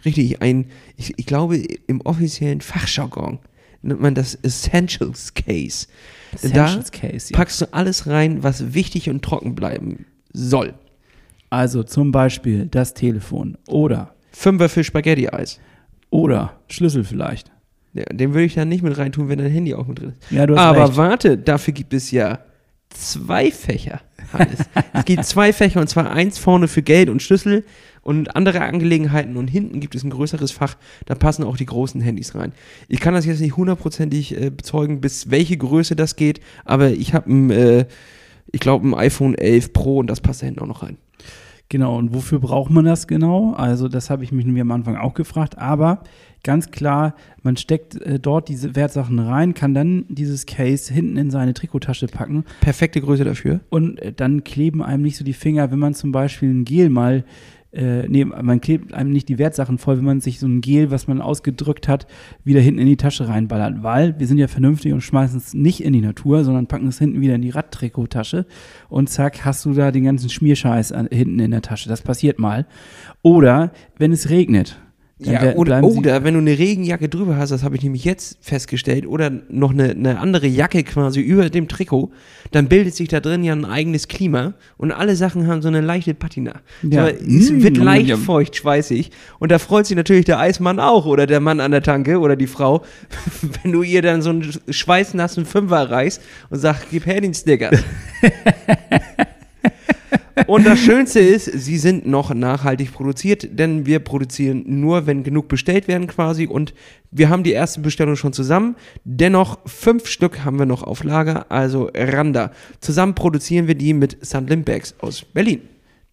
Richtig, 0.04 0.40
ein, 0.42 0.66
ich, 0.96 1.18
ich 1.18 1.26
glaube, 1.26 1.56
im 1.56 2.00
offiziellen 2.02 2.60
Fachjargon 2.60 3.40
nennt 3.84 4.00
man 4.00 4.14
das 4.14 4.34
Essentials 4.34 5.34
Case. 5.34 5.86
Essentials 6.32 6.90
Case, 6.90 7.32
ja. 7.32 7.36
Packst 7.36 7.60
du 7.60 7.72
alles 7.72 8.06
rein, 8.06 8.42
was 8.42 8.74
wichtig 8.74 9.08
und 9.10 9.22
trocken 9.22 9.54
bleiben 9.54 10.06
soll. 10.32 10.74
Also 11.50 11.82
zum 11.84 12.10
Beispiel 12.10 12.66
das 12.66 12.94
Telefon 12.94 13.56
oder, 13.68 14.14
Fünfer 14.32 14.68
für 14.68 14.82
Spaghetti-Eis. 14.82 15.60
oder 16.10 16.58
Schlüssel 16.68 17.04
vielleicht. 17.04 17.52
Ja, 17.92 18.04
den 18.06 18.34
würde 18.34 18.44
ich 18.44 18.54
dann 18.54 18.68
nicht 18.68 18.82
mit 18.82 18.98
reintun, 18.98 19.28
wenn 19.28 19.38
dein 19.38 19.52
Handy 19.52 19.72
auch 19.74 19.86
mit 19.86 20.00
drin 20.00 20.14
ist. 20.18 20.30
Ja, 20.32 20.46
du 20.46 20.56
hast 20.56 20.62
Aber 20.62 20.86
recht. 20.88 20.96
warte, 20.96 21.38
dafür 21.38 21.72
gibt 21.72 21.94
es 21.94 22.10
ja 22.10 22.40
zwei 22.94 23.50
Fächer. 23.50 24.00
Hannes. 24.32 24.60
es 24.92 25.04
gibt 25.04 25.24
zwei 25.24 25.52
Fächer 25.52 25.80
und 25.80 25.88
zwar 25.88 26.10
eins 26.10 26.38
vorne 26.38 26.68
für 26.68 26.82
Geld 26.82 27.08
und 27.08 27.22
Schlüssel 27.22 27.64
und 28.02 28.36
andere 28.36 28.60
Angelegenheiten 28.60 29.36
und 29.36 29.48
hinten 29.48 29.80
gibt 29.80 29.94
es 29.94 30.04
ein 30.04 30.10
größeres 30.10 30.50
Fach, 30.52 30.76
da 31.06 31.14
passen 31.14 31.44
auch 31.44 31.56
die 31.56 31.66
großen 31.66 32.00
Handys 32.00 32.34
rein. 32.34 32.52
Ich 32.88 33.00
kann 33.00 33.14
das 33.14 33.26
jetzt 33.26 33.40
nicht 33.40 33.56
hundertprozentig 33.56 34.40
äh, 34.40 34.50
bezeugen, 34.50 35.00
bis 35.00 35.30
welche 35.30 35.56
Größe 35.56 35.96
das 35.96 36.16
geht, 36.16 36.40
aber 36.64 36.90
ich 36.90 37.14
habe 37.14 37.32
ein, 37.32 37.50
äh, 37.50 37.86
ich 38.52 38.60
glaube, 38.60 38.88
ein 38.88 38.94
iPhone 38.94 39.34
11 39.34 39.72
Pro 39.72 39.98
und 39.98 40.08
das 40.08 40.20
passt 40.20 40.42
da 40.42 40.46
hinten 40.46 40.60
auch 40.60 40.66
noch 40.66 40.82
rein. 40.82 40.98
Genau, 41.70 41.96
und 41.96 42.14
wofür 42.14 42.40
braucht 42.40 42.70
man 42.70 42.84
das 42.84 43.06
genau? 43.06 43.54
Also, 43.54 43.88
das 43.88 44.10
habe 44.10 44.22
ich 44.22 44.32
mich 44.32 44.44
mir 44.44 44.60
am 44.60 44.70
Anfang 44.70 44.96
auch 44.96 45.14
gefragt. 45.14 45.58
Aber 45.58 46.02
ganz 46.42 46.70
klar, 46.70 47.14
man 47.42 47.56
steckt 47.56 48.00
äh, 48.02 48.20
dort 48.20 48.48
diese 48.48 48.76
Wertsachen 48.76 49.18
rein, 49.18 49.54
kann 49.54 49.74
dann 49.74 50.04
dieses 50.08 50.46
Case 50.46 50.92
hinten 50.92 51.16
in 51.16 51.30
seine 51.30 51.54
Trikottasche 51.54 52.06
packen 52.06 52.44
Perfekte 52.60 53.00
Größe 53.00 53.24
dafür. 53.24 53.60
und 53.70 53.98
äh, 54.00 54.12
dann 54.12 54.44
kleben 54.44 54.82
einem 54.82 55.02
nicht 55.02 55.16
so 55.16 55.24
die 55.24 55.32
Finger, 55.32 55.70
wenn 55.70 55.78
man 55.78 55.94
zum 55.94 56.12
Beispiel 56.12 56.50
ein 56.50 56.64
Gel 56.64 56.90
mal. 56.90 57.24
Äh, 57.74 58.08
nee, 58.08 58.24
man 58.24 58.60
klebt 58.60 58.94
einem 58.94 59.10
nicht 59.10 59.28
die 59.28 59.38
Wertsachen 59.38 59.78
voll, 59.78 59.98
wenn 59.98 60.04
man 60.04 60.20
sich 60.20 60.38
so 60.38 60.46
ein 60.46 60.60
Gel, 60.60 60.90
was 60.90 61.08
man 61.08 61.20
ausgedrückt 61.20 61.88
hat, 61.88 62.06
wieder 62.44 62.60
hinten 62.60 62.80
in 62.80 62.86
die 62.86 62.96
Tasche 62.96 63.28
reinballert. 63.28 63.82
Weil 63.82 64.18
wir 64.18 64.26
sind 64.26 64.38
ja 64.38 64.48
vernünftig 64.48 64.92
und 64.92 65.00
schmeißen 65.00 65.38
es 65.38 65.54
nicht 65.54 65.82
in 65.82 65.92
die 65.92 66.00
Natur, 66.00 66.44
sondern 66.44 66.66
packen 66.66 66.88
es 66.88 66.98
hinten 66.98 67.20
wieder 67.20 67.34
in 67.34 67.42
die 67.42 67.50
Radtrikottasche 67.50 68.46
und 68.88 69.10
zack, 69.10 69.44
hast 69.44 69.64
du 69.64 69.72
da 69.72 69.90
den 69.90 70.04
ganzen 70.04 70.30
Schmierscheiß 70.30 70.92
an, 70.92 71.08
hinten 71.10 71.40
in 71.40 71.50
der 71.50 71.62
Tasche. 71.62 71.88
Das 71.88 72.02
passiert 72.02 72.38
mal. 72.38 72.66
Oder 73.22 73.72
wenn 73.98 74.12
es 74.12 74.30
regnet. 74.30 74.78
Ja, 75.18 75.40
wer- 75.42 75.56
oder, 75.58 75.82
oder 75.84 76.24
wenn 76.24 76.34
du 76.34 76.40
eine 76.40 76.58
Regenjacke 76.58 77.08
drüber 77.08 77.36
hast, 77.36 77.50
das 77.50 77.62
habe 77.62 77.76
ich 77.76 77.82
nämlich 77.84 78.04
jetzt 78.04 78.36
festgestellt, 78.40 79.06
oder 79.06 79.30
noch 79.48 79.70
eine, 79.70 79.90
eine 79.90 80.18
andere 80.18 80.48
Jacke 80.48 80.82
quasi 80.82 81.20
über 81.20 81.48
dem 81.50 81.68
Trikot, 81.68 82.10
dann 82.50 82.66
bildet 82.68 82.96
sich 82.96 83.08
da 83.08 83.20
drin 83.20 83.44
ja 83.44 83.52
ein 83.52 83.64
eigenes 83.64 84.08
Klima 84.08 84.54
und 84.76 84.90
alle 84.90 85.14
Sachen 85.14 85.46
haben 85.46 85.62
so 85.62 85.68
eine 85.68 85.80
leichte 85.82 86.14
Patina. 86.14 86.54
Ja. 86.82 87.06
So, 87.06 87.12
es 87.12 87.50
Mm, 87.52 87.62
wird 87.62 87.76
leicht 87.76 88.08
yum. 88.08 88.20
feucht, 88.20 88.56
schweißig 88.56 89.12
und 89.38 89.52
da 89.52 89.60
freut 89.60 89.86
sich 89.86 89.96
natürlich 89.96 90.24
der 90.24 90.40
Eismann 90.40 90.80
auch 90.80 91.06
oder 91.06 91.26
der 91.28 91.38
Mann 91.38 91.60
an 91.60 91.70
der 91.70 91.82
Tanke 91.82 92.18
oder 92.18 92.34
die 92.34 92.48
Frau, 92.48 92.82
wenn 93.62 93.70
du 93.70 93.82
ihr 93.82 94.02
dann 94.02 94.20
so 94.20 94.30
einen 94.30 94.52
schweißnassen 94.68 95.46
Fünfer 95.46 95.90
reißt 95.90 96.20
und 96.50 96.58
sagst, 96.58 96.86
gib 96.90 97.06
her 97.06 97.20
den 97.20 97.34
Snickers. 97.34 97.78
Und 100.46 100.66
das 100.66 100.78
Schönste 100.80 101.20
ist, 101.20 101.44
sie 101.44 101.78
sind 101.78 102.06
noch 102.06 102.34
nachhaltig 102.34 102.92
produziert, 102.92 103.58
denn 103.58 103.86
wir 103.86 104.00
produzieren 104.00 104.64
nur, 104.66 105.06
wenn 105.06 105.22
genug 105.22 105.48
bestellt 105.48 105.88
werden 105.88 106.06
quasi. 106.06 106.46
Und 106.46 106.74
wir 107.10 107.28
haben 107.28 107.44
die 107.44 107.52
erste 107.52 107.80
Bestellung 107.80 108.16
schon 108.16 108.32
zusammen. 108.32 108.76
Dennoch 109.04 109.58
fünf 109.66 110.06
Stück 110.06 110.44
haben 110.44 110.58
wir 110.58 110.66
noch 110.66 110.82
auf 110.82 111.04
Lager, 111.04 111.50
also 111.50 111.90
Randa. 111.94 112.50
Zusammen 112.80 113.14
produzieren 113.14 113.68
wir 113.68 113.74
die 113.74 113.94
mit 113.94 114.24
St. 114.24 114.48
Limbags 114.48 114.94
aus 115.00 115.24
Berlin. 115.24 115.62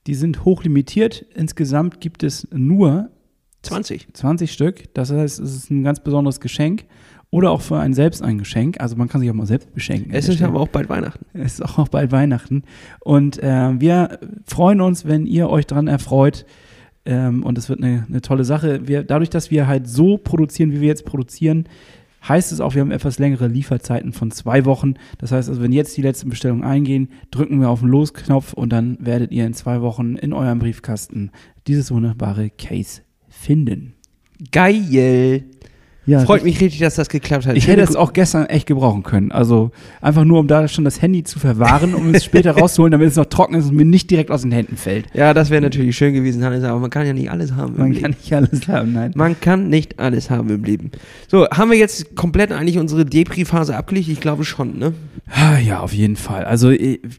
Die 0.08 0.16
sind 0.16 0.46
hochlimitiert. 0.46 1.26
Insgesamt 1.36 2.02
gibt 2.02 2.24
es 2.24 2.48
nur 2.52 3.10
20. 3.64 4.14
20 4.14 4.52
Stück. 4.52 4.94
Das 4.94 5.12
heißt, 5.12 5.40
es 5.40 5.56
ist 5.56 5.72
ein 5.72 5.84
ganz 5.84 6.00
besonderes 6.00 6.40
Geschenk. 6.40 6.86
Oder 7.32 7.52
auch 7.52 7.62
für 7.62 7.80
einen 7.80 7.94
selbst 7.94 8.22
ein 8.22 8.38
Geschenk. 8.38 8.82
Also 8.82 8.98
man 8.98 9.08
kann 9.08 9.22
sich 9.22 9.30
auch 9.30 9.34
mal 9.34 9.46
selbst 9.46 9.74
beschenken. 9.74 10.12
Es 10.13 10.28
ist 10.28 10.41
aber 10.41 10.60
auch 10.60 10.67
bald 10.67 10.89
Weihnachten. 10.89 11.26
Es 11.34 11.54
ist 11.54 11.62
auch 11.62 11.88
bald 11.88 12.12
Weihnachten. 12.12 12.63
Und 13.00 13.41
äh, 13.41 13.80
wir 13.80 14.20
freuen 14.46 14.82
uns, 14.82 15.06
wenn 15.06 15.26
ihr 15.26 15.50
euch 15.50 15.65
dran 15.65 15.88
erfreut. 15.88 16.46
Ähm, 17.06 17.44
und 17.44 17.58
es 17.58 17.70
wird 17.70 17.82
eine, 17.82 18.06
eine 18.08 18.22
tolle 18.22 18.44
Sache. 18.44 18.86
Wir, 18.88 19.04
dadurch, 19.04 19.30
dass 19.30 19.50
wir 19.50 19.65
halt 19.65 19.88
so 19.88 20.17
produzieren, 20.17 20.74
wie 20.74 20.82
wir 20.82 20.89
jetzt 20.89 21.06
produzieren, 21.06 21.70
heißt 22.28 22.52
es 22.52 22.60
auch, 22.60 22.76
wir 22.76 22.82
haben 22.82 22.91
etwas 22.91 23.17
längere 23.17 23.48
Lieferzeiten 23.48 24.12
von 24.12 24.30
zwei 24.32 24.65
Wochen. 24.65 24.96
Das 25.17 25.32
heißt 25.32 25.48
also, 25.48 25.62
wenn 25.62 25.72
jetzt 25.72 25.96
die 25.96 26.02
letzten 26.02 26.30
Bestellungen 26.30 26.63
eingehen, 26.63 27.10
drücken 27.32 27.62
wir 27.62 27.70
auf 27.70 27.80
den 27.80 27.89
Losknopf 27.89 28.52
und 28.54 28.72
dann 28.72 28.98
werdet 29.00 29.32
ihr 29.32 29.46
in 29.46 29.54
zwei 29.54 29.82
Wochen 29.82 30.15
in 30.15 30.34
eurem 30.34 30.60
Briefkasten 30.60 31.32
dieses 31.65 31.91
wunderbare 31.91 32.50
Case 32.50 33.02
finden. 33.30 33.94
Geil. 34.52 35.46
Ja, 36.08 36.22
Freut 36.22 36.44
mich 36.44 36.60
richtig, 36.60 36.80
dass 36.80 36.96
das 36.96 37.10
geklappt 37.10 37.46
hat. 37.46 37.56
Ich 37.56 37.68
hätte 37.68 37.82
es 37.84 37.96
auch 37.96 38.14
gestern 38.14 38.48
echt 38.48 38.66
gebrauchen 38.66 39.04
können. 39.04 39.32
Also 39.32 39.70
einfach 40.02 40.24
nur, 40.24 40.40
um 40.40 40.48
da 40.48 40.68
schon 40.68 40.84
das 40.84 41.00
Handy 41.00 41.24
zu 41.24 41.38
verwahren, 41.38 41.94
um 41.94 42.14
es 42.16 42.26
später 42.26 42.52
rauszuholen, 42.58 42.92
damit 42.92 43.08
es 43.10 43.18
noch 43.18 43.26
trocken 43.26 43.54
ist 43.54 43.70
und 43.70 43.76
mir 43.76 43.86
nicht 43.86 44.10
direkt 44.10 44.32
aus 44.32 44.42
den 44.42 44.52
Händen 44.52 44.78
fällt. 44.78 45.06
Ja, 45.14 45.36
das 45.36 45.52
wäre 45.52 45.62
natürlich 45.62 45.96
schön 45.96 46.16
gewesen, 46.16 46.44
Hannes, 46.44 46.64
aber 46.64 46.80
man 46.80 46.90
kann 46.90 47.06
ja 47.06 47.14
nicht 47.14 47.30
alles 47.30 47.54
haben. 47.54 47.78
Man 47.78 47.92
Leben. 47.92 48.02
kann 48.02 48.12
nicht 48.20 48.34
alles 48.34 48.68
haben, 48.68 48.94
nein. 48.94 49.12
Man 49.16 49.40
kann 49.40 49.70
nicht 49.70 50.00
alles 50.00 50.32
haben 50.32 50.50
im 50.50 50.64
Leben. 50.64 50.90
So, 51.28 51.48
haben 51.50 51.70
wir 51.70 51.78
jetzt 51.78 52.16
komplett 52.16 52.52
eigentlich 52.52 52.80
unsere 52.80 53.06
Depri-Phase 53.06 53.76
abgelegt? 53.78 54.08
Ich 54.10 54.20
glaube 54.20 54.44
schon, 54.44 54.80
ne? 54.80 54.94
Ah, 55.30 55.60
Ja, 55.60 55.80
auf 55.82 55.94
jeden 55.94 56.16
Fall. 56.16 56.44
Also 56.46 56.72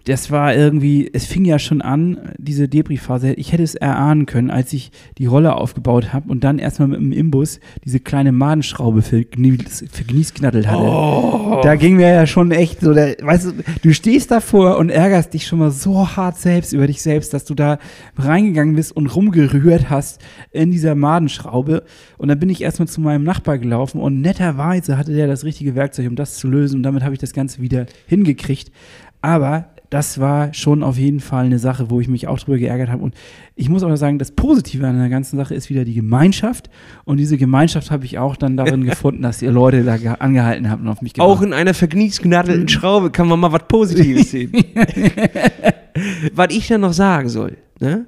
das 0.04 0.30
war 0.32 0.54
irgendwie, 0.54 1.08
es 1.12 1.24
fing 1.24 1.44
ja 1.44 1.58
schon 1.60 1.82
an, 1.82 2.18
diese 2.36 2.68
Debris-Phase. 2.68 3.34
Ich 3.34 3.52
hätte 3.52 3.62
es 3.62 3.74
erahnen 3.76 4.26
können, 4.26 4.50
als 4.50 4.72
ich 4.72 4.90
die 5.18 5.26
Rolle 5.26 5.54
aufgebaut 5.54 6.12
habe 6.12 6.28
und 6.30 6.42
dann 6.44 6.58
erstmal 6.58 6.88
mit 6.88 6.98
dem 7.00 7.12
Imbus 7.12 7.60
diese 7.84 8.00
kleine 8.00 8.32
Madenschraube 8.72 9.00
vergnies- 9.00 9.84
vergniesknattelt 9.90 10.66
hatte. 10.66 11.60
Da 11.62 11.76
ging 11.76 11.96
mir 11.96 12.08
ja 12.08 12.26
schon 12.26 12.50
echt 12.50 12.80
so, 12.80 12.92
der, 12.94 13.16
weißt 13.20 13.46
du, 13.46 13.52
du 13.82 13.94
stehst 13.94 14.30
davor 14.30 14.78
und 14.78 14.90
ärgerst 14.90 15.34
dich 15.34 15.46
schon 15.46 15.58
mal 15.58 15.70
so 15.70 16.16
hart 16.16 16.38
selbst 16.38 16.72
über 16.72 16.86
dich 16.86 17.02
selbst, 17.02 17.34
dass 17.34 17.44
du 17.44 17.54
da 17.54 17.78
reingegangen 18.16 18.74
bist 18.74 18.92
und 18.92 19.06
rumgerührt 19.08 19.90
hast 19.90 20.20
in 20.50 20.70
dieser 20.70 20.94
Madenschraube. 20.94 21.84
Und 22.18 22.28
dann 22.28 22.38
bin 22.38 22.48
ich 22.48 22.62
erstmal 22.62 22.88
zu 22.88 23.00
meinem 23.00 23.24
Nachbar 23.24 23.58
gelaufen 23.58 24.00
und 24.00 24.20
netterweise 24.20 24.96
hatte 24.96 25.12
der 25.12 25.26
das 25.26 25.44
richtige 25.44 25.74
Werkzeug, 25.74 26.08
um 26.08 26.16
das 26.16 26.36
zu 26.36 26.48
lösen. 26.48 26.76
Und 26.76 26.82
damit 26.82 27.02
habe 27.02 27.14
ich 27.14 27.20
das 27.20 27.32
Ganze 27.32 27.60
wieder 27.60 27.86
hingekriegt. 28.06 28.72
Aber 29.20 29.66
das 29.92 30.18
war 30.18 30.54
schon 30.54 30.82
auf 30.82 30.96
jeden 30.96 31.20
Fall 31.20 31.44
eine 31.44 31.58
Sache, 31.58 31.90
wo 31.90 32.00
ich 32.00 32.08
mich 32.08 32.26
auch 32.26 32.38
drüber 32.38 32.56
geärgert 32.56 32.88
habe. 32.88 33.02
Und 33.02 33.14
ich 33.56 33.68
muss 33.68 33.82
aber 33.82 33.98
sagen, 33.98 34.18
das 34.18 34.30
Positive 34.30 34.86
an 34.88 34.98
der 34.98 35.10
ganzen 35.10 35.36
Sache 35.36 35.54
ist 35.54 35.68
wieder 35.68 35.84
die 35.84 35.92
Gemeinschaft. 35.92 36.70
Und 37.04 37.18
diese 37.18 37.36
Gemeinschaft 37.36 37.90
habe 37.90 38.06
ich 38.06 38.18
auch 38.18 38.36
dann 38.36 38.56
darin 38.56 38.84
gefunden, 38.86 39.20
dass 39.20 39.42
ihr 39.42 39.52
Leute 39.52 39.84
da 39.84 39.98
ge- 39.98 40.14
angehalten 40.18 40.70
habt 40.70 40.80
und 40.80 40.88
auf 40.88 41.02
mich 41.02 41.20
Auch 41.20 41.42
in 41.42 41.52
einer 41.52 41.74
vergniesknaddelten 41.74 42.68
Schraube 42.68 43.10
kann 43.10 43.28
man 43.28 43.38
mal 43.38 43.52
was 43.52 43.68
Positives 43.68 44.30
sehen. 44.30 44.52
was 46.34 46.48
ich 46.50 46.68
dann 46.68 46.80
noch 46.80 46.94
sagen 46.94 47.28
soll, 47.28 47.58
ne? 47.78 48.06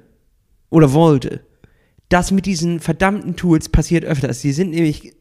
Oder 0.71 0.91
wollte. 0.93 1.41
Das 2.09 2.31
mit 2.31 2.47
diesen 2.47 2.79
verdammten 2.79 3.35
Tools 3.35 3.69
passiert 3.69 4.05
öfters. 4.05 4.41
Die 4.41 4.53
sind 4.53 4.71
nämlich 4.71 5.13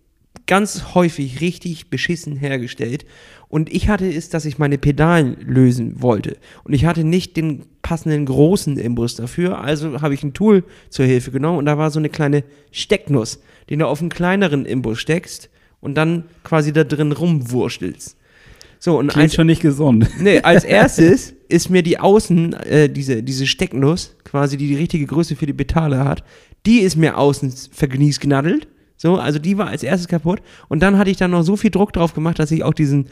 ganz 0.47 0.95
häufig 0.95 1.41
richtig 1.41 1.91
beschissen 1.91 2.37
hergestellt. 2.37 3.05
Und 3.49 3.73
ich 3.73 3.89
hatte 3.89 4.09
es, 4.11 4.31
dass 4.31 4.45
ich 4.45 4.59
meine 4.59 4.79
Pedalen 4.79 5.37
lösen 5.41 6.03
wollte. 6.03 6.37
Und 6.65 6.73
ich 6.73 6.85
hatte 6.85 7.05
nicht 7.05 7.37
den 7.37 7.65
passenden 7.83 8.27
großen 8.27 8.79
Imbus 8.79 9.15
dafür. 9.15 9.61
Also 9.61 10.03
habe 10.03 10.15
ich 10.15 10.23
ein 10.23 10.35
Tool 10.35 10.65
zur 10.91 11.07
Hilfe 11.07 11.31
genommen. 11.31 11.59
Und 11.59 11.67
da 11.67 11.79
war 11.79 11.91
so 11.91 11.99
eine 11.99 12.09
kleine 12.09 12.45
Stecknuss, 12.73 13.41
den 13.71 13.79
du 13.79 13.87
auf 13.87 14.01
einen 14.01 14.11
kleineren 14.11 14.67
Imbus 14.67 14.99
steckst 14.99 15.51
und 15.81 15.95
dann 15.95 16.25
quasi 16.43 16.73
da 16.73 16.83
drin 16.83 17.13
rumwurstelst. 17.13 18.17
So, 18.81 18.99
und 18.99 19.09
Klingt 19.09 19.31
als, 19.31 19.35
schon 19.35 19.47
nicht 19.47 19.63
gesund. 19.63 20.09
nee, 20.21 20.41
als 20.41 20.65
erstes 20.65 21.33
ist 21.49 21.71
mir 21.71 21.83
die 21.83 21.99
Außen, 21.99 22.53
äh, 22.55 22.91
diese, 22.91 23.23
diese 23.23 23.47
Stecknuss, 23.47 24.17
quasi 24.25 24.57
die 24.57 24.69
die 24.69 24.77
richtige 24.77 25.07
Größe 25.07 25.37
für 25.37 25.47
die 25.47 25.53
Pedale 25.53 26.05
hat, 26.05 26.25
die 26.67 26.81
ist 26.81 26.97
mir 26.97 27.17
außen 27.17 27.53
vergniesknaddelt. 27.73 28.67
So, 29.05 29.19
also 29.19 29.39
die 29.39 29.59
war 29.59 29.67
als 29.67 29.83
erstes 29.83 30.09
kaputt. 30.09 30.41
Und 30.69 30.83
dann 30.83 30.97
hatte 30.97 31.11
ich 31.11 31.19
dann 31.19 31.31
noch 31.31 31.43
so 31.43 31.57
viel 31.57 31.71
Druck 31.71 31.93
drauf 31.93 32.15
gemacht, 32.15 32.39
dass 32.39 32.51
ich 32.51 32.65
auch 32.65 32.73
diesen 32.73 33.09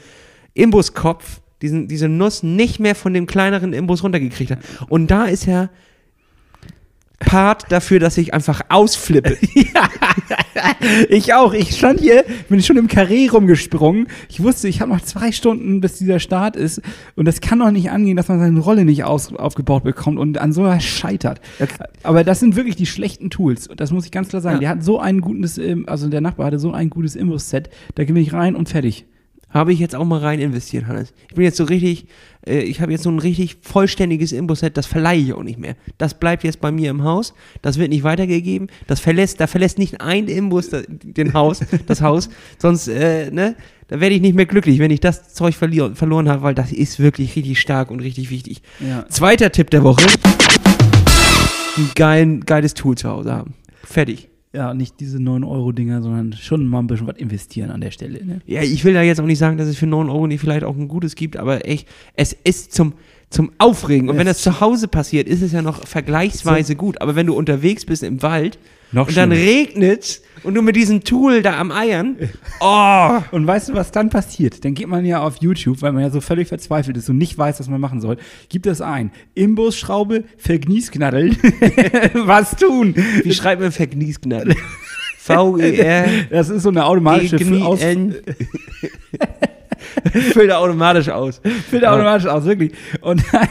Imbuskopf, 0.54 1.42
diesen, 1.60 1.86
diese 1.86 2.08
Nuss 2.08 2.42
nicht 2.42 2.80
mehr 2.80 2.94
von 2.94 3.12
dem 3.12 3.26
kleineren 3.26 3.74
Imbus 3.74 4.02
runtergekriegt 4.02 4.52
habe. 4.52 4.62
Und 4.88 5.10
da 5.10 5.26
ist 5.26 5.44
ja 5.44 5.68
Part 7.24 7.70
dafür, 7.70 7.98
dass 7.98 8.18
ich 8.18 8.34
einfach 8.34 8.62
ausflippe. 8.68 9.36
Ich 11.08 11.34
auch. 11.34 11.52
Ich 11.54 11.76
stand 11.76 12.00
hier, 12.00 12.24
bin 12.48 12.62
schon 12.62 12.76
im 12.76 12.86
Karree 12.88 13.28
rumgesprungen. 13.28 14.06
Ich 14.28 14.42
wusste, 14.42 14.68
ich 14.68 14.80
habe 14.80 14.92
noch 14.92 15.00
zwei 15.00 15.32
Stunden, 15.32 15.80
bis 15.80 15.98
dieser 15.98 16.20
Start 16.20 16.56
ist. 16.56 16.80
Und 17.16 17.26
das 17.26 17.40
kann 17.40 17.58
doch 17.58 17.70
nicht 17.70 17.90
angehen, 17.90 18.16
dass 18.16 18.28
man 18.28 18.38
seine 18.38 18.60
Rolle 18.60 18.84
nicht 18.84 19.04
aus, 19.04 19.32
aufgebaut 19.34 19.84
bekommt 19.84 20.18
und 20.18 20.38
an 20.38 20.52
so 20.52 20.62
was 20.64 20.84
scheitert. 20.84 21.40
Aber 22.02 22.24
das 22.24 22.40
sind 22.40 22.56
wirklich 22.56 22.76
die 22.76 22.86
schlechten 22.86 23.30
Tools. 23.30 23.66
Und 23.66 23.80
das 23.80 23.90
muss 23.90 24.04
ich 24.04 24.12
ganz 24.12 24.28
klar 24.28 24.42
sagen. 24.42 24.56
Ja. 24.56 24.60
Der 24.60 24.68
hat 24.70 24.84
so 24.84 25.00
ein 25.00 25.20
gutes, 25.20 25.58
ähm, 25.58 25.84
also 25.88 26.08
der 26.08 26.20
Nachbar 26.20 26.46
hatte 26.46 26.58
so 26.58 26.72
ein 26.72 26.90
gutes 26.90 27.16
Imbus-Set. 27.16 27.70
Da 27.94 28.04
bin 28.04 28.16
ich 28.16 28.32
rein 28.32 28.54
und 28.54 28.68
fertig. 28.68 29.06
Habe 29.52 29.72
ich 29.72 29.78
jetzt 29.78 29.94
auch 29.94 30.04
mal 30.04 30.20
rein 30.20 30.40
investiert, 30.40 30.86
Hannes. 30.86 31.12
Ich 31.28 31.34
bin 31.34 31.44
jetzt 31.44 31.56
so 31.56 31.64
richtig, 31.64 32.06
äh, 32.46 32.60
ich 32.60 32.80
habe 32.80 32.92
jetzt 32.92 33.04
so 33.04 33.10
ein 33.10 33.18
richtig 33.18 33.58
vollständiges 33.62 34.32
Imbusset, 34.32 34.76
das 34.76 34.86
verleihe 34.86 35.20
ich 35.20 35.32
auch 35.34 35.42
nicht 35.42 35.58
mehr. 35.58 35.76
Das 35.98 36.18
bleibt 36.18 36.44
jetzt 36.44 36.60
bei 36.60 36.72
mir 36.72 36.90
im 36.90 37.04
Haus, 37.04 37.34
das 37.60 37.78
wird 37.78 37.90
nicht 37.90 38.02
weitergegeben, 38.02 38.68
das 38.86 39.00
verlässt, 39.00 39.40
da 39.40 39.46
verlässt 39.46 39.78
nicht 39.78 40.00
ein 40.00 40.28
Imbus 40.28 40.70
da, 40.70 40.82
den 40.88 41.34
Haus, 41.34 41.60
das 41.86 42.00
Haus, 42.00 42.30
sonst, 42.58 42.88
äh, 42.88 43.30
ne, 43.30 43.56
da 43.88 44.00
werde 44.00 44.14
ich 44.14 44.22
nicht 44.22 44.34
mehr 44.34 44.46
glücklich, 44.46 44.78
wenn 44.78 44.90
ich 44.90 45.00
das 45.00 45.34
Zeug 45.34 45.54
verlier, 45.54 45.94
verloren 45.94 46.28
habe, 46.28 46.42
weil 46.42 46.54
das 46.54 46.72
ist 46.72 46.98
wirklich 46.98 47.36
richtig 47.36 47.60
stark 47.60 47.90
und 47.90 48.00
richtig 48.00 48.30
wichtig. 48.30 48.62
Ja. 48.80 49.06
Zweiter 49.08 49.52
Tipp 49.52 49.70
der 49.70 49.84
Woche, 49.84 50.06
ein 51.76 51.90
geilen, 51.94 52.40
geiles 52.40 52.74
Tool 52.74 52.96
zu 52.96 53.10
Hause 53.10 53.32
haben. 53.32 53.54
Fertig. 53.84 54.31
Ja, 54.52 54.74
nicht 54.74 55.00
diese 55.00 55.16
9-Euro-Dinger, 55.16 56.02
sondern 56.02 56.34
schon 56.34 56.66
mal 56.66 56.80
ein 56.80 56.86
bisschen 56.86 57.06
was 57.06 57.16
investieren 57.16 57.70
an 57.70 57.80
der 57.80 57.90
Stelle. 57.90 58.24
Ne? 58.24 58.40
Ja, 58.46 58.62
ich 58.62 58.84
will 58.84 58.92
da 58.92 59.00
jetzt 59.00 59.18
auch 59.20 59.26
nicht 59.26 59.38
sagen, 59.38 59.56
dass 59.56 59.66
es 59.66 59.78
für 59.78 59.86
9 59.86 60.10
Euro 60.10 60.26
nicht 60.26 60.40
vielleicht 60.40 60.64
auch 60.64 60.76
ein 60.76 60.88
gutes 60.88 61.14
gibt, 61.14 61.38
aber 61.38 61.66
echt, 61.66 61.88
es 62.16 62.36
ist 62.44 62.72
zum, 62.72 62.92
zum 63.30 63.50
Aufregen. 63.56 64.10
Und 64.10 64.18
wenn 64.18 64.26
das 64.26 64.42
zu 64.42 64.60
Hause 64.60 64.88
passiert, 64.88 65.26
ist 65.26 65.40
es 65.40 65.52
ja 65.52 65.62
noch 65.62 65.86
vergleichsweise 65.86 66.76
gut. 66.76 67.00
Aber 67.00 67.14
wenn 67.16 67.26
du 67.26 67.34
unterwegs 67.34 67.86
bist 67.86 68.02
im 68.02 68.20
Wald 68.20 68.58
Noch 68.92 69.08
und 69.08 69.16
dann 69.16 69.32
schlimmer. 69.32 69.50
regnet 69.50 70.20
und 70.42 70.54
du 70.54 70.62
mit 70.62 70.76
diesem 70.76 71.02
Tool 71.04 71.42
da 71.42 71.58
am 71.58 71.72
Eiern, 71.72 72.16
oh, 72.60 73.20
Und 73.30 73.46
weißt 73.46 73.70
du, 73.70 73.74
was 73.74 73.90
dann 73.90 74.10
passiert? 74.10 74.64
Dann 74.64 74.74
geht 74.74 74.88
man 74.88 75.04
ja 75.04 75.20
auf 75.22 75.36
YouTube, 75.40 75.82
weil 75.82 75.92
man 75.92 76.02
ja 76.02 76.10
so 76.10 76.20
völlig 76.20 76.48
verzweifelt 76.48 76.96
ist 76.96 77.08
und 77.08 77.16
nicht 77.16 77.38
weiß, 77.38 77.60
was 77.60 77.68
man 77.68 77.80
machen 77.80 78.00
soll. 78.00 78.16
Gibt 78.48 78.66
es 78.66 78.80
ein. 78.80 79.12
Imbusschraube, 79.34 80.24
Vergniesknaddeln. 80.36 81.36
was 82.14 82.56
tun? 82.56 82.94
wie 83.22 83.32
schreibt 83.32 83.62
man 83.62 83.72
Vergniesknall? 83.72 84.54
V-E-R. 85.18 86.06
Das 86.30 86.48
ist 86.48 86.64
so 86.64 86.68
eine 86.68 86.84
automatische 86.84 87.36
Aus. 87.64 87.80
Füllt 90.32 90.50
er 90.50 90.58
automatisch 90.58 91.08
aus. 91.08 91.40
Füllt 91.68 91.84
automatisch 91.84 92.26
aus, 92.26 92.44
wirklich. 92.44 92.72
Und 93.00 93.22
dann 93.32 93.48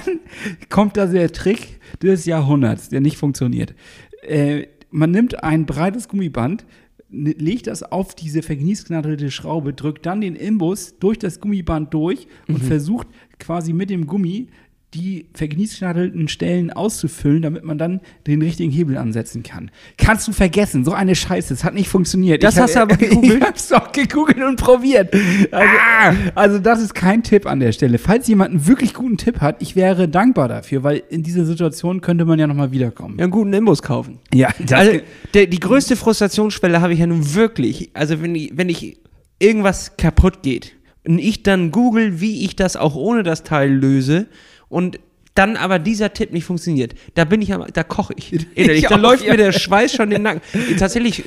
kommt 0.69 0.97
da 0.97 1.05
der 1.05 1.31
Trick 1.31 1.79
des 2.01 2.25
Jahrhunderts, 2.25 2.89
der 2.89 3.01
nicht 3.01 3.17
funktioniert. 3.17 3.73
Äh, 4.21 4.67
man 4.91 5.11
nimmt 5.11 5.43
ein 5.43 5.65
breites 5.65 6.07
Gummiband, 6.07 6.65
legt 7.09 7.67
das 7.67 7.83
auf 7.83 8.15
diese 8.15 8.41
vergniesknaddelte 8.41 9.31
Schraube, 9.31 9.73
drückt 9.73 10.05
dann 10.05 10.21
den 10.21 10.35
Imbus 10.35 10.97
durch 10.99 11.19
das 11.19 11.39
Gummiband 11.39 11.93
durch 11.93 12.27
und 12.47 12.63
versucht 12.63 13.07
quasi 13.39 13.73
mit 13.73 13.89
dem 13.89 14.07
Gummi 14.07 14.47
die 14.93 15.27
vergniesknaddelten 15.33 16.27
Stellen 16.27 16.69
auszufüllen, 16.69 17.41
damit 17.41 17.63
man 17.63 17.77
dann 17.77 18.01
den 18.27 18.41
richtigen 18.41 18.71
Hebel 18.71 18.97
ansetzen 18.97 19.41
kann. 19.41 19.71
Kannst 19.97 20.27
du 20.27 20.33
vergessen, 20.33 20.83
so 20.83 20.91
eine 20.91 21.15
Scheiße, 21.15 21.53
es 21.53 21.63
hat 21.63 21.73
nicht 21.73 21.87
funktioniert. 21.87 22.43
Das 22.43 22.55
Ich 22.55 22.59
hab- 22.59 22.63
hast 22.67 22.75
du 22.75 22.79
aber 22.81 22.97
gegoogelt? 22.97 23.37
Ich 23.37 23.41
hab's 23.41 23.67
doch 23.69 23.91
gegoogelt 23.93 24.39
und 24.43 24.57
probiert. 24.57 25.13
Also, 25.51 25.73
also 26.35 26.59
das 26.59 26.81
ist 26.81 26.93
kein 26.93 27.23
Tipp 27.23 27.45
an 27.45 27.61
der 27.61 27.71
Stelle. 27.71 27.99
Falls 27.99 28.27
jemand 28.27 28.51
einen 28.51 28.67
wirklich 28.67 28.93
guten 28.93 29.15
Tipp 29.17 29.39
hat, 29.39 29.61
ich 29.61 29.77
wäre 29.77 30.09
dankbar 30.09 30.49
dafür, 30.49 30.83
weil 30.83 31.01
in 31.09 31.23
dieser 31.23 31.45
Situation 31.45 32.01
könnte 32.01 32.25
man 32.25 32.37
ja 32.37 32.47
nochmal 32.47 32.71
wiederkommen. 32.73 33.15
Ja, 33.17 33.23
einen 33.23 33.31
guten 33.31 33.53
Imbus 33.53 33.81
kaufen. 33.81 34.19
Ja, 34.33 34.49
Also, 34.71 34.99
der, 35.33 35.47
die 35.47 35.59
größte 35.61 35.95
Frustrationsschwelle 35.95 36.81
habe 36.81 36.91
ich 36.91 36.99
ja 36.99 37.07
nun 37.07 37.33
wirklich. 37.33 37.91
Also, 37.93 38.21
wenn 38.21 38.35
ich, 38.35 38.51
wenn 38.55 38.67
ich 38.67 38.97
irgendwas 39.39 39.95
kaputt 39.95 40.43
geht 40.43 40.73
und 41.07 41.17
ich 41.17 41.43
dann 41.43 41.71
google, 41.71 42.19
wie 42.19 42.43
ich 42.45 42.55
das 42.57 42.75
auch 42.75 42.95
ohne 42.95 43.23
das 43.23 43.43
Teil 43.43 43.71
löse 43.71 44.27
und 44.71 44.99
dann 45.35 45.55
aber 45.55 45.79
dieser 45.79 46.11
Tipp 46.13 46.33
nicht 46.33 46.43
funktioniert, 46.43 46.93
da 47.15 47.23
bin 47.23 47.41
ich 47.41 47.53
da 47.73 47.83
koche 47.83 48.13
ich. 48.17 48.33
Innerlich. 48.55 48.87
da 48.87 48.95
auch, 48.95 48.99
läuft 48.99 49.23
ja. 49.23 49.31
mir 49.31 49.37
der 49.37 49.51
Schweiß 49.51 49.93
schon 49.93 50.09
den 50.09 50.23
Nacken. 50.23 50.41
Tatsächlich, 50.77 51.23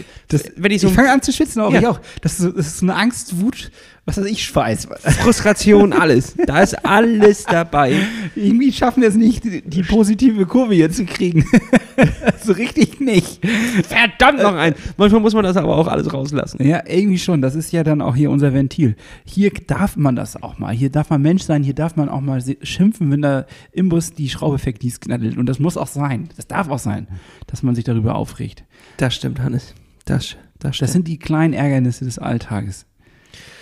wenn 0.57 0.73
ich 0.73 0.81
so 0.83 0.89
ich 0.89 0.95
fange 0.95 1.11
an 1.11 1.23
zu 1.23 1.33
schwitzen, 1.33 1.63
auch 1.63 1.73
Ja. 1.73 1.81
ich 1.81 1.87
auch. 1.87 2.01
Das 2.21 2.41
ist, 2.41 2.57
das 2.57 2.67
ist 2.67 2.83
eine 2.83 2.95
Angst, 2.95 3.41
Wut, 3.41 3.71
was 4.07 4.19
weiß 4.19 4.27
ich, 4.27 4.45
Schweiß. 4.45 4.87
Frustration, 5.23 5.95
alles. 5.95 6.35
Da 6.47 6.61
ist 6.61 6.75
alles 6.85 7.45
dabei. 7.45 7.95
Irgendwie 8.35 8.71
schaffen 8.71 9.01
wir 9.01 9.09
es 9.09 9.15
nicht, 9.15 9.45
die, 9.45 9.63
die 9.63 9.83
positive 9.83 10.45
Kurve 10.45 10.75
hier 10.75 10.91
zu 10.91 11.07
kriegen. 11.07 11.47
so 12.43 12.53
richtig 12.53 13.01
nicht. 13.01 13.41
Verdammt 13.89 14.43
noch 14.43 14.55
ein. 14.55 14.75
Manchmal 14.99 15.23
muss 15.23 15.33
man 15.33 15.45
das 15.45 15.57
aber 15.57 15.75
auch 15.75 15.87
alles 15.89 16.13
rauslassen. 16.13 16.63
Ja, 16.67 16.83
irgendwie 16.87 17.19
schon. 17.19 17.41
Das 17.41 17.55
ist 17.55 17.73
ja 17.73 17.83
dann 17.83 18.03
auch 18.03 18.15
hier 18.15 18.31
unser 18.31 18.53
Ventil. 18.53 18.95
Hier 19.25 19.51
darf 19.67 19.97
man 19.97 20.17
das 20.17 20.43
auch 20.43 20.59
mal. 20.59 20.75
Hier 20.75 20.91
darf 20.91 21.09
man 21.09 21.23
Mensch 21.23 21.43
sein. 21.43 21.63
Hier 21.63 21.75
darf 21.75 21.97
man 21.97 22.11
auch 22.11 22.21
mal 22.21 22.43
schimpfen, 22.61 23.11
wenn 23.11 23.23
der 23.23 23.47
Imbus 23.73 24.13
die 24.13 24.29
Schraube 24.29 24.59
verkniesknaddelt. 24.59 25.39
Und 25.39 25.47
das 25.47 25.59
muss 25.59 25.79
auch 25.79 25.87
sein. 25.87 26.29
Das 26.37 26.47
darf 26.47 26.69
auch 26.69 26.79
sein, 26.79 27.09
dass 27.47 27.63
man 27.63 27.75
sich 27.75 27.85
darüber 27.85 28.17
aufregt. 28.17 28.65
Das 28.99 29.15
stimmt, 29.15 29.41
Hannes. 29.41 29.75
Das, 30.05 30.37
das 30.59 30.77
stimmt. 30.77 30.89
Das 30.89 30.93
sind 30.93 31.09
die 31.09 31.19
kleinen 31.19 31.55
Ärgernisse 31.55 32.05
des 32.05 32.19
Alltages. 32.19 32.85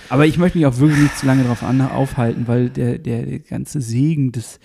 Aber 0.08 0.26
ich 0.26 0.38
möchte 0.38 0.58
mich 0.58 0.66
auch 0.66 0.78
wirklich 0.78 1.00
nicht 1.00 1.18
zu 1.18 1.26
lange 1.26 1.42
darauf 1.42 1.62
aufhalten, 1.62 2.46
weil 2.46 2.70
der, 2.70 2.98
der, 2.98 3.22
der 3.24 3.38
ganze 3.38 3.80
Segen 3.80 4.32
des, 4.32 4.60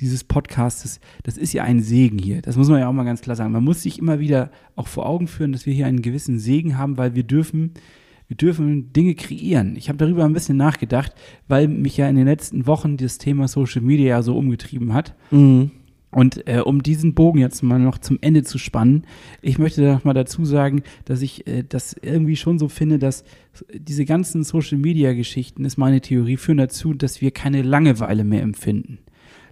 dieses 0.00 0.24
Podcasts, 0.24 1.00
das 1.22 1.36
ist 1.36 1.52
ja 1.52 1.62
ein 1.64 1.80
Segen 1.80 2.18
hier. 2.18 2.42
Das 2.42 2.56
muss 2.56 2.68
man 2.68 2.80
ja 2.80 2.88
auch 2.88 2.92
mal 2.92 3.04
ganz 3.04 3.20
klar 3.20 3.36
sagen. 3.36 3.52
Man 3.52 3.64
muss 3.64 3.82
sich 3.82 3.98
immer 3.98 4.18
wieder 4.18 4.50
auch 4.76 4.88
vor 4.88 5.06
Augen 5.06 5.28
führen, 5.28 5.52
dass 5.52 5.66
wir 5.66 5.74
hier 5.74 5.86
einen 5.86 6.02
gewissen 6.02 6.38
Segen 6.38 6.78
haben, 6.78 6.96
weil 6.96 7.14
wir 7.14 7.22
dürfen, 7.22 7.74
wir 8.28 8.36
dürfen 8.36 8.92
Dinge 8.92 9.14
kreieren. 9.14 9.76
Ich 9.76 9.88
habe 9.88 9.98
darüber 9.98 10.24
ein 10.24 10.32
bisschen 10.32 10.56
nachgedacht, 10.56 11.12
weil 11.48 11.68
mich 11.68 11.96
ja 11.96 12.08
in 12.08 12.16
den 12.16 12.26
letzten 12.26 12.66
Wochen 12.66 12.96
das 12.96 13.18
Thema 13.18 13.48
Social 13.48 13.82
Media 13.82 14.22
so 14.22 14.36
umgetrieben 14.36 14.94
hat. 14.94 15.14
Mhm. 15.30 15.70
Und 16.10 16.48
äh, 16.48 16.60
um 16.60 16.82
diesen 16.82 17.14
Bogen 17.14 17.38
jetzt 17.38 17.62
mal 17.62 17.78
noch 17.78 17.98
zum 17.98 18.18
Ende 18.20 18.42
zu 18.42 18.58
spannen, 18.58 19.04
ich 19.42 19.58
möchte 19.58 19.82
noch 19.82 20.04
mal 20.04 20.12
dazu 20.12 20.44
sagen, 20.44 20.82
dass 21.04 21.22
ich 21.22 21.46
äh, 21.46 21.62
das 21.62 21.94
irgendwie 22.02 22.36
schon 22.36 22.58
so 22.58 22.68
finde, 22.68 22.98
dass 22.98 23.22
diese 23.72 24.04
ganzen 24.04 24.42
Social-Media-Geschichten, 24.42 25.64
ist 25.64 25.76
meine 25.76 26.00
Theorie, 26.00 26.36
führen 26.36 26.58
dazu, 26.58 26.94
dass 26.94 27.20
wir 27.20 27.30
keine 27.30 27.62
Langeweile 27.62 28.24
mehr 28.24 28.42
empfinden. 28.42 28.98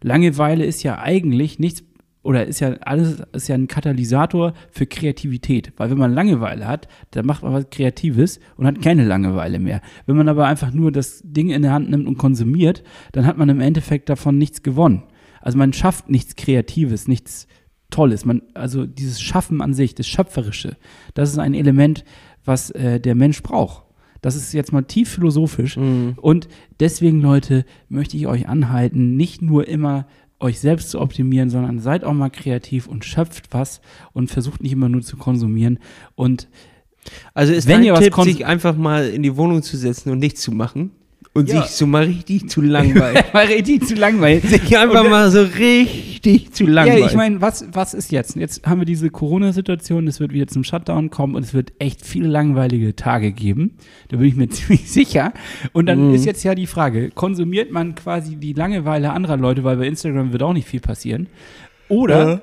Langeweile 0.03 0.65
ist 0.65 0.83
ja 0.83 0.99
eigentlich 0.99 1.59
nichts 1.59 1.85
oder 2.23 2.47
ist 2.47 2.61
ja 2.61 2.75
alles 2.81 3.23
ist 3.33 3.49
ja 3.49 3.55
ein 3.55 3.69
Katalysator 3.69 4.53
für 4.71 4.87
Kreativität, 4.87 5.73
weil 5.77 5.91
wenn 5.91 5.99
man 5.99 6.13
Langeweile 6.13 6.67
hat, 6.67 6.89
dann 7.13 7.25
macht 7.25 7.43
man 7.43 7.53
was 7.53 7.71
Kreatives 7.71 8.41
und 8.57 8.67
hat 8.67 8.83
keine 8.83 9.05
Langeweile 9.05 9.59
mehr. 9.59 9.81
Wenn 10.07 10.17
man 10.17 10.29
aber 10.29 10.47
einfach 10.47 10.73
nur 10.73 10.93
das 10.93 11.23
Ding 11.25 11.51
in 11.51 11.63
der 11.63 11.73
Hand 11.73 11.91
nimmt 11.91 12.07
und 12.07 12.19
konsumiert, 12.19 12.83
dann 13.13 13.25
hat 13.25 13.39
man 13.39 13.49
im 13.49 13.61
Endeffekt 13.61 14.09
davon 14.09 14.37
nichts 14.37 14.63
gewonnen. 14.63 15.05
Also 15.41 15.59
man 15.59 15.73
schafft 15.73 16.11
nichts 16.11 16.37
Kreatives, 16.37 17.09
nichts 17.09 17.47
Tolles. 17.91 18.25
Man, 18.25 18.43
also 18.55 18.85
dieses 18.87 19.21
Schaffen 19.21 19.61
an 19.63 19.73
sich, 19.75 19.95
das 19.95 20.07
Schöpferische, 20.07 20.77
das 21.15 21.31
ist 21.31 21.39
ein 21.39 21.55
Element, 21.55 22.05
was 22.45 22.71
äh, 22.71 23.01
der 23.01 23.15
Mensch 23.15 23.43
braucht. 23.43 23.85
Das 24.21 24.35
ist 24.35 24.53
jetzt 24.53 24.73
mal 24.73 24.83
tief 24.83 25.11
philosophisch. 25.11 25.77
Und 25.77 26.49
deswegen, 26.81 27.21
Leute, 27.21 27.65
möchte 27.89 28.17
ich 28.17 28.27
euch 28.27 28.49
anhalten, 28.49 29.17
nicht 29.17 29.43
nur 29.43 29.69
immer 29.69 30.07
euch 30.41 30.59
selbst 30.61 30.91
zu 30.91 31.01
optimieren, 31.01 31.51
sondern 31.51 31.79
seid 31.79 32.05
auch 32.05 32.13
mal 32.13 32.29
kreativ 32.31 32.87
und 32.89 33.05
schöpft 33.05 33.49
was 33.53 33.81
und 34.13 34.31
versucht 34.31 34.63
nicht 34.63 34.73
immer 34.73 34.89
nur 34.89 35.03
zu 35.03 35.17
konsumieren. 35.17 35.79
Und 36.15 36.49
Also 37.35 37.53
ist 37.53 37.67
Wenn 37.69 37.83
ihr 37.85 37.93
was 37.93 38.01
Tipp, 38.01 38.13
kons- 38.15 38.25
sich 38.25 38.45
einfach 38.45 38.77
mal 38.77 39.09
in 39.09 39.23
die 39.23 39.37
Wohnung 39.37 39.63
zu 39.63 39.77
setzen 39.77 40.11
und 40.11 40.19
nichts 40.19 40.41
zu 40.43 40.53
machen 40.53 40.91
und 41.35 41.49
Ja. 41.49 41.63
sich 41.63 41.73
so 41.73 41.87
mal 41.87 42.05
richtig 42.05 42.49
zu 42.49 42.61
langweilen. 42.61 43.23
war 43.33 43.43
richtig 43.47 43.87
zu 43.87 43.95
langweilig. 43.95 44.43
sich 44.49 44.77
einfach 44.79 45.09
mal 45.09 45.31
so 45.31 45.43
richtig 45.43 46.53
zu 46.53 46.65
langweilen. 46.67 47.01
Ja, 47.03 47.07
ich 47.07 47.15
meine, 47.15 47.41
was, 47.41 47.67
was 47.73 47.95
ist 47.95 48.11
jetzt? 48.11 48.35
Jetzt 48.37 48.67
haben 48.67 48.81
wir 48.81 48.87
diese 48.87 49.11
Corona-Situation, 49.11 50.07
es 50.09 50.19
wird 50.21 50.33
wieder 50.33 50.47
zum 50.49 50.65
Shutdown 50.65 51.11
kommen 51.11 51.35
und 51.37 51.43
es 51.45 51.55
wird 51.55 51.73
echt 51.79 52.05
viele 52.05 52.27
langweilige 52.29 52.97
Tage 52.97 53.33
geben. 53.33 53.77
Da 54.09 54.17
bin 54.17 54.27
ich 54.27 54.35
mir 54.37 54.49
ziemlich 54.51 54.91
sicher. 54.91 55.33
Und 55.73 55.87
dann 55.87 56.09
Mhm. 56.09 56.15
ist 56.15 56.25
jetzt 56.25 56.43
ja 56.45 56.55
die 56.55 56.67
Frage, 56.67 57.11
konsumiert 57.11 57.71
man 57.71 57.95
quasi 57.95 58.37
die 58.37 58.53
Langeweile 58.53 59.11
anderer 59.13 59.37
Leute, 59.37 59.63
weil 59.65 59.77
bei 59.77 59.87
Instagram 59.87 60.33
wird 60.33 60.43
auch 60.43 60.53
nicht 60.55 60.67
viel 60.69 60.81
passieren? 60.81 61.29
Oder 61.89 62.43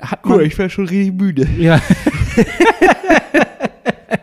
hat 0.00 0.24
man... 0.26 0.38
Guck, 0.38 0.46
ich 0.46 0.58
wäre 0.58 0.70
schon 0.70 0.86
richtig 0.88 1.14
müde. 1.14 1.46
Ja. 1.58 1.80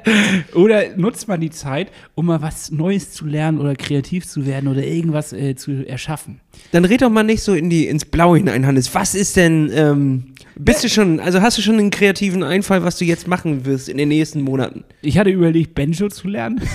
oder 0.55 0.95
nutzt 0.97 1.27
man 1.27 1.39
die 1.39 1.49
Zeit, 1.49 1.91
um 2.15 2.27
mal 2.27 2.41
was 2.41 2.71
Neues 2.71 3.11
zu 3.11 3.25
lernen 3.25 3.59
oder 3.59 3.75
kreativ 3.75 4.27
zu 4.27 4.45
werden 4.45 4.67
oder 4.67 4.83
irgendwas 4.83 5.33
äh, 5.33 5.55
zu 5.55 5.87
erschaffen? 5.87 6.41
Dann 6.71 6.85
red 6.85 7.01
doch 7.01 7.09
mal 7.09 7.23
nicht 7.23 7.43
so 7.43 7.53
in 7.53 7.69
die, 7.69 7.87
ins 7.87 8.05
Blaue 8.05 8.37
hinein, 8.37 8.65
Hannes. 8.65 8.93
Was 8.93 9.15
ist 9.15 9.35
denn, 9.35 9.71
ähm, 9.73 10.33
bist 10.55 10.83
du 10.83 10.89
schon, 10.89 11.19
also 11.19 11.41
hast 11.41 11.57
du 11.57 11.61
schon 11.61 11.79
einen 11.79 11.91
kreativen 11.91 12.43
Einfall, 12.43 12.83
was 12.83 12.97
du 12.97 13.05
jetzt 13.05 13.27
machen 13.27 13.65
wirst 13.65 13.89
in 13.89 13.97
den 13.97 14.09
nächsten 14.09 14.41
Monaten? 14.41 14.83
Ich 15.01 15.17
hatte 15.17 15.29
überlegt, 15.29 15.75
Banjo 15.75 16.09
zu 16.09 16.27
lernen. 16.27 16.61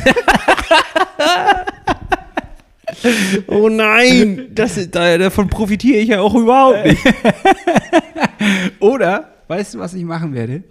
Oh 3.47 3.69
nein, 3.69 4.49
das 4.55 4.77
ist, 4.77 4.95
da, 4.95 5.19
davon 5.19 5.49
profitiere 5.49 5.99
ich 5.99 6.09
ja 6.09 6.21
auch 6.21 6.35
überhaupt 6.35 6.87
nicht. 6.87 7.03
Oder, 8.81 9.33
weißt 9.49 9.75
du, 9.75 9.79
was 9.79 9.95
ich 9.95 10.05
machen 10.05 10.35
werde? 10.35 10.63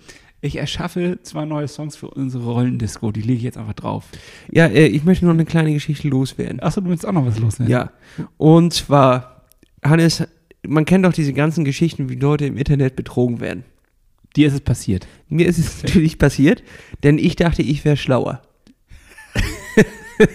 Ich 0.46 0.58
erschaffe 0.58 1.18
zwei 1.24 1.44
neue 1.46 1.68
Songs 1.68 1.96
für 1.96 2.08
unsere 2.08 2.44
Rollendisco. 2.44 3.12
Die 3.12 3.22
lege 3.22 3.38
ich 3.38 3.42
jetzt 3.42 3.58
einfach 3.58 3.74
drauf. 3.74 4.06
Ja, 4.52 4.68
äh, 4.68 4.86
ich 4.86 5.04
möchte 5.04 5.26
noch 5.26 5.34
eine 5.34 5.44
kleine 5.44 5.74
Geschichte 5.74 6.08
loswerden. 6.08 6.62
Achso, 6.62 6.82
du 6.82 6.90
willst 6.90 7.04
auch 7.04 7.14
noch 7.14 7.26
was 7.26 7.40
los, 7.40 7.58
ne? 7.58 7.68
Ja, 7.68 7.92
und 8.38 8.72
zwar, 8.72 9.48
Hannes, 9.84 10.24
man 10.62 10.86
kennt 10.86 11.04
doch 11.04 11.14
diese 11.14 11.34
ganzen 11.34 11.66
Geschichten, 11.66 12.10
wie 12.10 12.16
Leute 12.16 12.46
im 12.46 12.58
Internet 12.58 12.96
betrogen 12.96 13.40
werden. 13.40 13.64
Dir 14.36 14.48
ist 14.48 14.54
es 14.54 14.62
passiert. 14.62 15.08
Mir 15.30 15.48
ist 15.48 15.58
es 15.58 15.82
natürlich 15.82 16.20
passiert, 16.20 16.62
denn 17.02 17.18
ich 17.18 17.36
dachte, 17.36 17.64
ich 17.64 17.84
wäre 17.84 17.98
schlauer. 17.98 18.42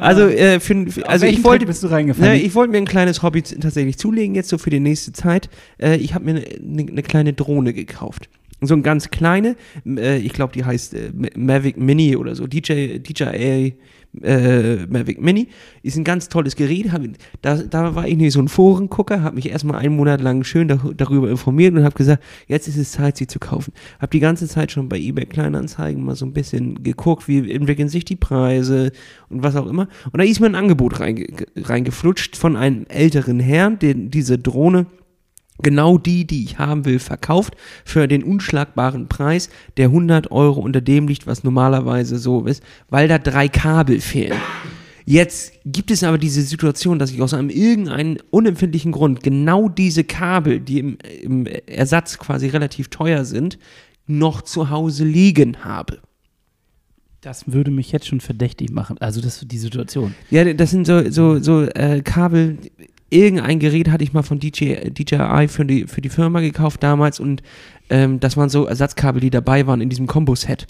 Also, 0.00 0.28
äh, 0.28 0.60
für, 0.60 0.86
für, 0.86 1.08
also 1.08 1.26
ich 1.26 1.42
wollte, 1.42 1.64
Trick 1.64 1.68
bist 1.68 1.82
du 1.82 1.88
reingefallen? 1.88 2.34
Ne, 2.34 2.40
ich 2.40 2.54
wollte 2.54 2.70
mir 2.70 2.78
ein 2.78 2.86
kleines 2.86 3.22
Hobby 3.22 3.42
tatsächlich 3.42 3.98
zulegen, 3.98 4.34
jetzt 4.34 4.48
so 4.48 4.56
für 4.56 4.70
die 4.70 4.80
nächste 4.80 5.12
Zeit. 5.12 5.50
Äh, 5.78 5.96
ich 5.96 6.14
habe 6.14 6.24
mir 6.24 6.36
eine 6.36 6.44
ne, 6.60 6.84
ne 6.84 7.02
kleine 7.02 7.32
Drohne 7.32 7.74
gekauft. 7.74 8.28
So 8.62 8.74
eine 8.74 8.82
ganz 8.82 9.10
kleine, 9.10 9.56
äh, 9.86 10.18
ich 10.18 10.32
glaube, 10.32 10.52
die 10.52 10.64
heißt 10.64 10.94
äh, 10.94 11.10
Ma- 11.14 11.28
Mavic 11.36 11.76
Mini 11.76 12.16
oder 12.16 12.34
so, 12.34 12.46
DJ, 12.46 12.98
DJI 12.98 13.74
äh, 14.22 14.86
Mavic 14.86 15.20
Mini. 15.20 15.48
Ist 15.82 15.96
ein 15.96 16.04
ganz 16.04 16.28
tolles 16.28 16.54
Gerät. 16.54 16.92
Hab, 16.92 17.02
da, 17.40 17.56
da 17.56 17.94
war 17.94 18.06
ich 18.06 18.16
nicht 18.16 18.32
so 18.32 18.40
ein 18.40 18.48
Forengucker, 18.48 19.22
habe 19.22 19.36
mich 19.36 19.48
erstmal 19.48 19.76
einen 19.78 19.96
Monat 19.96 20.20
lang 20.20 20.44
schön 20.44 20.68
dar 20.68 20.78
darüber 20.96 21.30
informiert 21.30 21.74
und 21.74 21.82
habe 21.84 21.94
gesagt, 21.96 22.22
jetzt 22.46 22.68
ist 22.68 22.76
es 22.76 22.92
Zeit, 22.92 23.16
sie 23.16 23.26
zu 23.26 23.38
kaufen. 23.38 23.72
Habe 23.98 24.10
die 24.10 24.20
ganze 24.20 24.46
Zeit 24.48 24.70
schon 24.70 24.88
bei 24.88 24.98
eBay 24.98 25.26
Kleinanzeigen 25.26 26.04
mal 26.04 26.14
so 26.14 26.26
ein 26.26 26.32
bisschen 26.32 26.82
geguckt, 26.82 27.26
wie 27.28 27.50
entwickeln 27.50 27.88
sich 27.88 28.04
die 28.04 28.16
Preise 28.16 28.92
und 29.28 29.42
was 29.42 29.56
auch 29.56 29.66
immer. 29.66 29.88
Und 30.12 30.18
da 30.18 30.24
ist 30.24 30.40
mir 30.40 30.46
ein 30.46 30.54
Angebot 30.54 31.00
reinge 31.00 31.26
reingeflutscht 31.56 32.36
von 32.36 32.56
einem 32.56 32.84
älteren 32.88 33.40
Herrn, 33.40 33.78
der 33.78 33.94
diese 33.94 34.38
Drohne 34.38 34.86
genau 35.58 35.98
die, 35.98 36.26
die 36.26 36.44
ich 36.44 36.58
haben 36.58 36.84
will, 36.84 36.98
verkauft 36.98 37.54
für 37.84 38.08
den 38.08 38.24
unschlagbaren 38.24 39.08
Preis, 39.08 39.50
der 39.76 39.86
100 39.86 40.30
Euro 40.30 40.60
unter 40.60 40.80
dem 40.80 41.08
liegt, 41.08 41.26
was 41.26 41.44
normalerweise 41.44 42.18
so 42.18 42.44
ist, 42.46 42.62
weil 42.88 43.08
da 43.08 43.18
drei 43.18 43.48
Kabel 43.48 44.00
fehlen. 44.00 44.38
Jetzt 45.04 45.54
gibt 45.64 45.90
es 45.90 46.04
aber 46.04 46.18
diese 46.18 46.42
Situation, 46.42 46.98
dass 46.98 47.10
ich 47.10 47.20
aus 47.22 47.34
einem 47.34 47.50
irgendeinen 47.50 48.18
unempfindlichen 48.30 48.92
Grund 48.92 49.22
genau 49.22 49.68
diese 49.68 50.04
Kabel, 50.04 50.60
die 50.60 50.78
im, 50.78 50.98
im 51.22 51.46
Ersatz 51.46 52.18
quasi 52.18 52.48
relativ 52.48 52.88
teuer 52.88 53.24
sind, 53.24 53.58
noch 54.06 54.42
zu 54.42 54.70
Hause 54.70 55.04
liegen 55.04 55.64
habe. 55.64 55.98
Das 57.20 57.52
würde 57.52 57.70
mich 57.70 57.92
jetzt 57.92 58.08
schon 58.08 58.20
verdächtig 58.20 58.70
machen. 58.70 58.98
Also 58.98 59.20
das 59.20 59.44
die 59.46 59.58
Situation. 59.58 60.14
Ja, 60.30 60.52
das 60.54 60.70
sind 60.70 60.86
so, 60.86 61.08
so, 61.10 61.38
so 61.38 61.62
äh, 61.62 62.02
Kabel. 62.02 62.58
Irgendein 63.12 63.58
Gerät 63.58 63.90
hatte 63.90 64.04
ich 64.04 64.14
mal 64.14 64.22
von 64.22 64.38
DJ, 64.38 64.88
DJI 64.88 65.46
für 65.46 65.66
die, 65.66 65.86
für 65.86 66.00
die 66.00 66.08
Firma 66.08 66.40
gekauft 66.40 66.82
damals 66.82 67.20
und 67.20 67.42
ähm, 67.90 68.20
das 68.20 68.38
waren 68.38 68.48
so 68.48 68.64
Ersatzkabel, 68.64 69.20
die 69.20 69.28
dabei 69.28 69.66
waren 69.66 69.82
in 69.82 69.90
diesem 69.90 70.06
Combo-Set. 70.06 70.66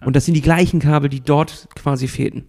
Und 0.00 0.16
das 0.16 0.24
sind 0.24 0.32
die 0.32 0.40
gleichen 0.40 0.80
Kabel, 0.80 1.10
die 1.10 1.20
dort 1.20 1.68
quasi 1.74 2.08
fehlten. 2.08 2.44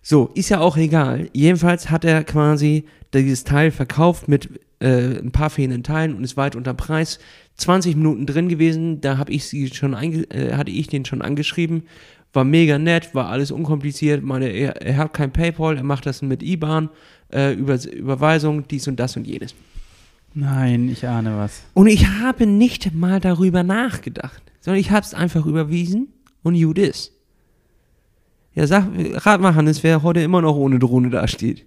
So, 0.00 0.30
ist 0.34 0.48
ja 0.48 0.60
auch 0.60 0.78
egal. 0.78 1.28
Jedenfalls 1.34 1.90
hat 1.90 2.06
er 2.06 2.24
quasi 2.24 2.86
dieses 3.12 3.44
Teil 3.44 3.70
verkauft 3.70 4.28
mit 4.28 4.48
äh, 4.80 5.18
ein 5.18 5.30
paar 5.30 5.50
fehlenden 5.50 5.82
Teilen 5.82 6.14
und 6.14 6.24
ist 6.24 6.38
weit 6.38 6.56
unter 6.56 6.72
Preis. 6.72 7.18
20 7.56 7.96
Minuten 7.96 8.24
drin 8.24 8.48
gewesen, 8.48 9.02
da 9.02 9.18
habe 9.18 9.30
ich 9.30 9.44
sie 9.44 9.68
schon 9.74 9.92
äh, 9.92 10.54
hatte 10.54 10.70
ich 10.70 10.86
den 10.86 11.04
schon 11.04 11.20
angeschrieben. 11.20 11.82
War 12.32 12.44
mega 12.44 12.78
nett, 12.78 13.14
war 13.14 13.28
alles 13.28 13.50
unkompliziert. 13.50 14.22
Meine, 14.22 14.48
er, 14.48 14.80
er 14.80 14.96
hat 14.96 15.12
kein 15.12 15.32
PayPal, 15.32 15.76
er 15.76 15.84
macht 15.84 16.06
das 16.06 16.22
mit 16.22 16.42
IBAN, 16.42 16.88
äh, 17.32 17.52
über, 17.54 17.82
Überweisung, 17.84 18.66
dies 18.68 18.88
und 18.88 18.98
das 18.98 19.16
und 19.16 19.26
jenes. 19.26 19.54
Nein, 20.34 20.88
ich 20.88 21.06
ahne 21.06 21.36
was. 21.36 21.62
Und 21.74 21.86
ich 21.86 22.06
habe 22.06 22.46
nicht 22.46 22.92
mal 22.94 23.20
darüber 23.20 23.62
nachgedacht, 23.62 24.42
sondern 24.60 24.80
ich 24.80 24.90
habe 24.90 25.04
es 25.06 25.14
einfach 25.14 25.46
überwiesen 25.46 26.08
und 26.42 26.54
you 26.54 26.72
this. 26.72 27.12
Ja, 28.54 28.66
sag, 28.66 28.88
rat 29.26 29.40
mal, 29.40 29.54
Hannes, 29.54 29.82
wer 29.82 30.02
heute 30.02 30.20
immer 30.20 30.42
noch 30.42 30.56
ohne 30.56 30.78
Drohne 30.78 31.10
dasteht. 31.10 31.66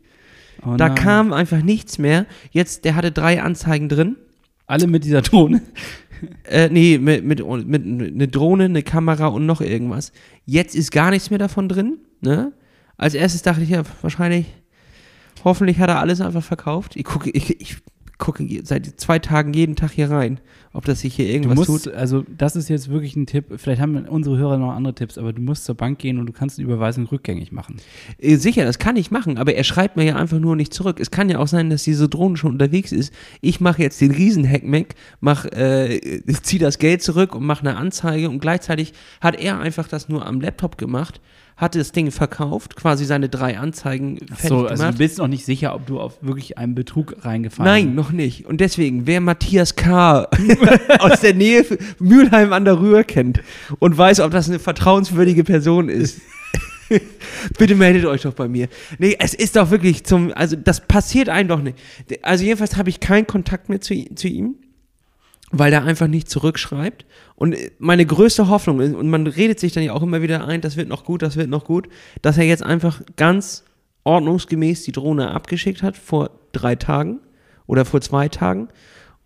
Oh 0.66 0.76
da 0.76 0.90
kam 0.90 1.34
einfach 1.34 1.62
nichts 1.62 1.98
mehr. 1.98 2.26
Jetzt, 2.52 2.86
der 2.86 2.96
hatte 2.96 3.12
drei 3.12 3.42
Anzeigen 3.42 3.90
drin. 3.90 4.16
alle 4.68 4.88
mit 4.88 5.04
dieser 5.06 5.22
Drohne. 5.22 5.62
Äh, 6.50 6.70
nee, 6.70 6.98
mit, 6.98 7.24
mit, 7.24 7.46
mit, 7.46 7.86
mit 7.86 8.14
eine 8.14 8.28
Drohne, 8.28 8.66
eine 8.66 8.82
Kamera 8.82 9.28
und 9.28 9.46
noch 9.46 9.62
irgendwas. 9.62 10.12
Jetzt 10.46 10.76
ist 10.76 10.92
gar 10.92 11.12
nichts 11.12 11.30
mehr 11.30 11.38
davon 11.38 11.70
drin. 11.70 12.00
Ne? 12.22 12.54
Als 12.98 13.14
erstes 13.14 13.44
dachte 13.44 13.62
ich 13.62 13.70
ja, 13.70 13.84
wahrscheinlich, 14.02 14.48
hoffentlich 15.44 15.80
hat 15.80 15.90
er 15.90 16.00
alles 16.00 16.22
einfach 16.22 16.44
verkauft. 16.44 16.96
Ich 16.96 17.04
gucke, 17.04 17.30
ich, 17.30 17.60
ich 17.62 17.78
gucke 18.18 18.46
seit 18.64 19.00
zwei 19.00 19.20
Tagen 19.20 19.54
jeden 19.54 19.76
Tag 19.76 19.92
hier 19.92 20.10
rein, 20.10 20.40
ob 20.74 20.86
das 20.86 21.02
sich 21.02 21.16
hier 21.16 21.28
irgendwas 21.28 21.68
musst, 21.68 21.86
tut. 21.86 21.94
also 21.94 22.24
das 22.36 22.56
ist 22.56 22.68
jetzt 22.68 22.90
wirklich 22.90 23.16
ein 23.16 23.28
Tipp. 23.28 23.46
Vielleicht 23.58 23.82
haben 23.82 23.96
unsere 24.08 24.38
Hörer 24.38 24.58
noch 24.58 24.72
andere 24.72 24.96
Tipps, 24.96 25.18
aber 25.18 25.34
du 25.34 25.42
musst 25.42 25.66
zur 25.66 25.76
Bank 25.76 26.00
gehen 26.00 26.18
und 26.20 26.26
du 26.26 26.34
kannst 26.34 26.58
die 26.58 26.64
Überweisung 26.64 27.06
rückgängig 27.06 27.52
machen. 27.52 27.78
Äh, 28.18 28.38
Sicher, 28.38 28.66
das 28.66 28.80
kann 28.80 28.96
ich 28.96 29.12
machen, 29.12 29.38
aber 29.38 29.54
er 29.54 29.64
schreibt 29.64 29.98
mir 29.98 30.04
ja 30.04 30.16
einfach 30.16 30.40
nur 30.40 30.56
nicht 30.56 30.74
zurück. 30.74 31.00
Es 31.00 31.12
kann 31.12 31.30
ja 31.30 31.38
auch 31.38 31.48
sein, 31.48 31.70
dass 31.70 31.84
diese 31.84 32.10
Drohne 32.10 32.38
schon 32.38 32.54
unterwegs 32.54 32.92
ist. 32.92 33.14
Ich 33.42 33.62
mache 33.62 33.82
jetzt 33.84 34.02
den 34.02 34.12
Riesen-Hackmack, 34.12 34.96
mach, 35.20 35.46
äh, 35.46 36.22
zieh 36.42 36.58
das 36.58 36.80
Geld 36.80 37.04
zurück 37.04 37.36
und 37.36 37.46
mache 37.46 37.62
eine 37.62 37.78
Anzeige 37.78 38.30
und 38.30 38.40
gleichzeitig 38.40 38.94
hat 39.22 39.40
er 39.40 39.60
einfach 39.60 39.88
das 39.88 40.10
nur 40.10 40.26
am 40.26 40.42
Laptop 40.42 40.78
gemacht, 40.78 41.22
hat 41.58 41.74
das 41.74 41.92
Ding 41.92 42.12
verkauft, 42.12 42.76
quasi 42.76 43.04
seine 43.04 43.30
drei 43.30 43.58
Anzeigen 43.58 44.20
fertig 44.28 44.48
so, 44.48 44.68
also 44.68 44.76
gemacht. 44.76 44.94
du 44.94 44.98
bist 45.00 45.18
noch 45.18 45.28
nicht 45.28 45.44
sicher, 45.44 45.74
ob 45.74 45.88
du 45.88 46.00
auf 46.00 46.22
wirklich 46.22 46.58
einen 46.60 46.76
Betrug 46.76 47.16
reingefallen 47.26 47.72
Nein, 47.88 47.96
noch 47.96 48.12
nicht. 48.12 48.46
Und 48.46 48.62
deswegen, 48.62 49.08
wer 49.08 49.22
Matthias 49.22 49.76
K. 49.76 50.28
aus 51.00 51.22
der 51.22 51.34
Nähe 51.34 51.66
Mülheim 52.00 52.54
an 52.54 52.64
der 52.64 52.80
Rühr 52.80 53.04
kennt 53.04 53.42
und 53.80 53.98
weiß, 53.98 54.20
ob 54.20 54.32
das 54.32 54.48
eine 54.48 54.60
vertrauenswürdige 54.60 55.44
Person 55.44 55.90
ist, 55.90 56.22
bitte 57.58 57.74
meldet 57.74 58.06
euch 58.06 58.22
doch 58.22 58.34
bei 58.34 58.48
mir. 58.48 58.68
Nee, 59.00 59.18
es 59.20 59.34
ist 59.34 59.56
doch 59.56 59.72
wirklich 59.72 60.04
zum, 60.04 60.32
also 60.34 60.56
das 60.56 60.88
passiert 60.88 61.28
einem 61.28 61.50
doch 61.50 61.62
nicht. 61.62 61.78
Also 62.22 62.44
jedenfalls 62.44 62.78
habe 62.78 62.90
ich 62.90 63.00
keinen 63.00 63.26
Kontakt 63.26 63.68
mehr 63.68 63.82
zu, 63.82 63.96
zu 64.14 64.28
ihm, 64.28 64.56
weil 65.52 65.72
er 65.72 65.84
einfach 65.84 66.08
nicht 66.08 66.30
zurückschreibt. 66.30 67.06
Und 67.36 67.56
meine 67.80 68.06
größte 68.06 68.50
Hoffnung 68.50 68.80
ist, 68.82 68.94
und 68.94 69.10
man 69.10 69.28
redet 69.28 69.60
sich 69.60 69.74
dann 69.74 69.84
ja 69.84 69.94
auch 69.94 70.04
immer 70.04 70.22
wieder 70.22 70.46
ein, 70.46 70.62
das 70.62 70.76
wird 70.76 70.90
noch 70.90 71.06
gut, 71.06 71.22
das 71.22 71.38
wird 71.38 71.50
noch 71.50 71.66
gut, 71.66 71.88
dass 72.22 72.38
er 72.38 72.46
jetzt 72.46 72.64
einfach 72.64 73.02
ganz 73.16 73.64
ordnungsgemäß 74.04 74.84
die 74.84 74.92
Drohne 74.92 75.32
abgeschickt 75.32 75.84
hat 75.84 75.98
vor 75.98 76.32
drei 76.52 76.76
Tagen 76.76 77.20
oder 77.66 77.86
vor 77.86 78.02
zwei 78.02 78.30
Tagen 78.30 78.70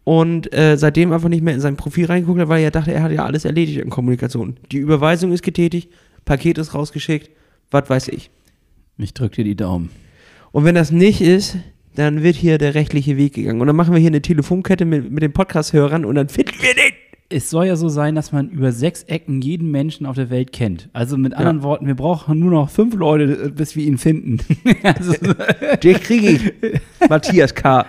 und 0.04 0.54
äh, 0.54 0.78
seitdem 0.78 1.14
einfach 1.14 1.30
nicht 1.30 1.44
mehr 1.44 1.54
in 1.54 1.62
sein 1.62 1.78
Profil 1.78 2.06
reingeguckt 2.06 2.40
hat, 2.40 2.50
weil 2.50 2.64
er 2.64 2.72
dachte, 2.72 2.92
er 2.92 3.04
hat 3.04 3.12
ja 3.12 3.26
alles 3.26 3.46
erledigt 3.46 3.80
in 3.80 3.90
Kommunikation. 3.90 4.58
Die 4.72 4.78
Überweisung 4.78 5.32
ist 5.32 5.44
getätigt, 5.44 5.92
Paket 6.26 6.58
ist 6.58 6.74
rausgeschickt, 6.74 7.30
was 7.70 7.90
weiß 7.90 8.08
ich. 8.10 8.32
Ich 8.98 9.14
drück 9.14 9.34
dir 9.34 9.44
die 9.44 9.56
Daumen. 9.56 9.90
Und 10.52 10.66
wenn 10.66 10.76
das 10.76 10.92
nicht 10.92 11.22
ist, 11.22 11.58
dann 11.96 12.24
wird 12.24 12.36
hier 12.36 12.58
der 12.58 12.76
rechtliche 12.76 13.18
Weg 13.18 13.34
gegangen. 13.34 13.62
Und 13.62 13.68
dann 13.68 13.76
machen 13.76 13.94
wir 13.94 14.00
hier 14.00 14.10
eine 14.10 14.22
Telefonkette 14.22 14.86
mit, 14.86 15.12
mit 15.12 15.24
den 15.24 15.34
Podcast-Hörern 15.34 16.06
und 16.06 16.16
dann 16.16 16.30
finden 16.30 16.54
wir 16.62 16.74
den. 16.74 16.94
Es 17.34 17.50
soll 17.50 17.68
ja 17.68 17.78
so 17.78 17.88
sein, 17.88 18.16
dass 18.16 18.34
man 18.34 18.50
über 18.50 18.74
sechs 18.74 19.04
Ecken 19.04 19.42
jeden 19.42 19.72
Menschen 19.72 20.06
auf 20.06 20.16
der 20.16 20.30
Welt 20.30 20.52
kennt. 20.52 20.90
Also 20.92 21.16
mit 21.16 21.34
anderen 21.34 21.64
Worten, 21.64 21.88
wir 21.88 21.96
brauchen 21.96 22.40
nur 22.40 22.52
noch 22.52 22.70
fünf 22.70 22.94
Leute, 22.94 23.50
bis 23.56 23.78
wir 23.78 23.86
ihn 23.86 23.98
finden. 23.98 24.40
also, 24.84 25.14
Den 25.82 26.00
kriege 26.02 26.30
ich. 26.30 26.54
Matthias 27.10 27.56
K. 27.56 27.86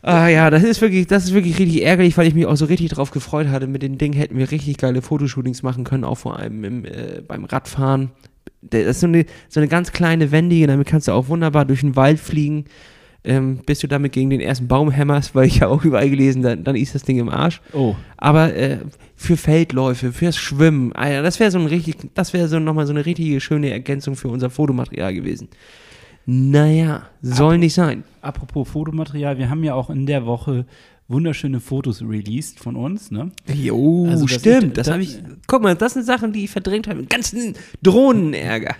Ah 0.00 0.28
ja, 0.28 0.48
das 0.48 0.62
ist 0.62 0.80
wirklich, 0.80 1.06
das 1.06 1.24
ist 1.24 1.34
wirklich 1.34 1.58
richtig 1.58 1.84
ärgerlich, 1.84 2.16
weil 2.16 2.28
ich 2.28 2.34
mich 2.34 2.46
auch 2.46 2.56
so 2.56 2.64
richtig 2.64 2.90
drauf 2.90 3.10
gefreut 3.10 3.48
hatte. 3.48 3.66
Mit 3.66 3.82
dem 3.82 3.98
Ding 3.98 4.14
hätten 4.14 4.38
wir 4.38 4.50
richtig 4.50 4.78
geile 4.78 5.02
Fotoshootings 5.02 5.62
machen 5.62 5.84
können, 5.84 6.04
auch 6.04 6.16
vor 6.16 6.38
allem 6.38 6.64
im, 6.64 6.84
äh, 6.84 7.22
beim 7.26 7.44
Radfahren. 7.44 8.10
Das 8.62 8.82
ist 8.82 9.00
so 9.00 9.06
eine, 9.06 9.24
so 9.48 9.60
eine 9.60 9.68
ganz 9.68 9.92
kleine 9.92 10.32
wendige, 10.32 10.66
damit 10.66 10.86
kannst 10.86 11.08
du 11.08 11.12
auch 11.12 11.28
wunderbar 11.28 11.64
durch 11.64 11.80
den 11.80 11.96
Wald 11.96 12.18
fliegen. 12.18 12.64
Ähm, 13.28 13.58
bis 13.66 13.80
du 13.80 13.88
damit 13.88 14.12
gegen 14.12 14.30
den 14.30 14.40
ersten 14.40 14.68
Baum 14.68 14.88
hämmerst, 14.92 15.34
weil 15.34 15.48
ich 15.48 15.56
ja 15.58 15.66
auch 15.66 15.84
überall 15.84 16.08
gelesen, 16.08 16.42
dann, 16.42 16.62
dann 16.62 16.76
ist 16.76 16.94
das 16.94 17.02
Ding 17.02 17.18
im 17.18 17.28
Arsch. 17.28 17.60
oh, 17.72 17.96
Aber 18.16 18.54
äh, 18.54 18.78
für 19.16 19.36
Feldläufe, 19.36 20.12
fürs 20.12 20.36
Schwimmen, 20.36 20.92
Alter, 20.92 21.24
das 21.24 21.40
wäre 21.40 21.50
so 21.50 21.58
ein 21.58 21.66
richtig, 21.66 21.96
das 22.14 22.32
wäre 22.32 22.46
so 22.46 22.60
nochmal 22.60 22.86
so 22.86 22.92
eine 22.92 23.04
richtige 23.04 23.40
schöne 23.40 23.70
Ergänzung 23.70 24.14
für 24.14 24.28
unser 24.28 24.48
Fotomaterial 24.48 25.12
gewesen. 25.12 25.48
Naja, 26.24 27.06
soll 27.20 27.58
nicht 27.58 27.74
sein. 27.74 28.04
apropos 28.20 28.68
Fotomaterial, 28.68 29.38
wir 29.38 29.50
haben 29.50 29.64
ja 29.64 29.74
auch 29.74 29.90
in 29.90 30.06
der 30.06 30.24
Woche 30.24 30.64
wunderschöne 31.08 31.60
Fotos 31.60 32.02
released 32.02 32.58
von 32.58 32.74
uns, 32.76 33.10
ne? 33.10 33.30
Jo, 33.54 34.06
Also 34.10 34.26
stimmt. 34.26 34.64
ist- 34.64 34.76
das 34.78 34.86
da- 34.88 34.92
habe 34.94 35.02
ich. 35.02 35.18
Guck 35.46 35.62
mal, 35.62 35.74
das 35.76 35.92
sind 35.94 36.04
Sachen, 36.04 36.32
die 36.32 36.44
ich 36.44 36.50
verdrängt 36.50 36.88
habe. 36.88 37.00
Den 37.00 37.08
ganzen 37.08 37.54
Drohnenärger. 37.82 38.74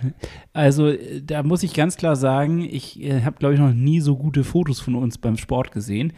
Also 0.53 0.87
äh, 0.89 1.21
da 1.21 1.43
muss 1.43 1.63
ich 1.63 1.73
ganz 1.73 1.95
klar 1.97 2.15
sagen, 2.15 2.61
ich 2.61 3.01
äh, 3.01 3.21
habe, 3.21 3.37
glaube 3.37 3.53
ich, 3.53 3.59
noch 3.59 3.73
nie 3.73 4.01
so 4.01 4.15
gute 4.17 4.43
Fotos 4.43 4.79
von 4.79 4.95
uns 4.95 5.17
beim 5.17 5.37
Sport 5.37 5.71
gesehen. 5.71 6.13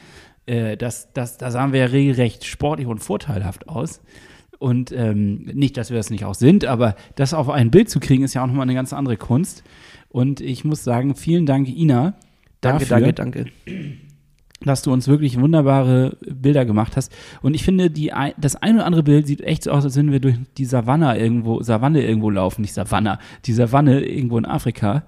Äh, 0.47 0.77
das, 0.77 1.13
das, 1.13 1.37
da 1.37 1.51
sahen 1.51 1.73
wir 1.73 1.81
ja 1.81 1.85
regelrecht 1.87 2.43
sportlich 2.45 2.87
und 2.87 2.99
vorteilhaft 2.99 3.69
aus. 3.69 4.01
Und 4.57 4.91
ähm, 4.91 5.43
nicht, 5.53 5.77
dass 5.77 5.89
wir 5.89 5.95
das 5.97 6.09
nicht 6.09 6.25
auch 6.25 6.33
sind, 6.35 6.65
aber 6.65 6.95
das 7.15 7.33
auf 7.33 7.49
ein 7.49 7.71
Bild 7.71 7.89
zu 7.89 7.99
kriegen, 8.01 8.23
ist 8.23 8.33
ja 8.33 8.41
auch 8.43 8.47
nochmal 8.47 8.63
eine 8.63 8.73
ganz 8.73 8.91
andere 8.91 9.15
Kunst. 9.15 9.63
Und 10.09 10.41
ich 10.41 10.65
muss 10.65 10.83
sagen, 10.83 11.15
vielen 11.15 11.45
Dank, 11.45 11.69
Ina, 11.69 12.15
Danke, 12.59 12.85
dafür, 12.85 13.11
danke, 13.13 13.45
danke. 13.65 14.08
Dass 14.61 14.81
du 14.81 14.91
uns 14.91 15.07
wirklich 15.07 15.39
wunderbare 15.39 16.17
Bilder 16.21 16.65
gemacht 16.65 16.97
hast. 16.97 17.13
Und 17.41 17.53
ich 17.53 17.63
finde, 17.63 17.89
die, 17.89 18.11
das 18.37 18.55
ein 18.57 18.75
oder 18.75 18.85
andere 18.85 19.03
Bild 19.03 19.27
sieht 19.27 19.41
echt 19.41 19.63
so 19.63 19.71
aus, 19.71 19.85
als 19.85 19.95
wenn 19.95 20.11
wir 20.11 20.19
durch 20.19 20.35
die 20.57 20.65
Savanne 20.65 21.17
irgendwo, 21.17 21.61
Savanne 21.61 22.03
irgendwo 22.03 22.29
laufen, 22.29 22.61
nicht 22.61 22.73
Savanne, 22.73 23.19
die 23.45 23.53
Savanne 23.53 24.03
irgendwo 24.03 24.37
in 24.37 24.45
Afrika. 24.45 25.03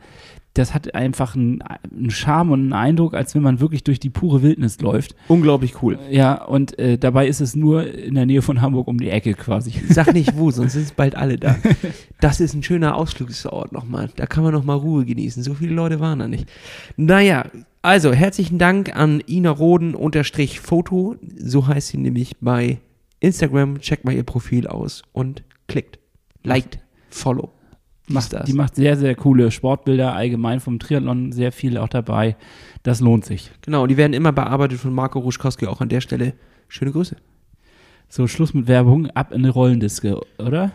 Das 0.53 0.73
hat 0.73 0.93
einfach 0.95 1.35
einen, 1.35 1.61
einen 1.61 2.11
Charme 2.11 2.51
und 2.51 2.59
einen 2.59 2.73
Eindruck, 2.73 3.13
als 3.13 3.35
wenn 3.35 3.41
man 3.41 3.59
wirklich 3.61 3.83
durch 3.83 3.99
die 3.99 4.09
pure 4.09 4.41
Wildnis 4.41 4.81
läuft. 4.81 5.15
Unglaublich 5.29 5.81
cool. 5.81 5.97
Ja, 6.09 6.43
und 6.43 6.77
äh, 6.77 6.97
dabei 6.97 7.27
ist 7.27 7.39
es 7.39 7.55
nur 7.55 7.87
in 7.87 8.15
der 8.15 8.25
Nähe 8.25 8.41
von 8.41 8.61
Hamburg 8.61 8.87
um 8.87 8.99
die 8.99 9.09
Ecke 9.09 9.33
quasi. 9.33 9.73
Sag 9.87 10.13
nicht 10.13 10.37
wo, 10.37 10.51
sonst 10.51 10.73
sind 10.73 10.83
es 10.83 10.91
bald 10.91 11.15
alle 11.15 11.37
da. 11.37 11.55
Das 12.19 12.39
ist 12.39 12.53
ein 12.53 12.61
schöner 12.61 12.95
Ausflugsort 12.95 13.71
nochmal. 13.71 14.11
Da 14.15 14.27
kann 14.27 14.43
man 14.43 14.53
nochmal 14.53 14.77
Ruhe 14.77 15.05
genießen. 15.05 15.41
So 15.41 15.55
viele 15.55 15.73
Leute 15.73 15.99
waren 15.99 16.19
da 16.19 16.27
nicht. 16.27 16.47
Naja, 16.95 17.45
also 17.81 18.13
herzlichen 18.13 18.59
Dank 18.59 18.95
an 18.95 19.23
Ina 19.27 19.49
Roden 19.49 19.95
unterstrich 19.95 20.59
Foto. 20.59 21.15
So 21.35 21.65
heißt 21.65 21.87
sie 21.87 21.97
nämlich 21.97 22.33
bei 22.39 22.77
Instagram. 23.21 23.79
Checkt 23.79 24.05
mal 24.05 24.13
ihr 24.13 24.23
Profil 24.23 24.67
aus 24.67 25.01
und 25.13 25.43
klickt. 25.67 25.97
Liked. 26.43 26.79
Follow. 27.09 27.51
Macht, 28.07 28.35
die 28.47 28.53
macht 28.53 28.75
sehr, 28.75 28.97
sehr 28.97 29.15
coole 29.15 29.51
Sportbilder, 29.51 30.13
allgemein 30.13 30.59
vom 30.59 30.79
Triathlon 30.79 31.31
sehr 31.31 31.51
viel 31.51 31.77
auch 31.77 31.87
dabei. 31.87 32.35
Das 32.83 32.99
lohnt 32.99 33.25
sich. 33.25 33.51
Genau, 33.61 33.87
die 33.87 33.95
werden 33.95 34.13
immer 34.13 34.31
bearbeitet 34.31 34.79
von 34.79 34.93
Marco 34.93 35.19
Ruschkowski, 35.19 35.67
auch 35.67 35.81
an 35.81 35.89
der 35.89 36.01
Stelle. 36.01 36.33
Schöne 36.67 36.91
Grüße. 36.91 37.15
So, 38.09 38.27
Schluss 38.27 38.53
mit 38.53 38.67
Werbung, 38.67 39.09
ab 39.11 39.31
in 39.31 39.39
eine 39.39 39.51
Rollendiske, 39.51 40.19
oder? 40.37 40.71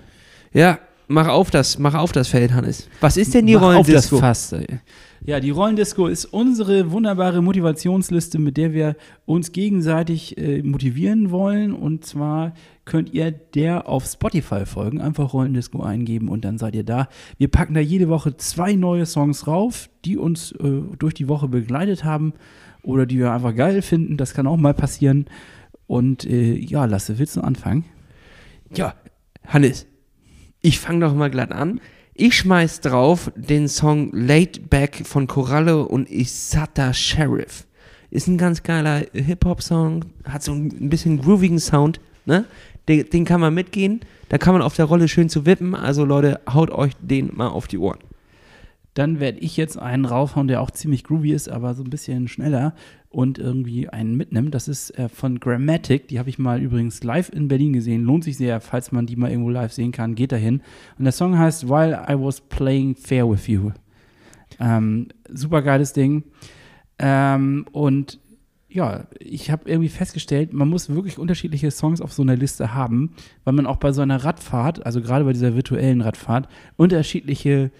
Ja, 0.52 0.78
mach 1.08 1.28
auf 1.28 1.50
das, 1.50 1.78
mach 1.78 1.94
auf 1.94 2.12
das 2.12 2.28
Feld, 2.28 2.52
Hannes. 2.52 2.88
Was 3.00 3.16
ist 3.16 3.34
denn 3.34 3.46
die 3.46 3.54
Mach 3.54 3.62
Rollendisco? 3.62 4.16
Auf 4.16 4.22
das 4.22 4.48
Fass. 4.50 4.52
ey. 4.52 4.80
Ja, 5.26 5.40
die 5.40 5.50
Rollendisco 5.50 6.06
ist 6.06 6.26
unsere 6.26 6.92
wunderbare 6.92 7.42
Motivationsliste, 7.42 8.38
mit 8.38 8.56
der 8.56 8.72
wir 8.72 8.94
uns 9.24 9.50
gegenseitig 9.50 10.38
äh, 10.38 10.62
motivieren 10.62 11.32
wollen. 11.32 11.72
Und 11.72 12.06
zwar 12.06 12.54
könnt 12.84 13.12
ihr 13.12 13.32
der 13.32 13.88
auf 13.88 14.06
Spotify 14.06 14.64
folgen, 14.64 15.00
einfach 15.00 15.32
Rollendisco 15.32 15.82
eingeben 15.82 16.28
und 16.28 16.44
dann 16.44 16.58
seid 16.58 16.76
ihr 16.76 16.84
da. 16.84 17.08
Wir 17.38 17.48
packen 17.48 17.74
da 17.74 17.80
jede 17.80 18.08
Woche 18.08 18.36
zwei 18.36 18.74
neue 18.74 19.04
Songs 19.04 19.48
rauf, 19.48 19.90
die 20.04 20.16
uns 20.16 20.52
äh, 20.52 20.82
durch 20.96 21.14
die 21.14 21.28
Woche 21.28 21.48
begleitet 21.48 22.04
haben 22.04 22.32
oder 22.84 23.04
die 23.04 23.18
wir 23.18 23.32
einfach 23.32 23.56
geil 23.56 23.82
finden. 23.82 24.16
Das 24.16 24.32
kann 24.32 24.46
auch 24.46 24.56
mal 24.56 24.74
passieren. 24.74 25.26
Und 25.88 26.24
äh, 26.24 26.54
ja, 26.54 26.84
Lasse, 26.84 27.18
willst 27.18 27.34
du 27.34 27.40
anfangen? 27.40 27.84
Ja, 28.76 28.94
Hannes, 29.44 29.88
ich 30.60 30.78
fange 30.78 31.00
doch 31.04 31.14
mal 31.16 31.30
glatt 31.30 31.50
an. 31.50 31.80
Ich 32.18 32.38
schmeiß 32.38 32.80
drauf 32.80 33.30
den 33.36 33.68
Song 33.68 34.10
Laid 34.10 34.70
Back 34.70 35.02
von 35.04 35.26
Coralle 35.26 35.86
und 35.86 36.10
Isata 36.10 36.94
Sheriff. 36.94 37.66
Ist 38.10 38.26
ein 38.26 38.38
ganz 38.38 38.62
geiler 38.62 39.02
Hip-Hop-Song, 39.12 40.06
hat 40.24 40.42
so 40.42 40.52
ein 40.52 40.88
bisschen 40.88 41.20
groovigen 41.20 41.58
Sound, 41.58 42.00
ne? 42.24 42.46
Den, 42.88 43.10
den 43.10 43.26
kann 43.26 43.42
man 43.42 43.52
mitgehen, 43.52 44.00
da 44.30 44.38
kann 44.38 44.54
man 44.54 44.62
auf 44.62 44.74
der 44.74 44.86
Rolle 44.86 45.08
schön 45.08 45.28
zu 45.28 45.44
wippen. 45.44 45.74
Also 45.74 46.06
Leute, 46.06 46.40
haut 46.50 46.70
euch 46.70 46.94
den 47.02 47.32
mal 47.34 47.48
auf 47.48 47.66
die 47.66 47.76
Ohren. 47.76 47.98
Dann 48.96 49.20
werde 49.20 49.40
ich 49.40 49.58
jetzt 49.58 49.78
einen 49.78 50.06
raufhauen, 50.06 50.48
der 50.48 50.62
auch 50.62 50.70
ziemlich 50.70 51.04
groovy 51.04 51.32
ist, 51.32 51.50
aber 51.50 51.74
so 51.74 51.84
ein 51.84 51.90
bisschen 51.90 52.28
schneller 52.28 52.74
und 53.10 53.38
irgendwie 53.38 53.90
einen 53.90 54.16
mitnimmt. 54.16 54.54
Das 54.54 54.68
ist 54.68 54.88
äh, 54.98 55.10
von 55.10 55.38
Grammatic. 55.38 56.08
Die 56.08 56.18
habe 56.18 56.30
ich 56.30 56.38
mal 56.38 56.62
übrigens 56.62 57.04
live 57.04 57.28
in 57.28 57.46
Berlin 57.46 57.74
gesehen. 57.74 58.04
Lohnt 58.04 58.24
sich 58.24 58.38
sehr, 58.38 58.58
falls 58.62 58.92
man 58.92 59.04
die 59.04 59.16
mal 59.16 59.30
irgendwo 59.30 59.50
live 59.50 59.70
sehen 59.70 59.92
kann. 59.92 60.14
Geht 60.14 60.32
dahin. 60.32 60.62
Und 60.98 61.04
der 61.04 61.12
Song 61.12 61.38
heißt 61.38 61.68
While 61.68 62.06
I 62.08 62.14
Was 62.14 62.40
Playing 62.40 62.96
Fair 62.96 63.28
With 63.28 63.46
You. 63.46 63.72
Ähm, 64.58 65.08
super 65.28 65.60
geiles 65.60 65.92
Ding. 65.92 66.24
Ähm, 66.98 67.66
und 67.72 68.18
ja, 68.70 69.08
ich 69.18 69.50
habe 69.50 69.68
irgendwie 69.68 69.90
festgestellt, 69.90 70.54
man 70.54 70.70
muss 70.70 70.88
wirklich 70.88 71.18
unterschiedliche 71.18 71.70
Songs 71.70 72.00
auf 72.00 72.14
so 72.14 72.22
einer 72.22 72.36
Liste 72.36 72.72
haben, 72.72 73.12
weil 73.44 73.52
man 73.52 73.66
auch 73.66 73.76
bei 73.76 73.92
so 73.92 74.00
einer 74.00 74.24
Radfahrt, 74.24 74.86
also 74.86 75.02
gerade 75.02 75.26
bei 75.26 75.34
dieser 75.34 75.54
virtuellen 75.54 76.00
Radfahrt, 76.00 76.48
unterschiedliche 76.78 77.70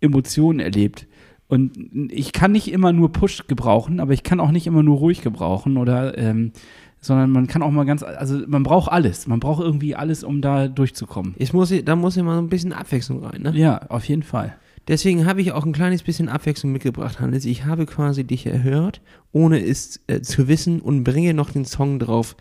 Emotionen 0.00 0.60
erlebt. 0.60 1.06
Und 1.48 1.72
ich 2.10 2.32
kann 2.32 2.52
nicht 2.52 2.70
immer 2.70 2.92
nur 2.92 3.10
Push 3.12 3.46
gebrauchen, 3.48 3.98
aber 3.98 4.12
ich 4.12 4.22
kann 4.22 4.38
auch 4.38 4.52
nicht 4.52 4.66
immer 4.66 4.82
nur 4.82 4.98
ruhig 4.98 5.20
gebrauchen 5.20 5.76
oder 5.76 6.16
ähm, 6.16 6.52
sondern 7.00 7.30
man 7.30 7.46
kann 7.46 7.62
auch 7.62 7.70
mal 7.70 7.84
ganz, 7.84 8.02
also 8.02 8.40
man 8.46 8.62
braucht 8.62 8.92
alles. 8.92 9.26
Man 9.26 9.40
braucht 9.40 9.62
irgendwie 9.62 9.96
alles, 9.96 10.22
um 10.22 10.42
da 10.42 10.68
durchzukommen. 10.68 11.34
Ich 11.38 11.52
muss, 11.52 11.72
da 11.84 11.96
muss 11.96 12.16
immer 12.16 12.34
so 12.34 12.42
ein 12.42 12.48
bisschen 12.48 12.72
Abwechslung 12.72 13.24
rein, 13.24 13.42
ne? 13.42 13.52
Ja, 13.56 13.78
auf 13.88 14.04
jeden 14.04 14.22
Fall. 14.22 14.54
Deswegen 14.88 15.26
habe 15.26 15.40
ich 15.40 15.52
auch 15.52 15.64
ein 15.64 15.72
kleines 15.72 16.02
bisschen 16.02 16.28
Abwechslung 16.28 16.72
mitgebracht, 16.72 17.20
Hannes. 17.20 17.44
Ich 17.44 17.64
habe 17.64 17.86
quasi 17.86 18.24
dich 18.24 18.46
erhört, 18.46 19.00
ohne 19.32 19.60
es 19.60 20.00
äh, 20.08 20.20
zu 20.20 20.48
wissen 20.48 20.80
und 20.80 21.04
bringe 21.04 21.32
noch 21.34 21.50
den 21.50 21.64
Song 21.64 21.98
drauf 21.98 22.36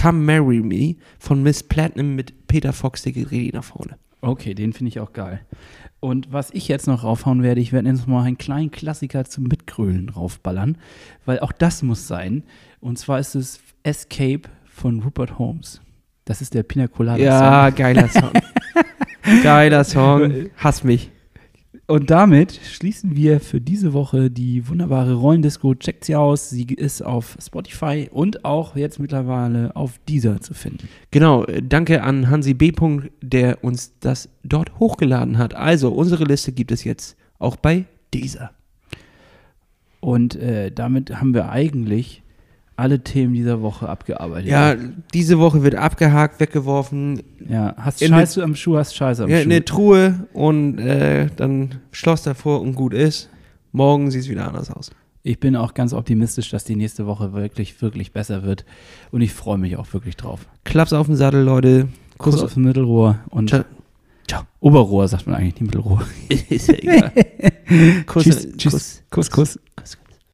Come 0.00 0.20
Marry 0.20 0.60
Me 0.60 0.96
von 1.18 1.42
Miss 1.42 1.62
Platinum 1.62 2.14
mit 2.14 2.46
Peter 2.46 2.72
Fox, 2.72 3.02
der 3.02 3.12
geht 3.12 3.54
nach 3.54 3.64
vorne. 3.64 3.96
Okay, 4.24 4.54
den 4.54 4.72
finde 4.72 4.88
ich 4.88 5.00
auch 5.00 5.12
geil. 5.12 5.40
Und 6.00 6.32
was 6.32 6.50
ich 6.50 6.68
jetzt 6.68 6.86
noch 6.86 7.02
raufhauen 7.04 7.42
werde, 7.42 7.60
ich 7.60 7.72
werde 7.72 7.88
jetzt 7.88 8.06
mal 8.06 8.24
einen 8.24 8.38
kleinen 8.38 8.70
Klassiker 8.70 9.24
zum 9.24 9.44
Mitgrölen 9.44 10.08
draufballern, 10.08 10.76
weil 11.24 11.40
auch 11.40 11.52
das 11.52 11.82
muss 11.82 12.06
sein. 12.06 12.42
Und 12.80 12.98
zwar 12.98 13.18
ist 13.18 13.34
es 13.34 13.60
Escape 13.82 14.42
von 14.66 15.02
Rupert 15.02 15.38
Holmes. 15.38 15.80
Das 16.24 16.40
ist 16.40 16.54
der 16.54 16.62
Pina 16.62 16.88
Colada 16.88 17.22
Ja, 17.22 17.70
geiler 17.70 18.08
Song. 18.08 18.32
geiler 19.42 19.84
Song. 19.84 20.50
Hass 20.56 20.84
mich. 20.84 21.10
Und 21.86 22.10
damit 22.10 22.58
schließen 22.64 23.14
wir 23.14 23.40
für 23.40 23.60
diese 23.60 23.92
Woche 23.92 24.30
die 24.30 24.66
wunderbare 24.68 25.14
Rollendisco. 25.14 25.74
Checkt 25.74 26.06
sie 26.06 26.16
aus. 26.16 26.48
Sie 26.48 26.64
ist 26.64 27.02
auf 27.02 27.36
Spotify 27.44 28.08
und 28.10 28.44
auch 28.44 28.74
jetzt 28.74 28.98
mittlerweile 28.98 29.76
auf 29.76 29.98
Deezer 30.08 30.40
zu 30.40 30.54
finden. 30.54 30.88
Genau, 31.10 31.44
danke 31.44 32.02
an 32.02 32.30
Hansi 32.30 32.54
B. 32.54 32.72
der 33.20 33.62
uns 33.62 33.92
das 34.00 34.30
dort 34.42 34.78
hochgeladen 34.78 35.36
hat. 35.36 35.54
Also, 35.54 35.92
unsere 35.92 36.24
Liste 36.24 36.52
gibt 36.52 36.72
es 36.72 36.84
jetzt 36.84 37.16
auch 37.38 37.56
bei 37.56 37.84
dieser. 38.14 38.52
Und 40.00 40.36
äh, 40.36 40.72
damit 40.72 41.20
haben 41.20 41.34
wir 41.34 41.50
eigentlich 41.50 42.23
alle 42.76 43.00
Themen 43.00 43.34
dieser 43.34 43.62
Woche 43.62 43.88
abgearbeitet. 43.88 44.50
Ja, 44.50 44.74
diese 45.12 45.38
Woche 45.38 45.62
wird 45.62 45.76
abgehakt, 45.76 46.40
weggeworfen, 46.40 47.22
ja. 47.48 47.74
Hast 47.76 48.04
Scheiße 48.04 48.42
am 48.42 48.54
Schuh, 48.54 48.76
hast 48.76 48.96
Scheiße 48.96 49.24
am 49.24 49.30
ja, 49.30 49.38
Schuh. 49.38 49.44
eine 49.44 49.64
Truhe 49.64 50.26
und 50.32 50.78
äh, 50.78 51.28
dann 51.36 51.76
Schloss 51.92 52.22
davor 52.22 52.60
und 52.60 52.74
gut 52.74 52.94
ist. 52.94 53.30
Morgen 53.72 54.10
sieht 54.10 54.22
es 54.22 54.28
wieder 54.28 54.46
anders 54.46 54.70
aus. 54.70 54.90
Ich 55.22 55.40
bin 55.40 55.56
auch 55.56 55.72
ganz 55.74 55.94
optimistisch, 55.94 56.50
dass 56.50 56.64
die 56.64 56.76
nächste 56.76 57.06
Woche 57.06 57.32
wirklich, 57.32 57.80
wirklich 57.80 58.12
besser 58.12 58.42
wird. 58.42 58.64
Und 59.10 59.22
ich 59.22 59.32
freue 59.32 59.56
mich 59.56 59.76
auch 59.76 59.92
wirklich 59.92 60.16
drauf. 60.16 60.46
Klaps 60.64 60.92
auf 60.92 61.06
den 61.06 61.16
Sattel, 61.16 61.42
Leute. 61.42 61.88
Kuss 62.18 62.42
auf 62.42 62.54
dem 62.54 62.64
Mittelrohr 62.64 63.18
und 63.30 63.48
Ciao. 63.48 63.64
Ciao. 64.28 64.42
Oberrohr 64.60 65.08
sagt 65.08 65.26
man 65.26 65.36
eigentlich, 65.36 65.54
nicht 65.54 65.62
Mittelrohr. 65.62 66.02
Ist 66.48 66.68
ja 66.68 66.74
egal. 66.74 67.12
Kuss, 68.06 68.24
Tschüss, 68.24 68.48
tschüss. 68.56 69.02
Kuss, 69.10 69.30
Kuss, 69.30 69.30
Kuss. 69.30 69.58
Kuss. 69.76 69.98